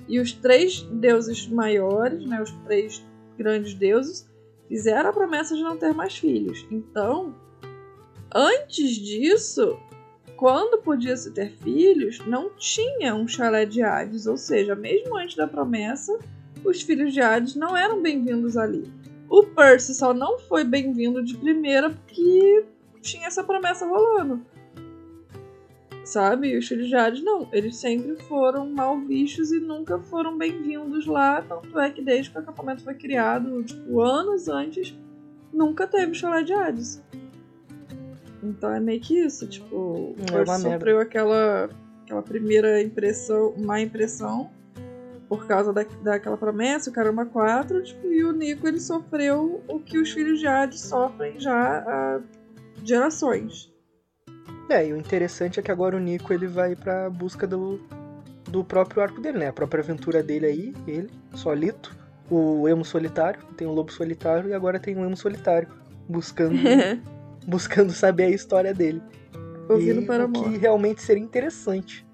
[0.08, 3.04] e os três deuses maiores, né, os três
[3.36, 4.28] grandes deuses,
[4.68, 6.66] fizeram a promessa de não ter mais filhos.
[6.70, 7.34] Então,
[8.34, 9.78] antes disso,
[10.36, 15.36] quando podia se ter filhos, não tinha um chalé de Hades, ou seja, mesmo antes
[15.36, 16.18] da promessa,
[16.64, 18.90] os filhos de Hades não eram bem-vindos ali.
[19.28, 22.64] O Percy só não foi bem-vindo de primeira porque
[23.02, 24.40] tinha essa promessa rolando.
[26.04, 26.48] Sabe?
[26.48, 27.48] E os filhos de Hades não.
[27.52, 31.42] Eles sempre foram mal vistos e nunca foram bem-vindos lá.
[31.42, 34.96] Tanto é que desde que o acampamento foi criado, tipo, anos antes,
[35.52, 37.02] nunca teve chalé de Hades.
[38.42, 40.78] Então é meio que isso, tipo, o É uma Percy merda.
[40.78, 41.70] sofreu aquela,
[42.04, 44.50] aquela primeira impressão, má impressão,
[45.28, 49.78] por causa da, daquela promessa, o Caramba 4, tipo, e o Nico ele sofreu o
[49.78, 52.20] que os filhos de Hades sofrem já há
[52.84, 53.72] gerações.
[54.70, 57.80] É, e o interessante é que agora o Nico ele vai pra busca do,
[58.48, 59.48] do próprio arco dele, né?
[59.48, 61.94] A própria aventura dele aí, ele, solito,
[62.30, 65.68] o emo solitário, tem o lobo solitário e agora tem o emo solitário,
[66.08, 66.56] buscando,
[67.48, 69.02] buscando saber a história dele.
[69.68, 70.58] Ouvindo e para o que amor.
[70.58, 72.06] realmente seria interessante.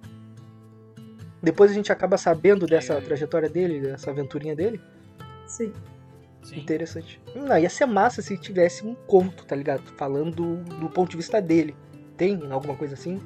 [1.43, 3.01] Depois a gente acaba sabendo dessa É.
[3.01, 4.81] trajetória dele, dessa aventurinha dele.
[5.47, 5.73] Sim.
[6.43, 6.61] Sim.
[6.61, 7.21] Interessante.
[7.35, 9.83] Não, ia ser massa se tivesse um conto, tá ligado?
[9.97, 11.75] Falando do, do ponto de vista dele.
[12.17, 13.21] Tem alguma coisa assim?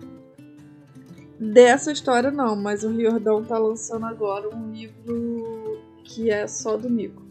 [1.39, 6.89] Dessa história não, mas o Riordão tá lançando agora um livro que é só do
[6.89, 7.22] Nico.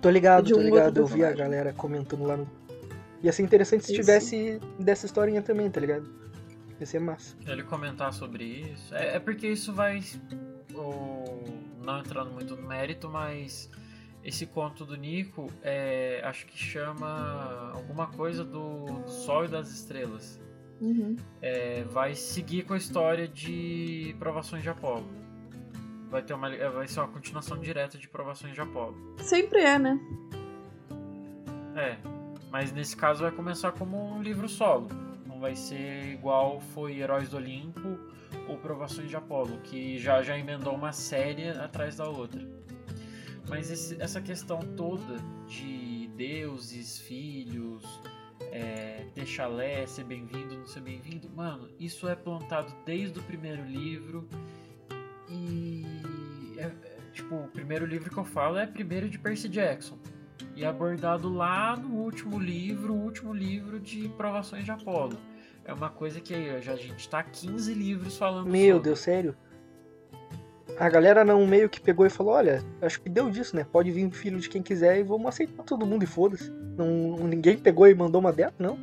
[0.00, 0.98] Tô ligado, tô ligado.
[1.00, 2.46] Eu vi a galera comentando lá no.
[3.22, 4.00] Ia ser interessante se Isso.
[4.00, 6.08] tivesse dessa historinha também, tá ligado?
[6.78, 7.36] Ia ser massa.
[7.46, 8.94] Ele comentar sobre isso.
[8.94, 10.02] É, é porque isso vai.
[10.74, 11.44] o-
[11.84, 13.70] não entrando muito no mérito, mas
[14.24, 19.70] esse conto do Nico é, acho que chama alguma coisa do, do Sol e das
[19.70, 20.40] Estrelas.
[20.80, 21.16] Uhum.
[21.42, 25.06] É, vai seguir com a história de provações de Apolo.
[26.10, 28.96] Vai, ter uma, é, vai ser uma continuação direta de provações de Apolo.
[29.18, 29.98] Sempre é, né?
[31.76, 31.96] É,
[32.50, 34.88] mas nesse caso vai começar como um livro solo.
[35.26, 37.98] Não vai ser igual foi Heróis do Olimpo
[38.48, 42.46] ou Provações de Apolo, que já, já emendou uma série atrás da outra.
[43.48, 45.16] Mas esse- essa questão toda
[45.48, 47.82] de deuses, filhos,
[48.52, 53.64] é, ter chalé, ser bem-vindo, não ser bem-vindo, mano, isso é plantado desde o primeiro
[53.64, 54.28] livro
[55.28, 55.84] e.
[56.58, 59.98] é- é, tipo, o primeiro livro que eu falo é primeiro de Percy Jackson
[60.56, 65.16] e abordado lá no último livro, o último livro de Provações de Apolo.
[65.64, 68.88] É uma coisa que já a gente tá 15 livros falando Meu sobre.
[68.88, 69.36] Deus, sério?
[70.78, 73.66] A galera não meio que pegou e falou, olha, acho que deu disso, né?
[73.70, 76.50] Pode vir filho de quem quiser e vamos aceitar todo mundo e foda-se.
[76.50, 78.78] Não, ninguém pegou e mandou uma dela, não?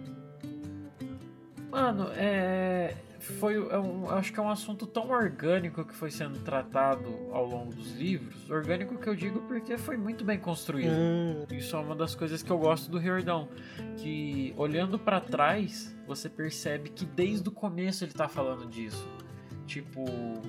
[1.72, 2.94] Mano, é.
[3.40, 7.46] Foi, é um- acho que é um assunto tão orgânico que foi sendo tratado ao
[7.46, 8.50] longo dos livros.
[8.50, 10.92] Orgânico que eu digo porque foi muito bem construído.
[10.92, 13.50] Hum, Isso é uma das coisas que eu gosto do Riordão.
[13.98, 19.08] Que olhando pra trás, você percebe que desde o começo ele tá falando disso.
[19.66, 20.02] Tipo,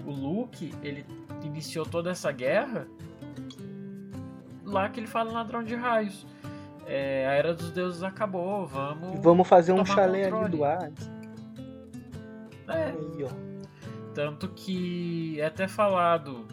[0.06, 1.04] o Luke, ele
[1.42, 2.86] iniciou toda essa guerra
[4.64, 6.26] lá que ele fala Ladrão de Raios.
[6.86, 9.20] É, a Era dos Deuses acabou, vamos.
[9.20, 10.56] vamos fazer um chalé ali controle.
[10.56, 11.10] do Hades.
[12.68, 13.28] É, Aí, ó.
[14.14, 16.46] Tanto que é até falado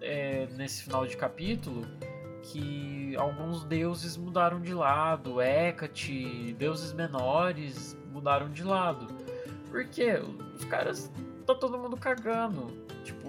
[0.00, 1.82] é, nesse final de capítulo
[2.42, 9.06] que alguns deuses mudaram de lado, Hecate, deuses menores mudaram de lado.
[9.70, 10.14] Porque
[10.54, 11.10] os caras
[11.46, 12.66] tá todo mundo cagando.
[13.02, 13.28] Tipo,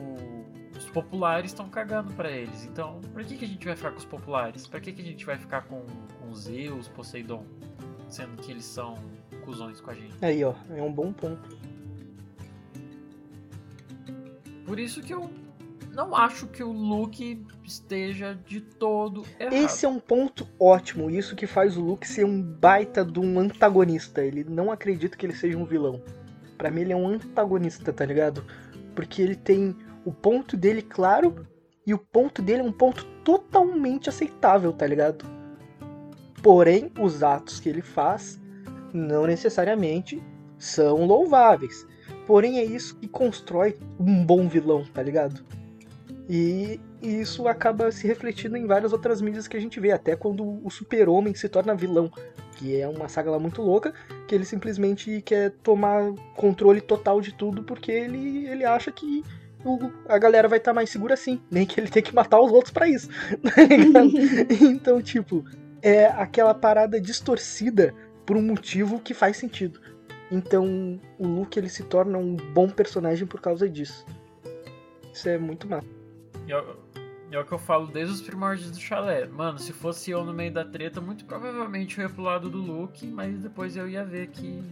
[0.78, 2.66] os populares estão cagando pra eles.
[2.66, 4.68] Então, por que, que a gente vai ficar com os populares?
[4.68, 5.86] Pra que, que a gente vai ficar com,
[6.20, 7.46] com Zeus, Poseidon?
[8.10, 8.98] Sendo que eles são
[9.44, 10.14] cuzões com a gente.
[10.22, 10.54] Aí, ó.
[10.70, 11.58] É um bom ponto.
[14.66, 15.30] Por isso que eu
[15.92, 19.54] não acho que o Luke esteja de todo errado.
[19.54, 21.10] Esse é um ponto ótimo.
[21.10, 24.24] Isso que faz o Luke ser um baita de um antagonista.
[24.24, 26.02] Ele não acredita que ele seja um vilão.
[26.58, 28.44] Pra mim ele é um antagonista, tá ligado?
[28.94, 31.48] Porque ele tem o ponto dele claro
[31.88, 35.26] e o ponto dele é um ponto totalmente aceitável, tá ligado?
[36.42, 38.40] Porém, os atos que ele faz
[38.94, 40.22] não necessariamente
[40.58, 41.86] são louváveis.
[42.26, 45.44] Porém, é isso que constrói um bom vilão, tá ligado?
[46.28, 50.16] E, e isso acaba se refletindo em várias outras mídias que a gente vê, até
[50.16, 52.12] quando o super-homem se torna vilão,
[52.56, 53.94] que é uma saga lá muito louca,
[54.28, 59.24] que ele simplesmente quer tomar controle total de tudo porque ele, ele acha que
[59.64, 62.40] o, a galera vai estar tá mais segura assim, nem que ele tem que matar
[62.42, 63.08] os outros para isso,
[63.44, 64.10] tá ligado?
[64.66, 65.46] então, tipo,
[65.82, 67.94] é aquela parada distorcida
[68.26, 69.80] por um motivo que faz sentido.
[70.32, 74.06] Então, o Luke ele se torna um bom personagem por causa disso.
[75.14, 75.88] Isso é muito massa.
[76.48, 76.64] É,
[77.32, 79.26] é o que eu falo desde os primórdios do chalé.
[79.28, 82.58] Mano, se fosse eu no meio da treta, muito provavelmente eu ia pro lado do
[82.58, 84.64] Luke, mas depois eu ia ver que.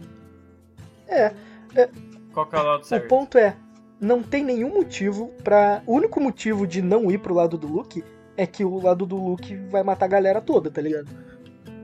[1.08, 1.34] É.
[1.74, 1.90] é
[2.32, 3.04] Qual que é o lado certo?
[3.04, 3.56] O ponto é,
[4.00, 8.04] não tem nenhum motivo para O único motivo de não ir pro lado do Luke
[8.36, 11.08] é que o lado do Luke vai matar a galera toda, tá ligado?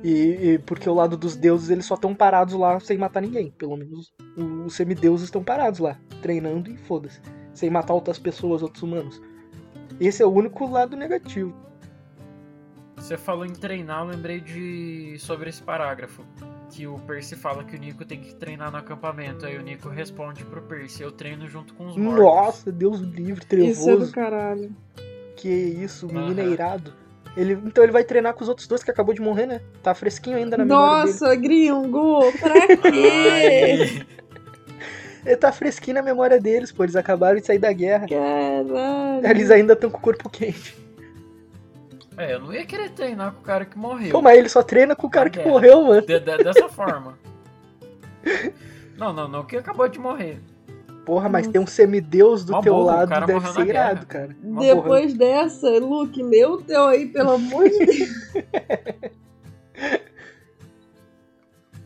[0.03, 3.51] E, e porque o lado dos deuses eles só estão parados lá sem matar ninguém.
[3.51, 4.13] Pelo menos
[4.67, 7.21] os semideuses estão parados lá, treinando e foda-se.
[7.53, 9.21] Sem matar outras pessoas, outros humanos.
[10.01, 11.55] Esse é o único lado negativo.
[12.97, 16.23] Você falou em treinar, eu lembrei de sobre esse parágrafo.
[16.71, 19.45] Que o Percy fala que o Nico tem que treinar no acampamento.
[19.45, 22.25] Aí o Nico responde pro Percy, eu treino junto com os mortos.
[22.25, 23.81] Nossa, Deus livre, trevoso.
[23.81, 24.77] Isso é do caralho.
[25.37, 26.49] Que isso, o menino uhum.
[26.49, 26.93] é irado.
[27.37, 29.61] Ele, então ele vai treinar com os outros dois que acabou de morrer, né?
[29.83, 31.41] Tá fresquinho ainda na memória Nossa, dele.
[31.41, 34.05] gringo, pra quê?
[35.25, 36.83] ele tá fresquinho na memória deles, pô.
[36.83, 38.07] Eles acabaram de sair da guerra.
[38.09, 39.27] Caralho.
[39.27, 40.77] Eles ainda estão com o corpo quente.
[42.17, 44.11] É, eu não ia querer treinar com o cara que morreu.
[44.11, 46.03] Pô, mas ele só treina com o cara que morreu, mano.
[46.03, 47.19] De, de, dessa forma.
[48.99, 50.39] não, não, não, que acabou de morrer.
[51.11, 54.37] Porra, mas tem um semideus do teu lado, deve ser irado, cara.
[54.45, 55.33] Uma Depois borra.
[55.33, 58.11] dessa, Luke, lê o teu aí, pelo amor de Deus.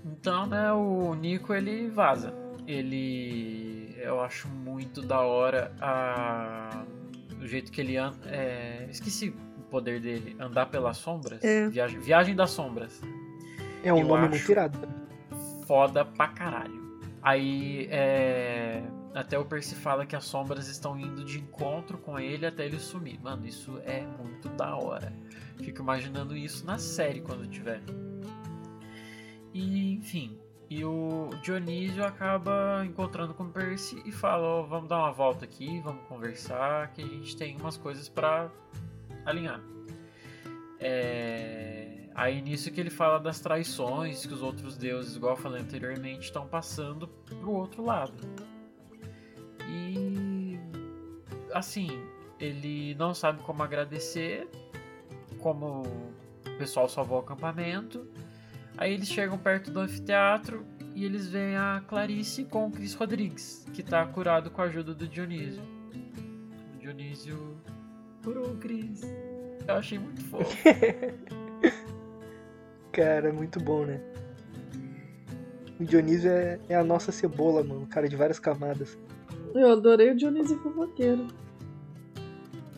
[0.05, 2.34] então, né, o Nico, ele vaza.
[2.66, 3.96] Ele...
[3.96, 6.84] Eu acho muito da hora a...
[7.40, 8.18] o jeito que ele anda...
[8.26, 8.86] É...
[8.90, 10.36] Esqueci o poder dele.
[10.38, 11.42] Andar pelas sombras.
[11.42, 11.66] É.
[11.70, 13.01] Viagem, Viagem das sombras.
[13.82, 14.78] É um eu nome muito irado.
[15.66, 16.84] Foda pra caralho.
[17.22, 18.82] Aí, é
[19.15, 22.81] até o Percy fala que as sombras estão indo de encontro com ele até ele
[22.81, 23.20] sumir.
[23.23, 25.12] Mano, isso é muito da hora.
[25.59, 27.81] Fico imaginando isso na série quando tiver.
[29.53, 30.36] E, enfim.
[30.69, 35.45] E o Dionísio acaba encontrando com o Percy e fala: oh, vamos dar uma volta
[35.45, 38.51] aqui, vamos conversar, que a gente tem umas coisas para
[39.24, 39.61] alinhar.
[40.81, 42.09] É...
[42.16, 46.27] Aí nisso que ele fala das traições que os outros deuses, igual eu falei anteriormente,
[46.27, 48.12] estão passando pro outro lado.
[49.69, 50.59] E
[51.53, 51.89] assim,
[52.39, 54.49] ele não sabe como agradecer,
[55.39, 55.82] como
[56.47, 58.07] o pessoal salvou o acampamento.
[58.77, 60.65] Aí eles chegam perto do anfiteatro
[60.95, 64.95] e eles veem a Clarice com o Chris Rodrigues, que está curado com a ajuda
[64.95, 65.62] do Dionísio.
[66.74, 67.57] O Dionísio
[68.23, 69.03] curou o Chris.
[69.66, 70.57] Eu achei muito fofo.
[72.93, 74.01] Cara, muito bom, né?
[75.81, 77.86] O Dionísio é, é a nossa cebola, mano.
[77.86, 78.97] Cara de várias camadas.
[79.55, 81.26] Eu adorei o Dionísio fofoqueiro.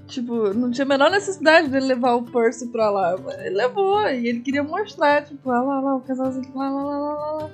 [0.06, 3.16] Tipo, não tinha a menor necessidade dele levar o Percy pra lá.
[3.40, 6.98] Ele levou e ele queria mostrar, tipo, lá, lá, lá, o casalzinho, lá, lá, lá,
[6.98, 7.50] lá, lá.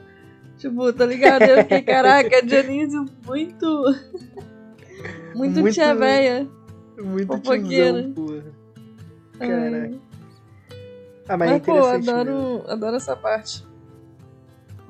[0.59, 1.43] Tipo, tá ligado?
[1.43, 3.67] Eu fiquei, caraca, Dionísio muito.
[5.35, 6.49] muito, muito tia véia.
[6.99, 8.11] Muito fofoqueira.
[8.15, 8.45] porra.
[9.39, 9.99] Caraca.
[11.29, 13.65] Ah, mas, é mas é pô, adoro, adoro essa parte.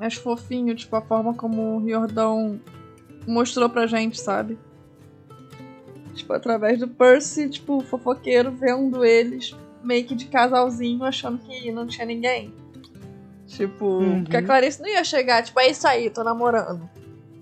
[0.00, 2.60] Acho fofinho, tipo, a forma como o Riordão
[3.26, 4.58] mostrou pra gente, sabe?
[6.14, 11.86] Tipo, através do Percy, tipo, fofoqueiro vendo eles meio que de casalzinho, achando que não
[11.86, 12.52] tinha ninguém.
[13.46, 14.22] Tipo, uhum.
[14.22, 16.88] porque a Clarice não ia chegar, tipo, é isso aí, tô namorando.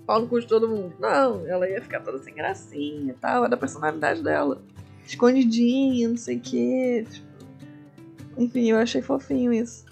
[0.05, 0.93] Falo com todo mundo.
[0.99, 4.61] Não, ela ia ficar toda sem gracinha e tal, é da personalidade dela.
[5.05, 7.05] Escondidinha, não sei o quê.
[7.09, 7.27] Tipo...
[8.37, 9.85] Enfim, eu achei fofinho isso.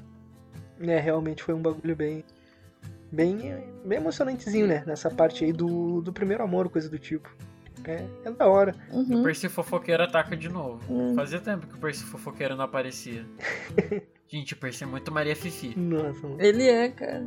[0.82, 2.24] É, realmente foi um bagulho bem
[3.12, 4.84] bem, bem emocionantezinho, né?
[4.86, 7.30] Nessa parte aí do, do primeiro amor, coisa do tipo.
[7.86, 8.76] É, é da hora.
[8.92, 9.22] Uhum.
[9.22, 10.82] O Percy Fofoqueiro ataca de novo.
[10.92, 11.16] Uhum.
[11.16, 13.26] Fazia tempo que o Percy Fofoqueiro não aparecia.
[14.28, 15.78] Gente, o Percy é muito Maria Fifi.
[15.78, 16.28] Nossa.
[16.38, 17.26] Ele é, cara.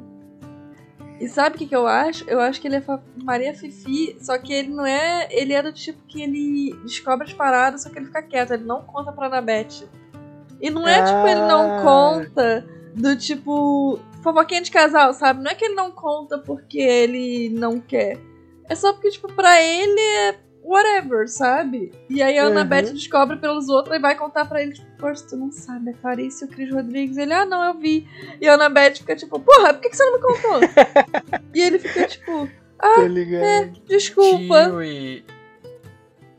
[1.21, 2.29] E sabe o que, que eu acho?
[2.29, 2.83] Eu acho que ele é
[3.23, 5.29] Maria Fifi, só que ele não é.
[5.31, 8.65] Ele é do tipo que ele descobre as paradas, só que ele fica quieto, ele
[8.65, 9.87] não conta pra Anabete.
[10.61, 11.05] E não é ah.
[11.05, 11.83] tipo, ele não ah.
[11.83, 12.65] conta
[12.95, 15.43] do tipo fofoquinha de casal, sabe?
[15.43, 18.19] Não é que ele não conta porque ele não quer.
[18.69, 21.90] É só porque, tipo, pra ele é whatever, sabe?
[22.09, 22.53] E aí a Uhum.
[22.53, 25.94] Annabeth descobre pelos outros e vai contar pra ele, tipo, poxa, tu não sabe, a
[25.94, 27.16] Clarice e o Cris Rodrigues.
[27.16, 28.07] Ele, ah, não, eu vi.
[28.40, 30.61] E a Annabeth fica tipo, porra, por que, que você não me contou?
[31.55, 33.73] e ele fica tipo, Tá ligado?
[33.86, 34.65] desculpa.
[34.69, 35.24] Tio e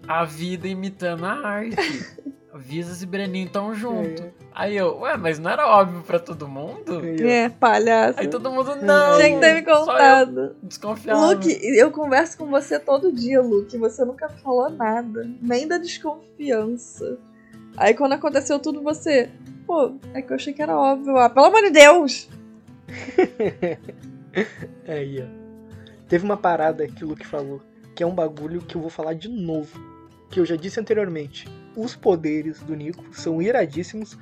[0.07, 1.75] a vida imitando a arte.
[2.55, 4.23] Visas e Breninho tão junto.
[4.23, 4.31] É.
[4.53, 7.01] Aí eu, ué, mas não era óbvio pra todo mundo?
[7.25, 8.19] É, palhaço.
[8.19, 9.17] Aí todo mundo, não.
[9.17, 10.55] Tinha que ter me contado.
[10.61, 11.27] Desconfiava.
[11.27, 13.75] Luke, eu converso com você todo dia, Luke.
[13.77, 15.27] Você nunca falou nada.
[15.41, 17.17] Nem da desconfiança.
[17.75, 19.29] Aí quando aconteceu tudo, você.
[19.65, 21.17] Pô, é que eu achei que era óbvio.
[21.17, 22.29] Ah, pelo amor de Deus!
[24.87, 25.43] Aí, ó.
[26.07, 27.61] Teve uma parada que o Luke falou,
[27.95, 29.79] que é um bagulho que eu vou falar de novo.
[30.29, 31.47] Que eu já disse anteriormente.
[31.75, 34.17] Os poderes do Nico são iradíssimos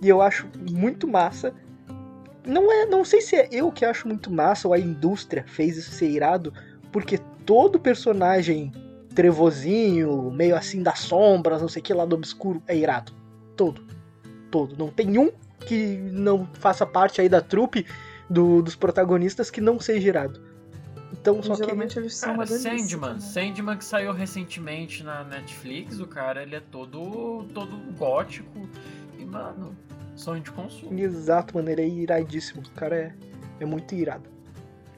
[0.00, 1.52] e eu acho muito massa.
[2.46, 5.76] Não é, não sei se é eu que acho muito massa ou a indústria fez
[5.76, 6.52] isso ser irado,
[6.90, 8.72] porque todo personagem
[9.14, 13.12] trevozinho, meio assim das sombras, não sei que lá do obscuro é irado.
[13.56, 13.82] Todo.
[14.50, 14.76] Todo.
[14.76, 15.30] Não tem um
[15.66, 17.86] que não faça parte aí da trupe
[18.28, 20.40] do- dos protagonistas que não seja irado.
[21.22, 22.46] Então só que Geralmente eles são Cara.
[22.48, 23.00] Sandman.
[23.00, 23.20] também.
[23.20, 28.68] Sandman que saiu recentemente na Netflix, o cara, ele é todo, todo gótico.
[29.16, 29.76] E, mano,
[30.16, 30.98] sonho de consumo.
[30.98, 32.62] Exato, mano, ele é iradíssimo.
[32.62, 33.14] O cara é,
[33.60, 34.28] é muito irado.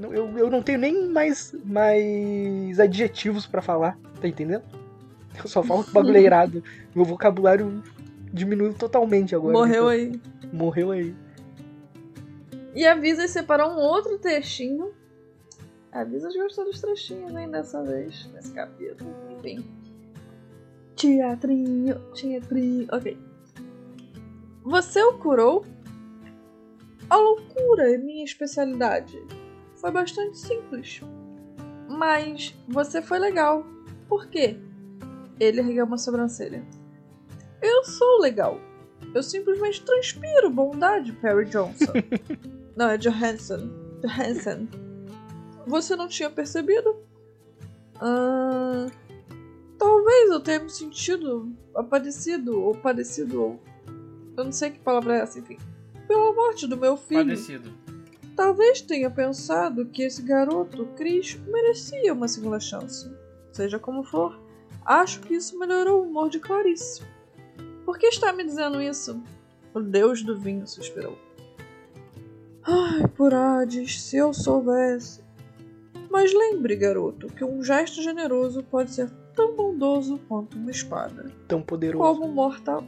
[0.00, 4.64] Eu, eu não tenho nem mais, mais adjetivos pra falar, tá entendendo?
[5.36, 6.64] Eu só falo que o bagulho é irado.
[6.94, 7.82] Meu vocabulário
[8.32, 9.52] diminuiu totalmente agora.
[9.52, 10.20] Morreu então.
[10.42, 10.50] aí.
[10.50, 11.14] Morreu aí.
[12.74, 14.90] E a Visas separou um outro trechinho.
[15.94, 19.14] A Visas gostou dos trechinhos, hein, dessa vez, nesse capítulo.
[19.30, 19.64] Enfim.
[20.96, 22.88] Teatrinho, teatrinho.
[22.90, 23.16] Ok.
[24.64, 25.64] Você o curou?
[27.08, 29.22] A loucura é minha especialidade.
[29.76, 31.00] Foi bastante simples.
[31.88, 33.64] Mas você foi legal.
[34.08, 34.58] Por quê?
[35.38, 36.64] Ele ergueu uma sobrancelha.
[37.62, 38.58] Eu sou legal.
[39.14, 41.92] Eu simplesmente transpiro bondade, Perry Johnson.
[42.74, 43.70] Não, é Johansson.
[44.02, 44.66] Johansson.
[45.66, 46.96] Você não tinha percebido?
[48.00, 48.86] Ah,
[49.78, 53.60] talvez eu tenha me sentido aparecido ou parecido ou.
[54.36, 55.58] Eu não sei que palavra é essa, enfim.
[56.06, 57.28] Pela morte do meu filho.
[57.28, 57.72] Padecido.
[58.36, 63.08] Talvez tenha pensado que esse garoto, Chris, merecia uma segunda chance.
[63.52, 64.40] Seja como for,
[64.84, 67.02] acho que isso melhorou o humor de Clarice.
[67.84, 69.22] Por que está me dizendo isso?
[69.72, 71.16] O deus do vinho suspirou.
[72.64, 75.23] Ai, por Hades, se eu soubesse.
[76.14, 81.28] Mas lembre, garoto, que um gesto generoso pode ser tão bondoso quanto uma espada.
[81.48, 82.04] Tão poderoso.
[82.04, 82.84] Como mortal.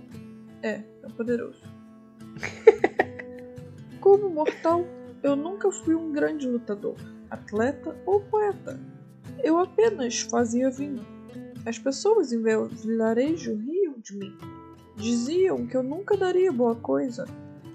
[0.63, 1.61] É, é poderoso.
[4.01, 4.87] Como mortal,
[5.25, 6.95] eu nunca fui um grande lutador,
[7.29, 8.79] atleta ou poeta.
[9.43, 11.05] Eu apenas fazia vinho.
[11.67, 14.39] As pessoas em meu vilarejo riam de mim.
[14.95, 17.25] Diziam que eu nunca daria boa coisa.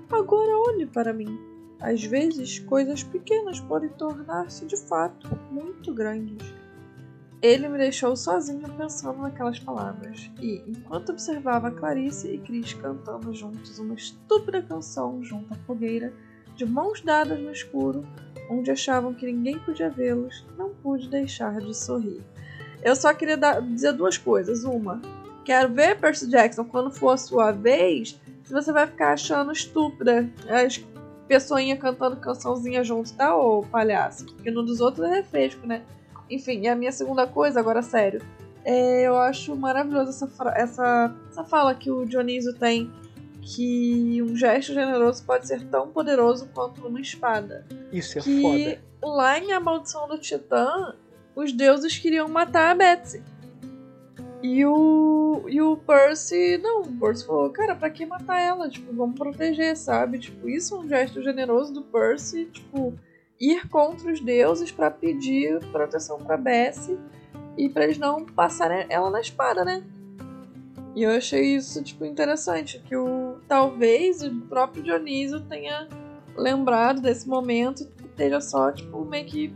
[0.10, 1.51] Agora olhe para mim.
[1.82, 6.54] Às vezes, coisas pequenas podem tornar-se de fato muito grandes.
[7.42, 13.80] Ele me deixou sozinho pensando naquelas palavras, e enquanto observava Clarice e Chris cantando juntos
[13.80, 16.14] uma estúpida canção junto à fogueira,
[16.56, 18.06] de mãos dadas no escuro,
[18.48, 22.22] onde achavam que ninguém podia vê-los, não pude deixar de sorrir.
[22.84, 24.64] Eu só queria dar- dizer duas coisas.
[24.64, 25.02] Uma,
[25.44, 30.30] quero ver Percy Jackson quando for a sua vez, se você vai ficar achando estúpida
[30.48, 30.78] as
[31.32, 34.26] pessoinhas cantando cançãozinha junto, tá, ô palhaço?
[34.26, 35.82] Porque no dos outros é refresco, né?
[36.30, 38.22] Enfim, e a minha segunda coisa, agora sério,
[38.66, 42.92] é, eu acho maravilhoso essa, essa, essa fala que o Dionísio tem,
[43.42, 47.66] que um gesto generoso pode ser tão poderoso quanto uma espada.
[47.94, 48.82] Isso é que foda.
[49.02, 50.94] lá em A Maldição do Titã,
[51.34, 53.24] os deuses queriam matar a Betsy.
[54.44, 58.68] E o, e o Percy, não, o Percy falou, cara, pra que matar ela?
[58.68, 60.18] Tipo, vamos proteger, sabe?
[60.18, 62.94] Tipo, isso é um gesto generoso do Percy, tipo,
[63.40, 66.98] ir contra os deuses pra pedir proteção pra Bessie
[67.56, 69.84] e pra eles não passarem ela na espada, né?
[70.96, 75.88] E eu achei isso, tipo, interessante, que o talvez o próprio Dionísio tenha
[76.36, 79.56] lembrado desse momento e esteja só, tipo, meio que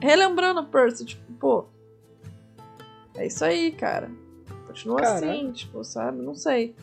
[0.00, 1.66] relembrando o Percy, tipo, pô,
[3.16, 4.10] é isso aí, cara.
[4.66, 5.30] Continua Caralho.
[5.30, 6.22] assim, tipo, sabe?
[6.22, 6.74] Não sei.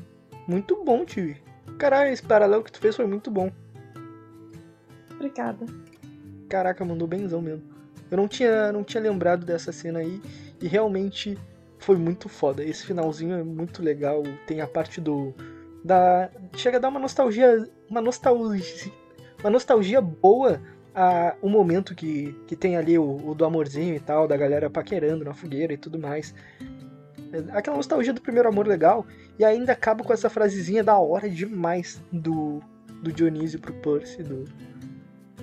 [0.47, 1.38] Muito bom, Tiwi.
[1.77, 3.51] Caralho, esse paralelo que tu fez foi muito bom.
[5.11, 5.65] Obrigada.
[6.49, 7.64] Caraca, mandou benzão mesmo.
[8.10, 10.22] Eu não tinha, não tinha lembrado dessa cena aí
[10.61, 11.38] e realmente
[11.80, 12.64] foi muito foda.
[12.64, 14.23] Esse finalzinho é muito legal.
[14.45, 15.34] Tem a parte do
[15.84, 18.91] da chega a dar uma nostalgia, uma nostalgia,
[19.41, 20.61] uma nostalgia boa
[20.94, 24.70] a, o momento que, que tem ali o, o do amorzinho e tal, da galera
[24.70, 26.34] paquerando na fogueira e tudo mais.
[27.52, 29.06] Aquela nostalgia do primeiro amor legal.
[29.40, 32.61] E ainda acaba com essa frasezinha da hora demais do,
[33.02, 34.45] do Dionísio pro Percy, do,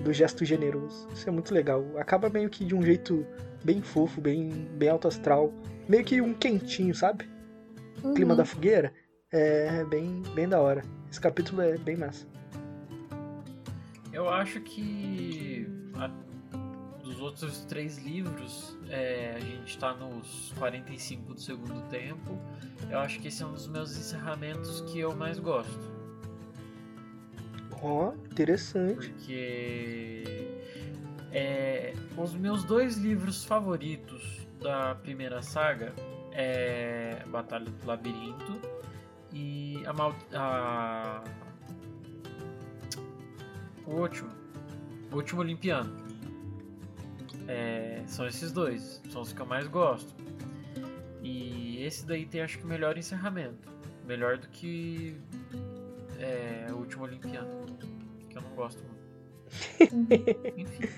[0.01, 1.07] do gesto generoso.
[1.13, 1.85] Isso é muito legal.
[1.97, 3.25] Acaba meio que de um jeito
[3.63, 5.53] bem fofo, bem, bem alto astral.
[5.89, 7.29] Meio que um quentinho, sabe?
[8.01, 8.13] Uhum.
[8.13, 8.93] Clima da fogueira.
[9.29, 10.81] É bem, bem da hora.
[11.09, 12.30] Esse capítulo é bem massa.
[14.13, 16.09] Eu acho que a,
[17.03, 22.37] dos outros três livros, é, a gente tá nos 45 do segundo tempo.
[22.89, 25.91] Eu acho que esse é um dos meus encerramentos que eu mais gosto.
[27.81, 29.09] Ó, oh, interessante.
[29.09, 30.23] Porque
[31.31, 35.93] é, os meus dois livros favoritos da primeira saga
[36.31, 38.61] é Batalha do Labirinto
[39.33, 41.23] e a, Mal a
[43.91, 44.29] o último.
[45.11, 45.95] O último Olimpiano.
[47.47, 49.01] É, são esses dois.
[49.09, 50.13] São os que eu mais gosto.
[51.21, 53.69] E esse daí tem acho que o melhor encerramento.
[54.07, 55.15] Melhor do que
[56.19, 57.65] é, o último Olimpiano.
[58.29, 59.01] Que eu não gosto muito.
[60.57, 60.89] Enfim.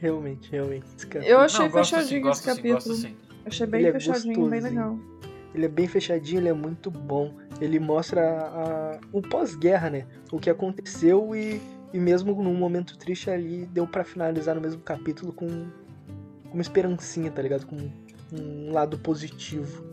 [0.00, 0.86] Realmente, realmente.
[1.22, 2.72] Eu achei não, gosto fechadinho sim, esse capítulo.
[2.72, 4.70] Gosto sim, Achei bem Ele é fechadinho, bem gostosinho.
[4.70, 4.98] legal.
[5.54, 7.34] Ele é bem fechadinho, ele é muito bom.
[7.60, 10.06] Ele mostra a- a- o pós-guerra, né?
[10.30, 11.60] O que aconteceu e,
[11.92, 16.62] e mesmo num momento triste ali, deu pra finalizar no mesmo capítulo com, com uma
[16.62, 17.66] esperancinha, tá ligado?
[17.66, 17.76] Com
[18.32, 19.84] um lado positivo.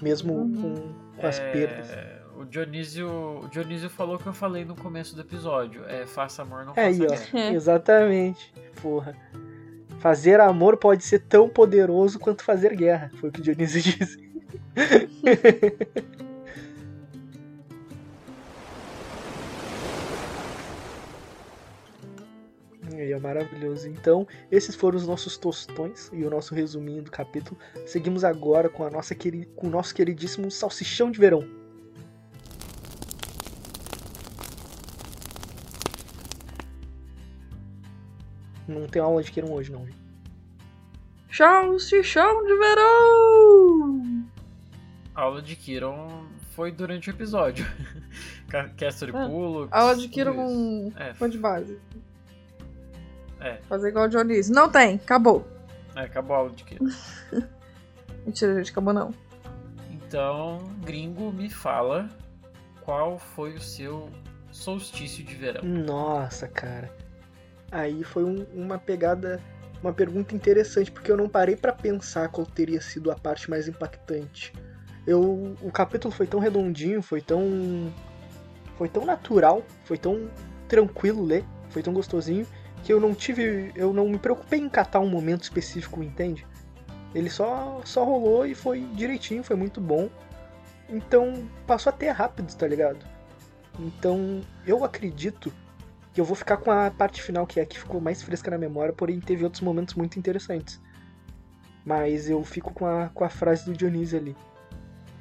[0.00, 0.54] Mesmo Uhum.
[0.54, 1.88] com, com as É, perdas.
[2.36, 3.08] O Dionísio,
[3.44, 5.84] o Dionísio falou que eu falei no começo do episódio.
[5.86, 7.08] É faça amor, não É faça aí, ó.
[7.10, 7.26] guerra.
[7.34, 7.52] É.
[7.54, 8.52] Exatamente.
[8.82, 9.14] Porra.
[10.00, 13.10] Fazer amor pode ser tão poderoso quanto fazer guerra.
[13.20, 14.23] Foi o que o Dionísio disse.
[22.96, 23.88] É maravilhoso.
[23.88, 27.58] Então, esses foram os nossos tostões e o nosso resuminho do capítulo.
[27.86, 31.48] Seguimos agora com, a nossa queri- com o nosso queridíssimo salsichão de verão.
[38.66, 39.84] Não tem aula de Queiram hoje, não.
[39.86, 40.02] gente.
[41.28, 44.24] Chão, chão de verão!
[45.14, 47.64] A aula de Kiron foi durante o episódio.
[48.48, 49.68] Ca- Castor e Ah, Pulo.
[49.70, 50.38] Aula de tudo Kiro isso.
[50.40, 51.78] com É, foi de base.
[53.40, 53.58] É.
[53.68, 54.54] Fazer igual o Dionísio.
[54.54, 55.46] Não tem, acabou.
[55.94, 56.86] é, acabou a aula de Kiron.
[58.26, 59.10] Mentira, gente, acabou não.
[59.90, 62.08] Então, gringo, me fala
[62.80, 64.08] qual foi o seu
[64.50, 65.62] solstício de verão.
[65.64, 66.92] Nossa, cara.
[67.70, 69.40] Aí foi um- uma pegada,
[69.82, 73.68] uma pergunta interessante, porque eu não parei pra pensar qual teria sido a parte mais
[73.68, 74.52] impactante.
[75.06, 77.92] Eu, o capítulo foi tão redondinho, foi tão,
[78.76, 80.30] foi tão natural, foi tão
[80.66, 82.46] tranquilo ler, foi tão gostosinho
[82.82, 86.46] que eu não tive, eu não me preocupei em catar um momento específico, entende?
[87.14, 90.10] Ele só, só rolou e foi direitinho, foi muito bom.
[90.88, 93.04] Então passou até rápido, tá ligado?
[93.78, 95.52] Então eu acredito
[96.12, 98.50] que eu vou ficar com a parte final que é a que ficou mais fresca
[98.50, 100.80] na memória, porém teve outros momentos muito interessantes.
[101.84, 104.36] Mas eu fico com a, com a frase do Dionísio ali,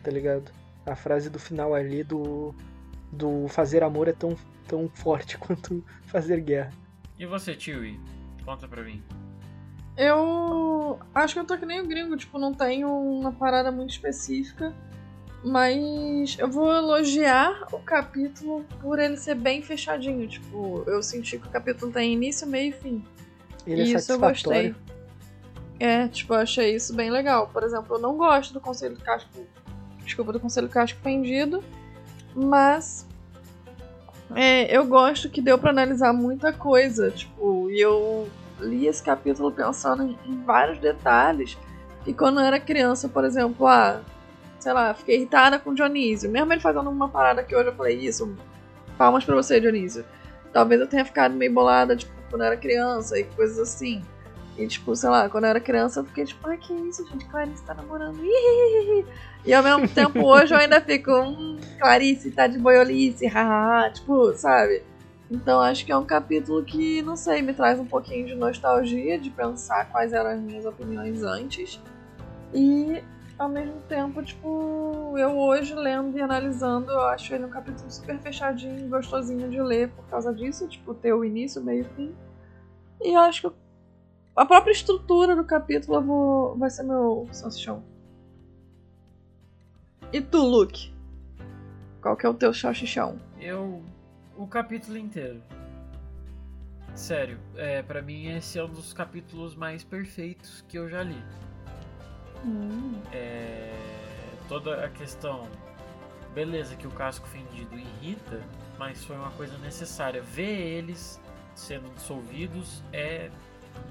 [0.03, 0.51] tá ligado?
[0.85, 2.53] A frase do final ali do,
[3.11, 4.35] do fazer amor é tão,
[4.67, 6.71] tão forte quanto fazer guerra.
[7.17, 7.99] E você, Tiwi?
[8.43, 9.01] Conta pra mim.
[9.95, 13.91] Eu acho que eu tô que nem o gringo, tipo, não tenho uma parada muito
[13.91, 14.73] específica.
[15.43, 20.25] Mas eu vou elogiar o capítulo por ele ser bem fechadinho.
[20.27, 23.03] Tipo, eu senti que o capítulo tem início, meio e fim.
[23.67, 24.73] Ele é isso eu gostei.
[25.79, 27.47] É, tipo, eu achei isso bem legal.
[27.49, 29.45] Por exemplo, eu não gosto do Conselho Casco.
[30.03, 31.63] Desculpa, do Conselho Casco Pendido.
[32.35, 33.07] Mas.
[34.35, 37.11] é, eu gosto que deu pra analisar muita coisa.
[37.11, 38.27] Tipo, e eu
[38.59, 41.57] li esse capítulo pensando em, em vários detalhes.
[42.05, 44.01] E quando eu era criança, por exemplo, ah,
[44.59, 46.29] sei lá, fiquei irritada com o Dionísio.
[46.29, 48.35] Mesmo ele fazendo uma parada que hoje eu falei isso.
[48.97, 50.05] Palmas pra você, Dionísio.
[50.51, 54.03] Talvez eu tenha ficado meio bolada, tipo, quando eu era criança e coisas assim.
[54.57, 57.25] E, tipo, sei lá, quando eu era criança eu fiquei tipo, ai, que isso, gente,
[57.25, 58.19] Clarice tá namorando.
[59.45, 64.31] E ao mesmo tempo, hoje eu ainda fico, hum, Clarice tá de boiolice, haha, tipo,
[64.33, 64.83] sabe?
[65.29, 69.17] Então acho que é um capítulo que, não sei, me traz um pouquinho de nostalgia,
[69.17, 71.81] de pensar quais eram as minhas opiniões antes.
[72.53, 73.03] E,
[73.37, 78.19] ao mesmo tempo, tipo, eu hoje lendo e analisando, eu acho ele um capítulo super
[78.19, 82.15] fechadinho, gostosinho de ler por causa disso, tipo, ter o início, meio e fim.
[83.01, 83.62] E eu acho que
[84.35, 87.83] a própria estrutura do capítulo vou, vai ser meu salsichão.
[90.11, 90.93] E tu, Luke?
[92.01, 93.19] Qual que é o teu salsichão?
[93.39, 93.83] Eu.
[94.35, 95.41] O capítulo inteiro.
[96.95, 101.23] sério, é, para mim esse é um dos capítulos mais perfeitos que eu já li.
[102.45, 102.99] Hum.
[103.11, 103.71] É,
[104.49, 105.47] toda a questão,
[106.33, 108.41] beleza, que o casco fendido irrita,
[108.77, 110.21] mas foi uma coisa necessária.
[110.21, 111.21] Ver eles
[111.55, 113.29] sendo dissolvidos é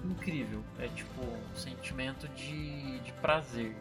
[0.04, 0.62] incrível.
[0.78, 3.74] É tipo um sentimento de, de prazer.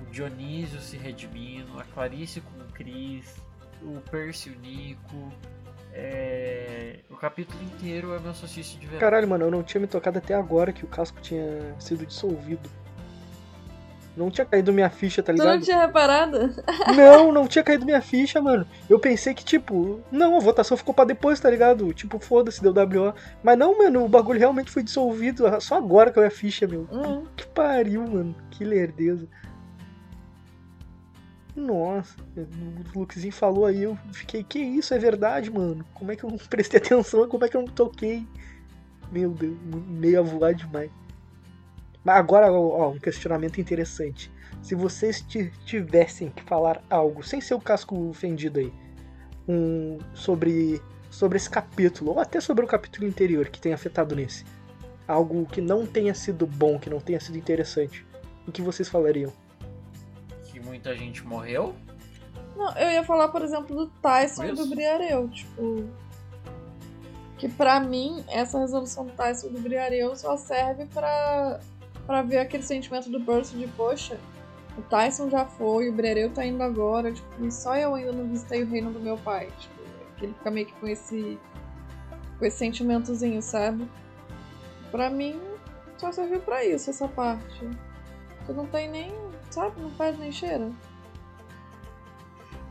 [0.00, 3.36] O Dionísio se redimindo, a Clarice com o Cris,
[3.82, 5.32] o Percy o Nico.
[5.94, 7.00] É...
[7.10, 9.00] O capítulo inteiro é meu solstício de verão.
[9.00, 12.68] Caralho, mano, eu não tinha me tocado até agora que o casco tinha sido dissolvido.
[14.14, 15.54] Não tinha caído minha ficha, tá Tu ligado?
[15.54, 16.38] não tinha reparado?
[16.94, 18.66] Não, não tinha caído minha ficha, mano.
[18.88, 21.92] Eu pensei que, tipo, não, a votação ficou pra depois, tá ligado?
[21.94, 23.14] Tipo, foda-se, deu WO.
[23.42, 25.44] Mas não, mano, o bagulho realmente foi dissolvido.
[25.62, 26.86] Só agora que eu a ficha, meu.
[26.92, 27.24] Hum.
[27.34, 28.34] Que pariu, mano.
[28.50, 29.26] Que lerdeza.
[31.54, 32.16] Nossa,
[32.94, 35.84] o Luxinho falou aí, eu fiquei, que isso, é verdade, mano?
[35.92, 37.28] Como é que eu não prestei atenção?
[37.28, 38.26] Como é que eu não toquei?
[39.10, 39.56] Meu Deus,
[39.86, 40.90] meio a voar demais.
[42.04, 44.30] Mas agora, ó, um questionamento interessante.
[44.60, 48.72] Se vocês ti- tivessem que falar algo, sem ser o casco fendido aí,
[49.48, 50.80] um, sobre,
[51.10, 54.44] sobre esse capítulo, ou até sobre o capítulo anterior que tenha afetado nesse,
[55.06, 58.06] algo que não tenha sido bom, que não tenha sido interessante,
[58.46, 59.32] o que vocês falariam?
[60.44, 61.74] Que muita gente morreu.
[62.56, 64.70] Não, eu ia falar, por exemplo, do Tyson e do Isso.
[64.70, 65.88] Briareu, tipo.
[67.38, 71.58] Que pra mim, essa resolução do Tyson e do Briareu só serve pra,
[72.06, 74.18] pra ver aquele sentimento do Percy de, poxa,
[74.76, 78.28] o Tyson já foi, o Briareu tá indo agora, tipo, e só eu ainda não
[78.28, 79.48] visitei o reino do meu pai.
[79.58, 79.82] Tipo,
[80.22, 81.38] ele fica meio que com esse.
[82.38, 83.88] com esse sentimentozinho, sabe?
[84.90, 85.40] Pra mim,
[85.96, 87.68] só serviu pra isso, essa parte.
[88.46, 89.12] Tu não tem nem.
[89.50, 89.80] sabe?
[89.80, 90.70] Não faz nem cheira.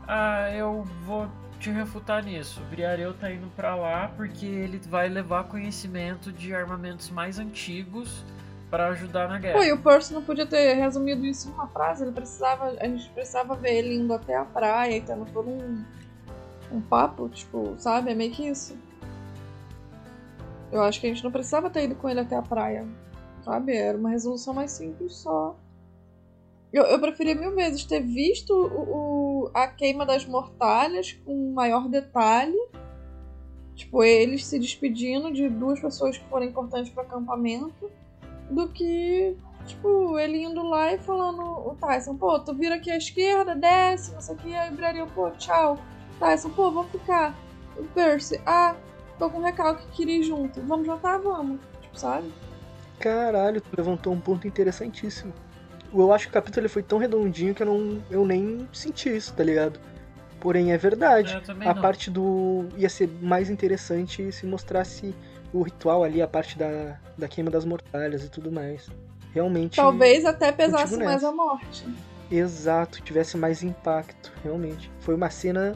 [0.06, 1.28] Ah, eu vou
[1.60, 2.60] te refutar nisso.
[2.60, 8.24] O Briareu tá indo pra lá porque ele vai levar conhecimento de armamentos mais antigos
[8.72, 9.58] pra ajudar na guerra.
[9.58, 12.74] Pô, e o Percy não podia ter resumido isso em uma frase, ele precisava.
[12.80, 15.84] A gente precisava ver ele indo até a praia e tendo todo um,
[16.72, 18.10] um papo, tipo, sabe?
[18.10, 18.74] É meio que isso.
[20.72, 22.86] Eu acho que a gente não precisava ter ido com ele até a praia.
[23.44, 23.76] Sabe?
[23.76, 25.54] Era uma resolução mais simples só.
[26.72, 31.88] Eu, eu preferia mil vezes ter visto o, o- a queima das mortalhas com maior
[31.88, 32.56] detalhe.
[33.74, 37.90] Tipo, eles se despedindo de duas pessoas que foram importantes para acampamento
[38.52, 42.96] do que, tipo, ele indo lá e falando o Tyson, pô, tu vira aqui à
[42.96, 45.78] esquerda, desce, não sei o que, aí o pô, tchau.
[46.18, 47.34] Tyson, pô, vamos ficar.
[47.76, 48.76] O Percy, ah,
[49.18, 50.60] tô com um recalque que queria ir junto.
[50.62, 51.18] Vamos jantar?
[51.18, 51.58] Vamos.
[51.80, 52.32] Tipo, sabe?
[52.98, 55.32] Caralho, tu levantou um ponto interessantíssimo.
[55.92, 59.14] Eu acho que o capítulo ele foi tão redondinho que eu, não, eu nem senti
[59.14, 59.80] isso, tá ligado?
[60.40, 61.40] Porém, é verdade.
[61.60, 61.82] A não.
[61.82, 62.66] parte do.
[62.76, 65.14] ia ser mais interessante se mostrasse
[65.52, 68.88] o ritual ali, a parte da, da queima das mortalhas e tudo mais.
[69.34, 69.76] Realmente.
[69.76, 71.86] Talvez até pesasse mais a morte.
[72.30, 74.90] Exato, tivesse mais impacto, realmente.
[75.00, 75.74] Foi uma cena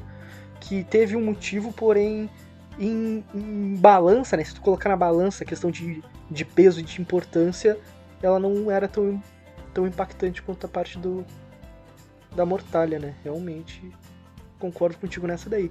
[0.60, 2.30] que teve um motivo, porém,
[2.78, 4.44] em, em balança, né?
[4.44, 7.78] Se tu colocar na balança a questão de, de peso e de importância,
[8.22, 9.22] ela não era tão,
[9.74, 11.24] tão impactante quanto a parte do
[12.34, 13.14] da mortalha, né?
[13.24, 13.90] Realmente
[14.58, 15.70] concordo contigo nessa daí.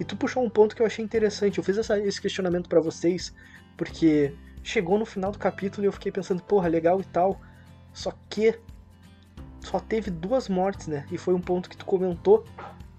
[0.00, 1.58] E tu puxou um ponto que eu achei interessante.
[1.58, 3.32] Eu fiz essa- esse questionamento pra vocês,
[3.76, 7.40] porque chegou no final do capítulo e eu fiquei pensando, porra, legal e tal.
[7.92, 8.58] Só que
[9.60, 11.06] só teve duas mortes, né?
[11.12, 12.44] E foi um ponto que tu comentou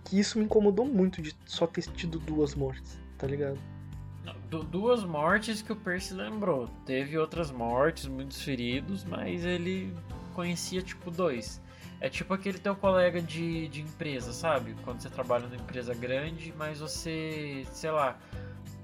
[0.05, 3.57] que isso me incomodou muito de só ter tido duas mortes, tá ligado?
[4.49, 6.67] Du- duas mortes que o Percy lembrou.
[6.85, 9.93] Teve outras mortes, muitos feridos, mas ele
[10.33, 11.60] conhecia tipo dois.
[12.01, 14.75] É tipo aquele teu colega de, de empresa, sabe?
[14.83, 18.17] Quando você trabalha numa empresa grande, mas você, sei lá,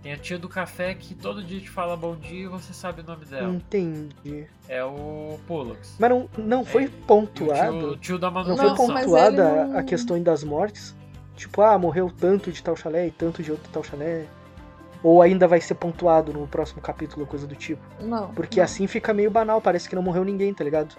[0.04, 3.02] tem a tia do café que todo dia te fala bom dia e você sabe
[3.02, 3.52] o nome dela.
[3.52, 4.46] Entendi.
[4.70, 5.96] É o Pollux.
[5.98, 7.80] Mas não, não foi É, E o pontuado.
[7.80, 8.76] tio, o tio da Não manutenção.
[8.76, 10.96] foi Não, mas pontuada não- a questão das mortes?
[11.36, 14.28] Tipo, ah, morreu tanto de tal chalé e tanto de outro tal chalé.
[15.04, 17.82] Ou ainda vai ser pontuado no próximo capítulo, coisa do tipo.
[18.04, 18.32] Não.
[18.34, 18.64] Porque não.
[18.66, 20.96] assim fica meio banal, parece que não morreu ninguém, tá ligado?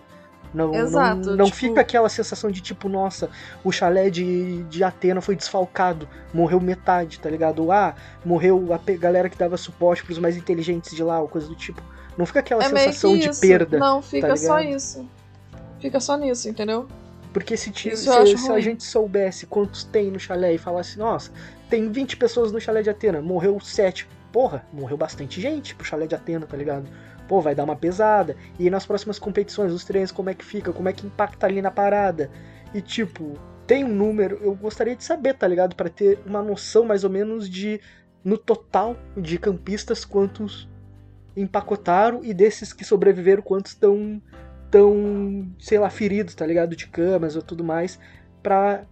[0.53, 3.29] Não, Exato, não, não tipo- fica aquela sensação de tipo, nossa,
[3.63, 7.63] o chalé de, de Atena foi desfalcado, morreu metade, tá ligado?
[7.65, 7.95] Ou, ah,
[8.25, 11.83] morreu a galera que dava suporte pros mais inteligentes de lá, ou coisa do tipo.
[12.17, 13.79] Não fica aquela É sensação de perda.
[13.79, 14.77] Não, fica só ligado?
[14.77, 15.09] isso.
[15.79, 16.89] Fica só nisso, entendeu?
[17.33, 21.31] Porque se, se, se a gente soubesse quantos tem no chalé e falasse, nossa,
[21.69, 24.09] tem 20 pessoas no chalé de Atena, morreu 7.
[24.33, 26.87] Porra, morreu bastante gente pro chalé de Atena, tá ligado?
[27.29, 28.35] Pô, vai dar uma pesada.
[28.59, 30.73] E nas próximas competições, os treinos, como é que fica?
[30.73, 32.31] Como é que impacta ali na parada?
[32.75, 33.35] E tipo,
[33.67, 35.77] tem um número, eu gostaria de saber, tá ligado?
[35.77, 37.81] Pra ter uma noção mais ou menos de
[38.25, 40.69] no total de campistas quantos
[41.37, 44.21] empacotaram e desses que sobreviveram quantos estão
[44.71, 46.75] tão, sei lá, feridos, tá ligado?
[46.75, 47.99] De camas ou tudo mais,
[48.43, 48.85] pra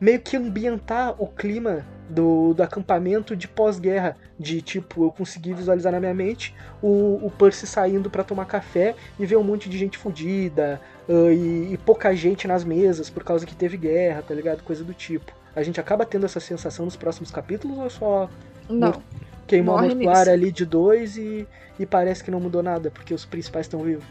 [0.00, 4.16] meio que ambientar o clima do, do acampamento de pós-guerra.
[4.38, 8.94] De tipo, eu consegui visualizar na minha mente o, o Percy saindo para tomar café
[9.18, 13.22] e ver um monte de gente fodida uh, e, e, pouca gente nas mesas por
[13.22, 14.62] causa que teve guerra, tá ligado?
[14.62, 15.32] Coisa do tipo.
[15.54, 18.30] A gente acaba tendo essa sensação nos próximos capítulos ou só.
[18.68, 19.02] Não.
[19.46, 21.46] Queimou a mortuária ali de dois e,
[21.78, 24.04] e parece que não mudou nada, porque os principais estão vivos.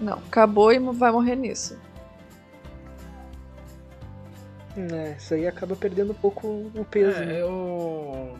[0.00, 1.78] Não, acabou e vai morrer nisso.
[4.92, 7.22] É, isso aí acaba perdendo um pouco o peso.
[7.22, 7.40] É, né?
[7.40, 8.36] eu.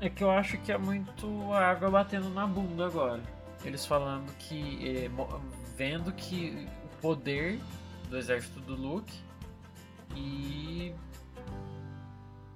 [0.00, 3.20] É que eu acho que é muito água batendo na bunda agora.
[3.64, 5.06] Eles falando que.
[5.06, 5.10] Eh,
[5.76, 7.58] vendo que o poder
[8.08, 9.12] do exército do Luke
[10.16, 10.92] e.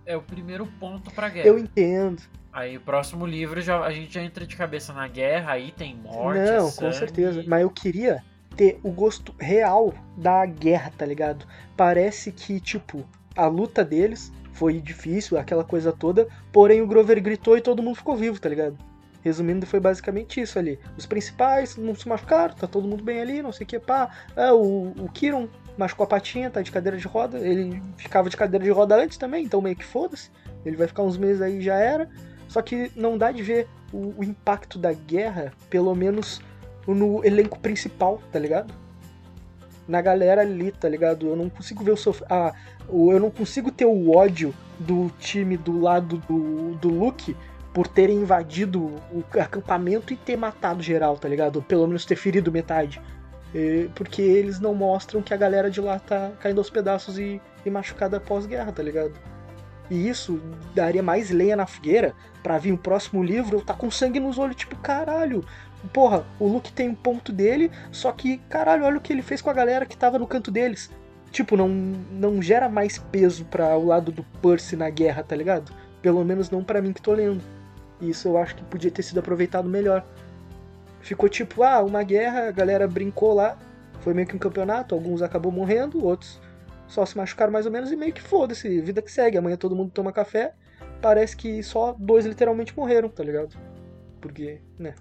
[0.05, 1.47] É o primeiro ponto pra guerra.
[1.47, 2.23] Eu entendo.
[2.53, 5.97] Aí o próximo livro já, a gente já entra de cabeça na guerra, aí tem
[5.97, 6.41] morte.
[6.41, 6.87] Não, sangue.
[6.87, 7.45] com certeza.
[7.47, 11.47] Mas eu queria ter o gosto real da guerra, tá ligado?
[11.77, 13.05] Parece que, tipo,
[13.37, 17.97] a luta deles foi difícil, aquela coisa toda, porém o Grover gritou e todo mundo
[17.97, 18.77] ficou vivo, tá ligado?
[19.23, 20.79] Resumindo, foi basicamente isso ali.
[20.97, 24.11] Os principais não se machucaram, tá todo mundo bem ali, não sei o que, pá.
[24.37, 25.49] Ah, o, o Kiron
[25.79, 27.39] machucou a patinha, tá de cadeira de roda.
[27.39, 30.31] Ele ficava de cadeira de roda antes também, então meio que foda-se.
[30.65, 32.09] Ele vai ficar uns meses aí já era.
[32.49, 36.41] Só que não dá de ver o, o impacto da guerra, pelo menos
[36.87, 38.75] no elenco principal, tá ligado?
[39.87, 41.27] Na galera ali, tá ligado?
[41.27, 42.23] Eu não consigo ver o sof...
[42.29, 42.53] ah,
[42.89, 47.37] eu não consigo ter o ódio do time do lado do, do Luke
[47.73, 51.63] por terem invadido o acampamento e ter matado geral, tá ligado?
[51.63, 53.01] Pelo menos ter ferido metade.
[53.95, 57.71] Porque eles não mostram que a galera de lá tá caindo aos pedaços e, e
[57.71, 59.13] machucada pós-guerra, tá ligado?
[59.91, 60.41] E isso
[60.75, 64.39] daria mais lenha na fogueira para vir o próximo livro, eu tá com sangue nos
[64.39, 65.45] olhos, tipo, caralho,
[65.93, 69.41] Porra, o Luke tem um ponto dele, só que, caralho, olha o que ele fez
[69.41, 70.91] com a galera que tava no canto deles.
[71.31, 75.73] Tipo, não, não gera mais peso para o lado do Percy na guerra, tá ligado?
[76.01, 77.43] Pelo menos não para mim que tô lendo.
[78.01, 80.05] Isso eu acho que podia ter sido aproveitado melhor.
[81.01, 83.59] Ficou tipo, ah, uma guerra, a galera brincou lá,
[84.01, 86.41] foi meio que um campeonato, alguns acabou morrendo, outros
[86.93, 89.39] só se machucaram mais ou menos e meio que foda-se, vida que segue.
[89.39, 90.53] Amanhã todo mundo toma café,
[91.01, 93.57] parece que só dois literalmente morreram, tá ligado?
[94.21, 94.95] Porque, né?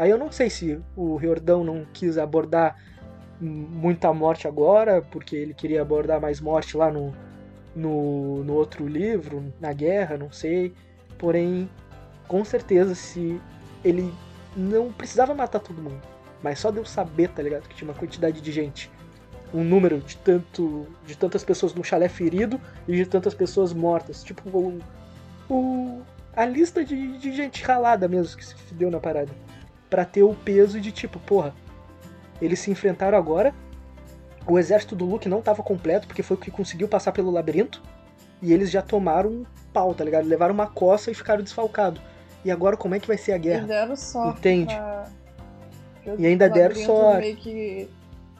[0.00, 2.74] Aí eu não sei se o Riordão não quis abordar
[3.38, 7.14] muita morte agora, porque ele queria abordar mais morte lá no,
[7.76, 10.72] no, no outro livro, na guerra, não sei.
[11.18, 11.68] Porém,
[12.26, 13.38] com certeza, se
[13.84, 14.10] ele
[14.56, 16.00] não precisava matar todo mundo,
[16.42, 17.68] mas só deu saber, tá ligado?
[17.68, 18.90] Que tinha uma quantidade de gente,
[19.52, 22.58] um número de tanto de tantas pessoas no chalé ferido
[22.88, 24.24] e de tantas pessoas mortas.
[24.24, 24.78] Tipo, o,
[25.50, 26.02] o
[26.34, 29.30] a lista de, de gente ralada mesmo que se deu na parada
[29.90, 31.52] para ter o peso de tipo, porra,
[32.40, 33.52] eles se enfrentaram agora.
[34.46, 37.82] O exército do Luke não tava completo, porque foi o que conseguiu passar pelo labirinto.
[38.40, 40.26] E eles já tomaram um pau, tá ligado?
[40.26, 42.00] Levaram uma coça e ficaram desfalcados.
[42.42, 43.64] E agora como é que vai ser a guerra?
[43.64, 44.38] E deram sorte.
[44.38, 44.74] Entende?
[44.74, 45.08] Pra...
[46.18, 47.20] E ainda deram sorte.
[47.20, 47.90] Meio que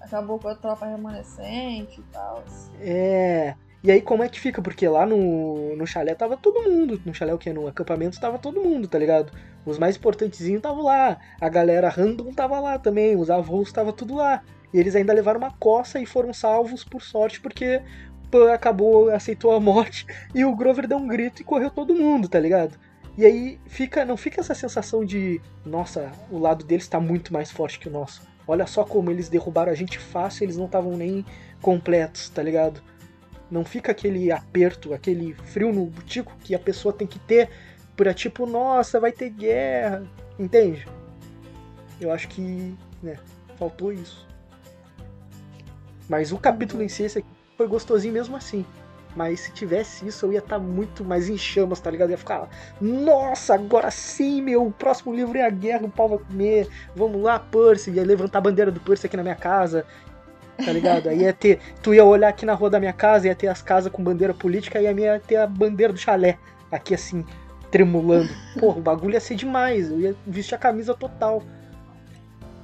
[0.01, 2.43] acabou com a tropa remanescente e tal.
[2.81, 3.55] É.
[3.82, 4.61] E aí como é que fica?
[4.61, 7.01] Porque lá no, no chalé tava todo mundo.
[7.05, 7.52] No chalé o que?
[7.52, 9.32] No acampamento tava todo mundo, tá ligado?
[9.65, 11.19] Os mais importantezinhos estavam lá.
[11.40, 13.16] A galera random tava lá também.
[13.16, 14.43] Os avós tava tudo lá.
[14.73, 17.82] E eles ainda levaram uma coça e foram salvos por sorte porque
[18.31, 22.28] Pan acabou, aceitou a morte e o Grover deu um grito e correu todo mundo,
[22.28, 22.78] tá ligado?
[23.19, 27.51] E aí fica, não fica essa sensação de, nossa, o lado deles está muito mais
[27.51, 28.23] forte que o nosso.
[28.47, 31.24] Olha só como eles derrubaram a gente fácil, eles não estavam nem
[31.61, 32.81] completos, tá ligado?
[33.51, 37.51] Não fica aquele aperto, aquele frio no butico que a pessoa tem que ter
[37.97, 40.06] pra tipo, nossa, vai ter guerra.
[40.39, 40.86] Entende?
[42.01, 43.18] Eu acho que, né,
[43.59, 44.27] faltou isso.
[46.09, 48.64] Mas o capítulo em si, esse aqui, foi gostosinho mesmo assim.
[49.14, 52.09] Mas se tivesse isso, eu ia estar tá muito mais em chamas, tá ligado?
[52.09, 52.48] Eu ia ficar,
[52.81, 57.20] nossa, agora sim, meu, o próximo livro é a guerra, o pau vai comer, vamos
[57.20, 59.85] lá, Percy, ia levantar a bandeira do Percy aqui na minha casa,
[60.64, 61.08] tá ligado?
[61.08, 61.58] Aí ia ter.
[61.82, 64.34] Tu ia olhar aqui na rua da minha casa, ia ter as casas com bandeira
[64.34, 66.38] política, e a minha ia ter a bandeira do chalé.
[66.70, 67.24] Aqui assim,
[67.70, 68.30] tremulando.
[68.58, 69.90] Porra, o bagulho ia ser demais.
[69.90, 71.42] Eu ia vestir a camisa total.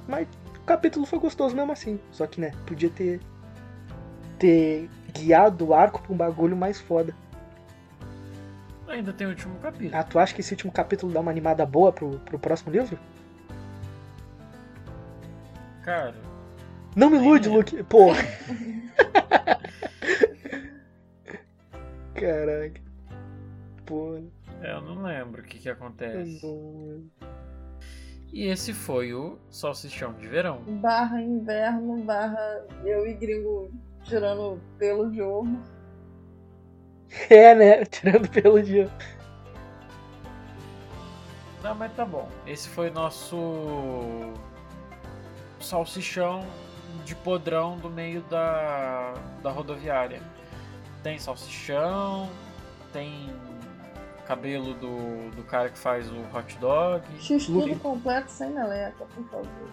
[0.07, 1.99] Mas o capítulo foi gostoso mesmo assim.
[2.11, 3.19] Só que, né, podia ter.
[4.39, 7.13] ter guiado o arco pra um bagulho mais foda.
[8.87, 9.91] Ainda tem o último capítulo.
[9.93, 12.97] Ah, tu acha que esse último capítulo dá uma animada boa pro, pro próximo livro?
[15.83, 16.15] Cara,
[16.97, 17.83] não me ilude, Luke.
[17.83, 18.17] Porra.
[22.15, 22.81] Caraca.
[23.85, 24.23] Porra.
[24.63, 26.41] Eu não lembro o que que acontece.
[28.33, 30.63] E esse foi o Salsichão de Verão.
[30.81, 33.71] Barra inverno, barra eu e gringo
[34.03, 35.61] tirando pelo de ovo.
[37.29, 37.85] É, né?
[37.85, 38.89] Tirando pelo dia.
[41.63, 42.27] Não, mas tá bom.
[42.45, 44.33] Esse foi nosso
[45.59, 46.45] salsichão
[47.05, 50.21] de podrão do meio da, da rodoviária.
[51.03, 52.29] Tem salsichão,
[52.91, 53.29] tem
[54.27, 57.03] cabelo do, do cara que faz o hot dog.
[57.19, 57.79] X tudo Luke.
[57.79, 59.69] completo sem meleca, por favor.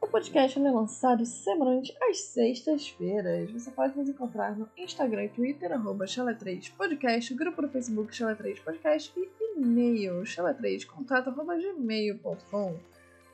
[0.00, 3.50] O podcast é lançado semanalmente às sextas-feiras.
[3.50, 9.41] Você pode nos encontrar no Instagram e Twitter, arroba Chala3podcast, grupo no Facebook Chala3podcast e
[9.62, 12.76] e-mail chala3contato arroba gmail.com.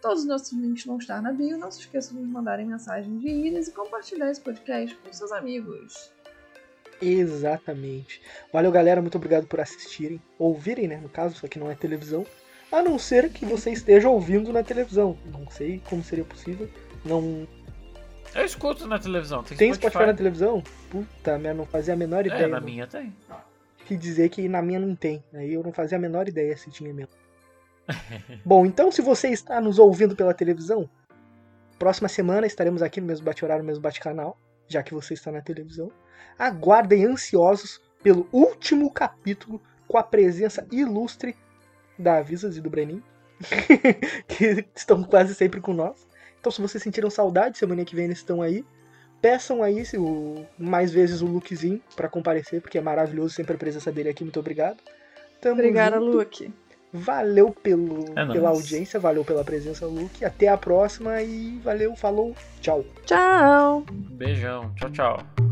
[0.01, 1.59] Todos os nossos links vão estar na bio.
[1.59, 5.33] Não se esqueçam de nos mandarem mensagem de íris e compartilhar esse podcast com seus
[5.33, 6.13] amigos.
[7.01, 8.21] Exatamente.
[8.53, 9.01] Valeu, galera.
[9.01, 10.21] Muito obrigado por assistirem.
[10.39, 10.99] Ouvirem, né?
[10.99, 12.25] No caso, só que não é televisão.
[12.71, 15.17] A não ser que você esteja ouvindo na televisão.
[15.27, 16.69] Não sei como seria possível.
[17.05, 17.47] Não.
[18.35, 19.43] Eu escuto na televisão.
[19.43, 20.63] Tem, Tem Spotify na televisão?
[20.91, 22.45] Puta merda, não fazia a menor ideia.
[22.45, 22.67] É, na não.
[22.67, 23.13] minha tem.
[23.89, 25.25] Que dizer que na minha não tem.
[25.33, 27.13] Aí eu não fazia a menor ideia se tinha mesmo.
[28.45, 30.89] Bom, então se você está nos ouvindo pela televisão,
[31.79, 34.39] próxima semana estaremos aqui no mesmo bate-horário, no mesmo bate-canal,
[34.69, 35.91] já que você está na televisão.
[36.39, 41.35] Aguardem ansiosos pelo último capítulo com a presença ilustre
[41.99, 43.03] da Avisas e do Brenin,
[44.29, 46.07] que estão quase sempre com nós.
[46.39, 48.65] Então se vocês sentiram saudade, semana que vem eles estão aí.
[49.21, 53.59] Peçam aí se o, mais vezes o Lukezinho pra comparecer, porque é maravilhoso sempre a
[53.59, 54.23] presença dele aqui.
[54.23, 54.79] Muito obrigado.
[55.41, 56.17] Tamo Obrigada, junto.
[56.17, 56.53] Luke.
[56.93, 58.61] Valeu pelo, É pela nóis.
[58.61, 60.25] audiência, valeu pela presença, Luke.
[60.25, 62.85] Até a próxima e valeu, falou, tchau.
[63.05, 63.85] Tchau!
[63.91, 64.73] Beijão.
[64.77, 65.48] Tchau, tchau.